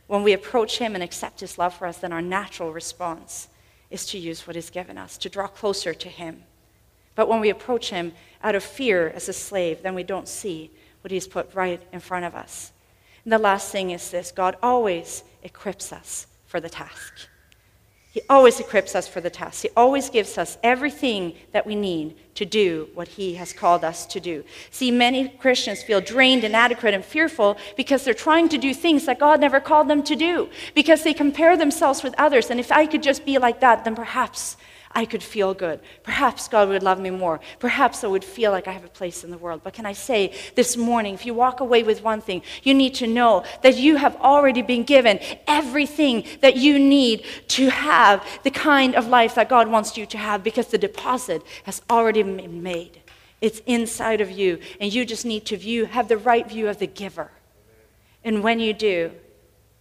When 0.06 0.22
we 0.22 0.32
approach 0.32 0.78
Him 0.78 0.94
and 0.94 1.02
accept 1.02 1.40
His 1.40 1.58
love 1.58 1.74
for 1.74 1.86
us, 1.86 1.98
then 1.98 2.12
our 2.12 2.22
natural 2.22 2.72
response 2.72 3.48
is 3.90 4.06
to 4.06 4.18
use 4.18 4.46
what 4.46 4.56
He's 4.56 4.70
given 4.70 4.98
us, 4.98 5.16
to 5.18 5.28
draw 5.28 5.46
closer 5.46 5.94
to 5.94 6.08
Him. 6.08 6.44
But 7.14 7.28
when 7.28 7.40
we 7.40 7.50
approach 7.50 7.90
Him 7.90 8.12
out 8.42 8.54
of 8.54 8.62
fear 8.62 9.08
as 9.08 9.28
a 9.28 9.32
slave, 9.32 9.82
then 9.82 9.94
we 9.94 10.02
don't 10.02 10.28
see 10.28 10.70
what 11.02 11.10
He's 11.10 11.26
put 11.26 11.54
right 11.54 11.80
in 11.92 12.00
front 12.00 12.24
of 12.24 12.34
us. 12.34 12.72
And 13.24 13.32
the 13.32 13.38
last 13.38 13.70
thing 13.70 13.90
is 13.90 14.10
this 14.10 14.32
God 14.32 14.56
always 14.62 15.24
equips 15.42 15.92
us 15.92 16.26
for 16.46 16.60
the 16.60 16.70
task. 16.70 17.28
He 18.12 18.20
always 18.28 18.60
equips 18.60 18.94
us 18.94 19.08
for 19.08 19.22
the 19.22 19.30
task. 19.30 19.62
He 19.62 19.70
always 19.74 20.10
gives 20.10 20.36
us 20.36 20.58
everything 20.62 21.34
that 21.52 21.66
we 21.66 21.74
need 21.74 22.14
to 22.34 22.44
do 22.44 22.90
what 22.92 23.08
He 23.08 23.34
has 23.36 23.54
called 23.54 23.84
us 23.84 24.04
to 24.04 24.20
do. 24.20 24.44
See, 24.70 24.90
many 24.90 25.30
Christians 25.30 25.82
feel 25.82 26.02
drained, 26.02 26.44
inadequate, 26.44 26.92
and 26.92 27.02
fearful 27.02 27.56
because 27.74 28.04
they're 28.04 28.12
trying 28.12 28.50
to 28.50 28.58
do 28.58 28.74
things 28.74 29.06
that 29.06 29.18
God 29.18 29.40
never 29.40 29.60
called 29.60 29.88
them 29.88 30.02
to 30.02 30.14
do, 30.14 30.50
because 30.74 31.04
they 31.04 31.14
compare 31.14 31.56
themselves 31.56 32.02
with 32.02 32.14
others. 32.18 32.50
And 32.50 32.60
if 32.60 32.70
I 32.70 32.86
could 32.86 33.02
just 33.02 33.24
be 33.24 33.38
like 33.38 33.60
that, 33.60 33.84
then 33.84 33.96
perhaps 33.96 34.58
I 34.94 35.04
could 35.04 35.22
feel 35.22 35.54
good. 35.54 35.80
Perhaps 36.02 36.48
God 36.48 36.68
would 36.68 36.82
love 36.82 37.00
me 37.00 37.10
more. 37.10 37.40
Perhaps 37.58 38.04
I 38.04 38.08
would 38.08 38.24
feel 38.24 38.50
like 38.50 38.68
I 38.68 38.72
have 38.72 38.84
a 38.84 38.88
place 38.88 39.24
in 39.24 39.30
the 39.30 39.38
world. 39.38 39.62
But 39.64 39.72
can 39.72 39.86
I 39.86 39.92
say 39.92 40.34
this 40.54 40.76
morning, 40.76 41.14
if 41.14 41.24
you 41.24 41.34
walk 41.34 41.60
away 41.60 41.82
with 41.82 42.02
one 42.02 42.20
thing, 42.20 42.42
you 42.62 42.74
need 42.74 42.94
to 42.96 43.06
know 43.06 43.44
that 43.62 43.76
you 43.76 43.96
have 43.96 44.16
already 44.16 44.62
been 44.62 44.84
given 44.84 45.18
everything 45.46 46.26
that 46.40 46.56
you 46.56 46.78
need 46.78 47.24
to 47.48 47.70
have 47.70 48.24
the 48.42 48.50
kind 48.50 48.94
of 48.94 49.06
life 49.08 49.34
that 49.36 49.48
God 49.48 49.68
wants 49.68 49.96
you 49.96 50.06
to 50.06 50.18
have 50.18 50.44
because 50.44 50.66
the 50.66 50.78
deposit 50.78 51.42
has 51.64 51.80
already 51.88 52.22
been 52.22 52.62
made. 52.62 53.00
It's 53.40 53.60
inside 53.66 54.20
of 54.20 54.30
you, 54.30 54.60
and 54.80 54.92
you 54.92 55.04
just 55.04 55.24
need 55.24 55.46
to 55.46 55.56
view, 55.56 55.86
have 55.86 56.08
the 56.08 56.16
right 56.16 56.48
view 56.48 56.68
of 56.68 56.78
the 56.78 56.86
giver. 56.86 57.30
And 58.22 58.42
when 58.42 58.60
you 58.60 58.72
do, 58.72 59.10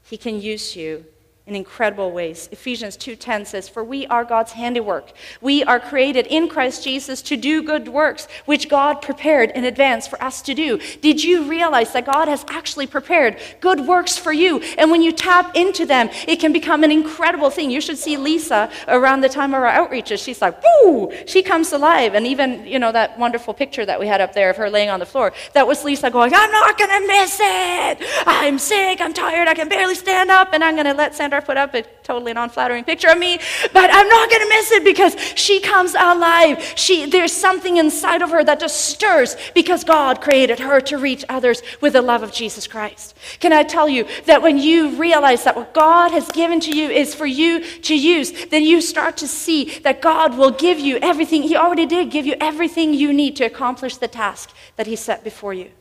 he 0.03 0.17
can 0.17 0.41
use 0.41 0.75
you 0.75 1.05
in 1.51 1.55
incredible 1.57 2.11
ways. 2.11 2.47
Ephesians 2.53 2.95
2:10 2.95 3.45
says, 3.45 3.67
"For 3.67 3.83
we 3.83 4.07
are 4.07 4.23
God's 4.23 4.53
handiwork. 4.53 5.11
We 5.41 5.65
are 5.65 5.81
created 5.81 6.25
in 6.27 6.47
Christ 6.47 6.85
Jesus 6.85 7.21
to 7.23 7.35
do 7.35 7.61
good 7.61 7.89
works, 7.89 8.25
which 8.45 8.69
God 8.69 9.01
prepared 9.01 9.51
in 9.51 9.65
advance 9.65 10.07
for 10.07 10.21
us 10.23 10.41
to 10.43 10.53
do." 10.53 10.79
Did 11.01 11.21
you 11.25 11.43
realize 11.43 11.91
that 11.91 12.05
God 12.05 12.29
has 12.29 12.45
actually 12.49 12.87
prepared 12.87 13.35
good 13.59 13.81
works 13.81 14.17
for 14.17 14.31
you? 14.31 14.61
And 14.77 14.89
when 14.89 15.01
you 15.01 15.11
tap 15.11 15.53
into 15.53 15.85
them, 15.85 16.09
it 16.25 16.37
can 16.37 16.53
become 16.53 16.85
an 16.85 16.91
incredible 16.91 17.49
thing. 17.49 17.69
You 17.69 17.81
should 17.81 17.97
see 17.97 18.15
Lisa 18.15 18.69
around 18.87 19.19
the 19.19 19.29
time 19.29 19.53
of 19.53 19.61
our 19.61 19.71
outreaches. 19.71 20.23
She's 20.23 20.41
like, 20.41 20.55
"Woo!" 20.63 21.11
She 21.25 21.43
comes 21.43 21.73
alive. 21.73 22.15
And 22.15 22.25
even, 22.25 22.65
you 22.65 22.79
know, 22.79 22.93
that 22.93 23.19
wonderful 23.19 23.53
picture 23.53 23.85
that 23.85 23.99
we 23.99 24.07
had 24.07 24.21
up 24.21 24.31
there 24.31 24.49
of 24.49 24.55
her 24.55 24.69
laying 24.69 24.89
on 24.89 25.01
the 25.01 25.05
floor, 25.05 25.33
that 25.51 25.67
was 25.67 25.83
Lisa 25.83 26.09
going, 26.09 26.33
"I'm 26.33 26.51
not 26.51 26.77
going 26.77 26.91
to 26.91 27.07
miss 27.07 27.37
it. 27.41 27.97
I'm 28.25 28.57
sick, 28.57 29.01
I'm 29.01 29.11
tired, 29.11 29.49
I 29.49 29.53
can 29.53 29.67
barely 29.67 29.95
stand 29.95 30.31
up, 30.31 30.53
and 30.53 30.63
I'm 30.63 30.75
going 30.75 30.85
to 30.85 30.93
let 30.93 31.13
Sandra 31.13 31.40
put 31.45 31.57
up 31.57 31.73
a 31.73 31.83
totally 32.03 32.33
non-flattering 32.33 32.83
picture 32.83 33.09
of 33.09 33.17
me, 33.17 33.39
but 33.73 33.89
I'm 33.91 34.07
not 34.07 34.29
going 34.29 34.41
to 34.41 34.49
miss 34.49 34.71
it 34.71 34.83
because 34.83 35.15
she 35.35 35.59
comes 35.59 35.93
alive. 35.93 36.73
She, 36.75 37.05
there's 37.05 37.31
something 37.31 37.77
inside 37.77 38.21
of 38.21 38.31
her 38.31 38.43
that 38.43 38.59
just 38.59 38.85
stirs 38.85 39.35
because 39.53 39.83
God 39.83 40.21
created 40.21 40.59
her 40.59 40.81
to 40.81 40.97
reach 40.97 41.23
others 41.29 41.61
with 41.79 41.93
the 41.93 42.01
love 42.01 42.23
of 42.23 42.31
Jesus 42.31 42.67
Christ. 42.67 43.15
Can 43.39 43.53
I 43.53 43.63
tell 43.63 43.87
you 43.89 44.07
that 44.25 44.41
when 44.41 44.57
you 44.57 44.95
realize 44.95 45.43
that 45.43 45.55
what 45.55 45.73
God 45.73 46.11
has 46.11 46.29
given 46.31 46.59
to 46.61 46.75
you 46.75 46.89
is 46.89 47.15
for 47.15 47.25
you 47.25 47.63
to 47.81 47.97
use, 47.97 48.45
then 48.47 48.63
you 48.63 48.81
start 48.81 49.17
to 49.17 49.27
see 49.27 49.79
that 49.79 50.01
God 50.01 50.37
will 50.37 50.51
give 50.51 50.79
you 50.79 50.97
everything. 50.97 51.43
He 51.43 51.55
already 51.55 51.85
did 51.85 52.11
give 52.11 52.25
you 52.25 52.35
everything 52.39 52.93
you 52.93 53.13
need 53.13 53.35
to 53.37 53.45
accomplish 53.45 53.97
the 53.97 54.07
task 54.07 54.51
that 54.75 54.87
He 54.87 54.95
set 54.95 55.23
before 55.23 55.53
you. 55.53 55.71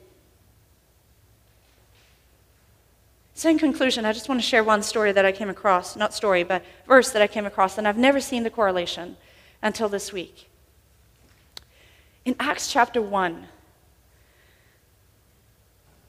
So, 3.40 3.48
in 3.48 3.58
conclusion, 3.58 4.04
I 4.04 4.12
just 4.12 4.28
want 4.28 4.38
to 4.38 4.46
share 4.46 4.62
one 4.62 4.82
story 4.82 5.12
that 5.12 5.24
I 5.24 5.32
came 5.32 5.48
across, 5.48 5.96
not 5.96 6.12
story, 6.12 6.42
but 6.44 6.62
verse 6.86 7.10
that 7.12 7.22
I 7.22 7.26
came 7.26 7.46
across, 7.46 7.78
and 7.78 7.88
I've 7.88 7.96
never 7.96 8.20
seen 8.20 8.42
the 8.42 8.50
correlation 8.50 9.16
until 9.62 9.88
this 9.88 10.12
week. 10.12 10.50
In 12.26 12.36
Acts 12.38 12.70
chapter 12.70 13.00
1, 13.00 13.46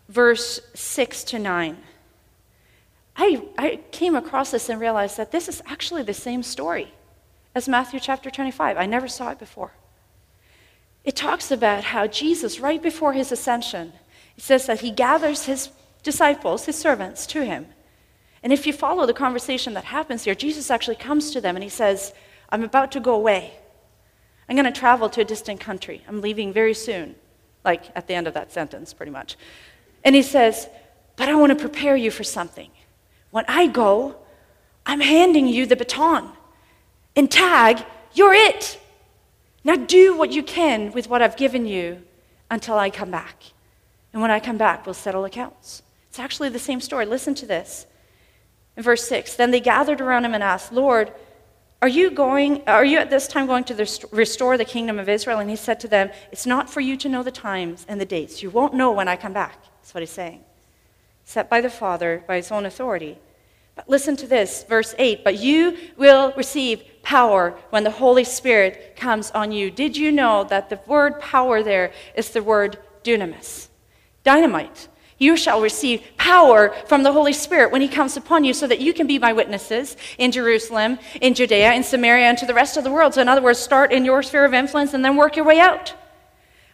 verse 0.09 0.59
6 0.73 1.23
to 1.23 1.39
9, 1.39 1.77
I, 3.15 3.43
I 3.57 3.79
came 3.91 4.15
across 4.15 4.51
this 4.51 4.67
and 4.67 4.82
realized 4.82 5.15
that 5.15 5.32
this 5.32 5.47
is 5.47 5.61
actually 5.65 6.03
the 6.03 6.13
same 6.13 6.43
story 6.43 6.93
as 7.55 7.69
Matthew 7.69 8.01
chapter 8.01 8.29
25. 8.29 8.75
I 8.75 8.86
never 8.86 9.07
saw 9.07 9.32
it 9.32 9.39
before. 9.39 9.71
It 11.05 11.15
talks 11.15 11.49
about 11.49 11.86
how 11.86 12.07
Jesus, 12.07 12.59
right 12.59 12.82
before 12.82 13.13
his 13.13 13.32
ascension, 13.32 13.93
it 14.36 14.43
says 14.43 14.65
that 14.65 14.82
he 14.82 14.91
gathers 14.91 15.45
his 15.45 15.69
disciples, 16.04 16.66
his 16.66 16.78
servants, 16.78 17.26
to 17.28 17.45
him. 17.45 17.68
And 18.43 18.52
if 18.52 18.66
you 18.66 18.74
follow 18.74 19.06
the 19.06 19.14
conversation 19.14 19.74
that 19.76 19.86
happens 19.86 20.24
here, 20.24 20.36
Jesus 20.36 20.72
actually 20.72 20.95
comes 20.95 21.32
to 21.32 21.41
them 21.41 21.56
and 21.56 21.64
he 21.64 21.70
says, 21.70 22.14
I'm 22.49 22.64
about 22.64 22.91
to 22.93 22.99
go 22.99 23.14
away. 23.14 23.54
I'm 24.49 24.56
going 24.56 24.72
to 24.72 24.78
travel 24.78 25.10
to 25.10 25.22
a 25.22 25.26
distant 25.26 25.60
country. 25.60 26.04
I'm 26.08 26.22
leaving 26.22 26.52
very 26.52 26.74
soon, 26.74 27.16
like 27.64 27.86
at 27.95 28.08
the 28.08 28.14
end 28.14 28.28
of 28.28 28.34
that 28.34 28.52
sentence, 28.52 28.93
pretty 28.93 29.12
much. 29.12 29.38
And 30.04 30.16
he 30.16 30.24
says, 30.24 30.68
But 31.16 31.30
I 31.30 31.36
want 31.36 31.52
to 31.52 31.56
prepare 31.56 31.95
you 31.95 32.12
for 32.12 32.24
something. 32.24 32.70
When 33.30 33.45
I 33.47 33.68
go, 33.68 34.18
I'm 34.86 34.99
handing 34.99 35.47
you 35.47 35.66
the 35.66 35.76
baton. 35.76 36.32
And 37.16 37.32
tag, 37.32 37.86
you're 38.14 38.34
it. 38.34 38.80
Now 39.64 39.76
do 39.76 40.18
what 40.18 40.32
you 40.32 40.43
can 40.43 40.91
with 40.91 41.08
what 41.08 41.22
I've 41.22 41.38
given 41.38 41.66
you 41.66 42.02
until 42.49 42.78
I 42.78 42.89
come 42.89 43.12
back. 43.12 43.43
And 44.12 44.22
when 44.22 44.32
I 44.32 44.39
come 44.39 44.58
back, 44.58 44.86
we'll 44.86 44.93
settle 44.93 45.24
accounts. 45.24 45.84
It's 46.12 46.20
actually 46.20 46.49
the 46.49 46.59
same 46.59 46.82
story. 46.82 47.05
Listen 47.05 47.34
to 47.36 47.45
this. 47.45 47.86
In 48.76 48.84
verse 48.84 49.07
6, 49.07 49.36
then 49.36 49.51
they 49.51 49.62
gathered 49.62 50.01
around 50.01 50.26
him 50.26 50.34
and 50.34 50.43
asked, 50.43 50.74
Lord, 50.74 51.14
are 51.82 51.88
you 51.88 52.12
going 52.12 52.64
are 52.68 52.84
you 52.84 52.97
at 52.97 53.09
this 53.09 53.30
time 53.30 53.47
going 53.47 53.64
to 53.64 53.88
restore 54.12 54.57
the 54.57 54.66
kingdom 54.66 54.99
of 54.99 55.07
Israel? 55.07 55.39
And 55.39 55.49
he 55.49 55.55
said 55.55 55.80
to 55.80 55.88
them, 55.88 56.12
It's 56.30 56.45
not 56.45 56.70
for 56.70 56.82
you 56.82 56.97
to 56.97 57.07
know 57.07 57.24
the 57.24 57.32
times 57.32 57.86
and 57.88 57.99
the 58.01 58.05
dates. 58.05 58.43
You 58.43 58.49
won't 58.49 58.74
know 58.74 58.91
when 58.91 59.07
I 59.07 59.16
come 59.16 59.32
back. 59.32 59.64
That's 59.78 59.93
what 59.93 60.01
he's 60.01 60.09
saying. 60.09 60.43
Set 61.24 61.49
by 61.49 61.62
the 61.62 61.70
Father 61.70 62.26
by 62.28 62.36
his 62.36 62.51
own 62.51 62.66
authority. 62.66 63.18
But 63.76 63.88
listen 63.88 64.18
to 64.18 64.28
this, 64.28 64.66
verse 64.66 64.93
8. 64.97 65.24
But 65.24 65.39
you 65.39 65.78
will 65.95 66.34
receive 66.36 66.84
power 67.03 67.57
when 67.70 67.86
the 67.86 67.91
Holy 67.91 68.26
Spirit 68.26 68.97
comes 68.97 69.32
on 69.32 69.53
you. 69.53 69.72
Did 69.72 69.95
you 69.95 70.12
know 70.12 70.43
that 70.43 70.70
the 70.70 70.82
word 70.88 71.22
power 71.22 71.64
there 71.64 71.93
is 72.16 72.32
the 72.32 72.43
word 72.43 72.80
dunamis? 73.05 73.70
Dynamite. 74.26 74.89
You 75.22 75.38
shall 75.38 75.61
receive 75.61 76.01
power 76.17 76.74
from 76.88 77.03
the 77.03 77.13
Holy 77.13 77.32
Spirit 77.32 77.72
when 77.72 77.82
He 77.82 77.88
comes 77.88 78.17
upon 78.17 78.43
you, 78.43 78.55
so 78.55 78.65
that 78.65 78.80
you 78.80 78.91
can 78.91 79.05
be 79.05 79.19
my 79.19 79.34
witnesses 79.34 79.95
in 80.17 80.32
Jerusalem, 80.32 80.97
in 81.22 81.36
Judea, 81.36 81.74
in 81.74 81.84
Samaria, 81.84 82.26
and 82.26 82.39
to 82.39 82.47
the 82.47 82.55
rest 82.55 82.76
of 82.76 82.84
the 82.84 82.91
world. 82.91 83.13
So, 83.13 83.22
in 83.22 83.28
other 83.28 83.43
words, 83.43 83.59
start 83.59 83.91
in 83.91 84.03
your 84.03 84.24
sphere 84.24 84.45
of 84.45 84.55
influence 84.55 84.95
and 84.95 85.05
then 85.05 85.15
work 85.15 85.36
your 85.36 85.45
way 85.45 85.59
out. 85.59 85.93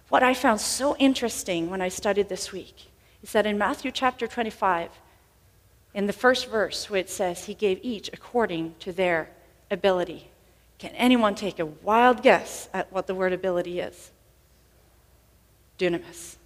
What 0.08 0.24
I 0.24 0.34
found 0.34 0.62
so 0.62 0.96
interesting 0.96 1.70
when 1.70 1.82
I 1.82 1.90
studied 1.90 2.30
this 2.30 2.54
week 2.54 2.90
is 3.22 3.34
that 3.34 3.46
in 3.46 3.58
Matthew 3.58 3.92
chapter 3.92 4.28
25, 4.28 4.92
in 5.94 6.08
the 6.08 6.14
first 6.14 6.50
verse, 6.50 6.90
where 6.90 7.02
it 7.02 7.10
says, 7.10 7.44
He 7.44 7.54
gave 7.54 7.82
each 7.84 8.10
according 8.14 8.76
to 8.80 8.94
their 8.94 9.30
ability. 9.70 10.30
Can 10.80 10.92
anyone 10.92 11.36
take 11.36 11.60
a 11.60 11.66
wild 11.66 12.24
guess 12.24 12.70
at 12.74 12.94
what 12.94 13.08
the 13.08 13.16
word 13.16 13.34
ability 13.34 13.82
is? 13.82 14.10
Dunamis. 15.78 16.37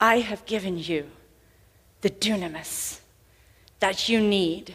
I 0.00 0.20
have 0.20 0.46
given 0.46 0.78
you 0.78 1.10
the 2.00 2.10
dunamis 2.10 3.00
that 3.80 4.08
you 4.08 4.20
need 4.20 4.74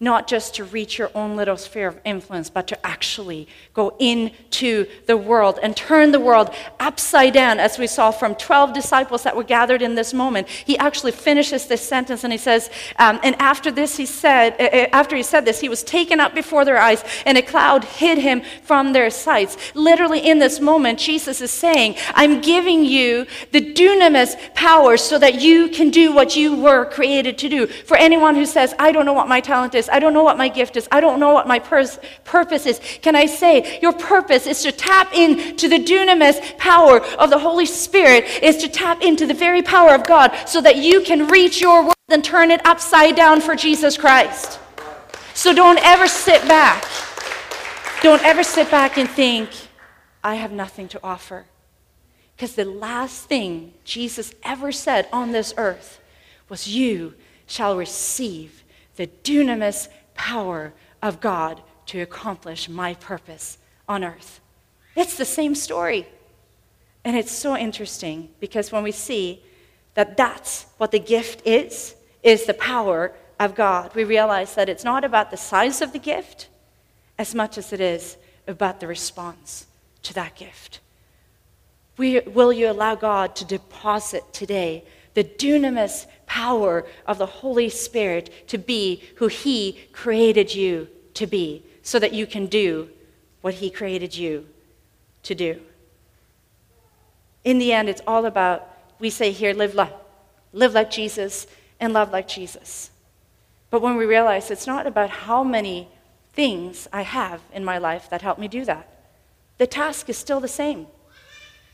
not 0.00 0.26
just 0.26 0.54
to 0.56 0.64
reach 0.64 0.98
your 0.98 1.10
own 1.14 1.36
little 1.36 1.56
sphere 1.56 1.88
of 1.88 2.00
influence, 2.04 2.50
but 2.50 2.66
to 2.68 2.86
actually 2.86 3.48
go 3.72 3.96
into 3.98 4.86
the 5.06 5.16
world 5.16 5.58
and 5.62 5.76
turn 5.76 6.12
the 6.12 6.20
world 6.20 6.54
upside 6.80 7.32
down, 7.32 7.60
as 7.60 7.78
we 7.78 7.86
saw 7.86 8.10
from 8.10 8.34
12 8.34 8.72
disciples 8.72 9.22
that 9.22 9.36
were 9.36 9.44
gathered 9.44 9.82
in 9.82 9.94
this 9.94 10.12
moment. 10.12 10.48
He 10.48 10.76
actually 10.78 11.12
finishes 11.12 11.66
this 11.66 11.86
sentence 11.86 12.24
and 12.24 12.32
he 12.32 12.38
says, 12.38 12.70
um, 12.98 13.20
And 13.22 13.36
after 13.40 13.70
this, 13.70 13.96
he 13.96 14.06
said, 14.06 14.54
uh, 14.60 14.64
uh, 14.64 14.88
after 14.92 15.16
he 15.16 15.22
said 15.22 15.44
this, 15.44 15.60
he 15.60 15.68
was 15.68 15.82
taken 15.82 16.20
up 16.20 16.34
before 16.34 16.64
their 16.64 16.78
eyes, 16.78 17.04
and 17.24 17.38
a 17.38 17.42
cloud 17.42 17.84
hid 17.84 18.18
him 18.18 18.42
from 18.62 18.92
their 18.92 19.10
sights. 19.10 19.56
Literally, 19.74 20.20
in 20.20 20.38
this 20.38 20.60
moment, 20.60 20.98
Jesus 20.98 21.40
is 21.40 21.50
saying, 21.50 21.96
I'm 22.14 22.40
giving 22.40 22.84
you 22.84 23.26
the 23.52 23.74
dunamis 23.74 24.54
power 24.54 24.96
so 24.96 25.18
that 25.18 25.40
you 25.40 25.68
can 25.68 25.90
do 25.90 26.12
what 26.12 26.36
you 26.36 26.56
were 26.56 26.84
created 26.86 27.38
to 27.38 27.48
do. 27.48 27.66
For 27.66 27.96
anyone 27.96 28.34
who 28.34 28.46
says, 28.46 28.74
I 28.78 28.92
don't 28.92 29.06
know 29.06 29.12
what 29.12 29.28
my 29.28 29.40
talent 29.40 29.74
is, 29.74 29.83
I 29.88 29.98
don't 29.98 30.12
know 30.12 30.22
what 30.22 30.36
my 30.36 30.48
gift 30.48 30.76
is. 30.76 30.88
I 30.90 31.00
don't 31.00 31.20
know 31.20 31.32
what 31.32 31.46
my 31.46 31.58
purpose 31.58 32.66
is. 32.66 32.80
Can 33.02 33.16
I 33.16 33.26
say, 33.26 33.78
your 33.80 33.92
purpose 33.92 34.46
is 34.46 34.62
to 34.62 34.72
tap 34.72 35.14
into 35.14 35.68
the 35.68 35.78
dunamis 35.78 36.58
power 36.58 37.00
of 37.16 37.30
the 37.30 37.38
Holy 37.38 37.66
Spirit, 37.66 38.24
is 38.42 38.56
to 38.58 38.68
tap 38.68 39.02
into 39.02 39.26
the 39.26 39.34
very 39.34 39.62
power 39.62 39.94
of 39.94 40.06
God 40.06 40.34
so 40.46 40.60
that 40.60 40.76
you 40.76 41.00
can 41.00 41.28
reach 41.28 41.60
your 41.60 41.82
world 41.82 41.94
and 42.08 42.22
turn 42.22 42.50
it 42.50 42.64
upside 42.66 43.16
down 43.16 43.40
for 43.40 43.54
Jesus 43.54 43.96
Christ. 43.96 44.58
So 45.34 45.54
don't 45.54 45.78
ever 45.82 46.06
sit 46.06 46.46
back. 46.48 46.84
Don't 48.02 48.22
ever 48.22 48.42
sit 48.42 48.70
back 48.70 48.98
and 48.98 49.08
think, 49.08 49.50
I 50.22 50.36
have 50.36 50.52
nothing 50.52 50.88
to 50.88 51.00
offer. 51.02 51.46
Because 52.36 52.54
the 52.54 52.64
last 52.64 53.24
thing 53.26 53.74
Jesus 53.84 54.34
ever 54.42 54.72
said 54.72 55.08
on 55.12 55.32
this 55.32 55.54
earth 55.56 56.00
was, 56.48 56.66
You 56.66 57.14
shall 57.46 57.76
receive 57.76 58.63
the 58.96 59.06
dunamis 59.06 59.88
power 60.14 60.72
of 61.02 61.20
God 61.20 61.62
to 61.86 62.00
accomplish 62.00 62.68
my 62.68 62.94
purpose 62.94 63.58
on 63.88 64.04
earth. 64.04 64.40
It's 64.96 65.16
the 65.16 65.24
same 65.24 65.54
story. 65.54 66.06
And 67.04 67.16
it's 67.16 67.32
so 67.32 67.56
interesting 67.56 68.30
because 68.40 68.72
when 68.72 68.82
we 68.82 68.92
see 68.92 69.42
that 69.94 70.16
that's 70.16 70.66
what 70.78 70.90
the 70.90 70.98
gift 70.98 71.46
is, 71.46 71.94
is 72.22 72.46
the 72.46 72.54
power 72.54 73.12
of 73.38 73.54
God, 73.54 73.94
we 73.94 74.04
realize 74.04 74.54
that 74.54 74.68
it's 74.68 74.84
not 74.84 75.04
about 75.04 75.30
the 75.30 75.36
size 75.36 75.82
of 75.82 75.92
the 75.92 75.98
gift 75.98 76.48
as 77.18 77.34
much 77.34 77.58
as 77.58 77.72
it 77.72 77.80
is 77.80 78.16
about 78.46 78.80
the 78.80 78.86
response 78.86 79.66
to 80.02 80.14
that 80.14 80.34
gift. 80.34 80.80
We, 81.96 82.20
will 82.20 82.52
you 82.52 82.70
allow 82.70 82.94
God 82.94 83.36
to 83.36 83.44
deposit 83.44 84.24
today 84.32 84.84
the 85.14 85.24
dunamis 85.24 86.06
power 86.34 86.84
of 87.06 87.16
the 87.18 87.26
Holy 87.26 87.68
Spirit 87.68 88.48
to 88.48 88.58
be 88.58 89.00
who 89.16 89.28
He 89.28 89.78
created 89.92 90.52
you 90.52 90.88
to 91.14 91.28
be, 91.28 91.62
so 91.82 92.00
that 92.00 92.12
you 92.12 92.26
can 92.26 92.46
do 92.46 92.88
what 93.40 93.54
He 93.54 93.70
created 93.70 94.16
you 94.16 94.44
to 95.22 95.34
do. 95.36 95.60
In 97.44 97.58
the 97.58 97.72
end, 97.72 97.88
it's 97.88 98.02
all 98.04 98.26
about, 98.26 98.68
we 98.98 99.10
say 99.10 99.30
here, 99.30 99.54
live, 99.54 99.76
life, 99.76 99.92
live 100.52 100.74
like 100.74 100.90
Jesus 100.90 101.46
and 101.78 101.92
love 101.92 102.10
like 102.10 102.26
Jesus. 102.26 102.90
But 103.70 103.80
when 103.80 103.96
we 103.96 104.04
realize 104.04 104.50
it's 104.50 104.66
not 104.66 104.88
about 104.88 105.10
how 105.10 105.44
many 105.44 105.88
things 106.32 106.88
I 106.92 107.02
have 107.02 107.40
in 107.52 107.64
my 107.64 107.78
life 107.78 108.10
that 108.10 108.22
help 108.22 108.40
me 108.40 108.48
do 108.48 108.64
that, 108.64 108.88
the 109.58 109.68
task 109.68 110.08
is 110.08 110.18
still 110.18 110.40
the 110.40 110.48
same. 110.48 110.88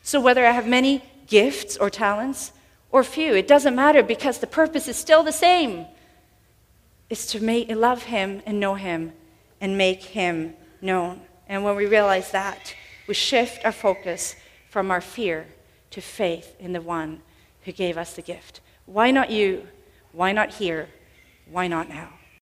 So 0.03 0.21
whether 0.21 0.45
I 0.45 0.51
have 0.51 0.67
many 0.67 1.03
gifts 1.27 1.79
or 1.79 1.89
talents, 1.89 2.53
or 2.93 3.05
few. 3.05 3.35
It 3.35 3.49
doesn't 3.49 3.75
matter 3.75 4.03
because 4.03 4.39
the 4.39 4.47
purpose 4.47 4.89
is 4.89 4.97
still 4.97 5.23
the 5.23 5.33
same. 5.33 5.87
It's 7.09 7.27
to 7.33 7.43
make, 7.43 7.69
love 7.71 8.05
him 8.05 8.43
and 8.47 8.61
know 8.61 8.75
him 8.75 9.13
and 9.61 9.77
make 9.77 10.03
him 10.03 10.55
known. 10.81 11.23
And 11.49 11.65
when 11.65 11.77
we 11.77 11.87
realize 11.87 12.31
that, 12.31 12.75
we 13.09 13.15
shift 13.15 13.65
our 13.65 13.73
focus 13.73 14.37
from 14.69 14.91
our 14.91 15.01
fear 15.01 15.47
to 15.91 16.01
faith 16.01 16.55
in 16.61 16.73
the 16.73 16.81
one 16.81 17.23
who 17.65 17.73
gave 17.73 17.99
us 17.99 18.15
the 18.15 18.23
gift. 18.23 18.61
Why 18.87 19.11
not 19.11 19.31
you? 19.31 19.67
Why 20.13 20.33
not 20.33 20.55
here? 20.55 20.89
Why 21.51 21.67
not 21.67 21.89
now? 21.89 22.11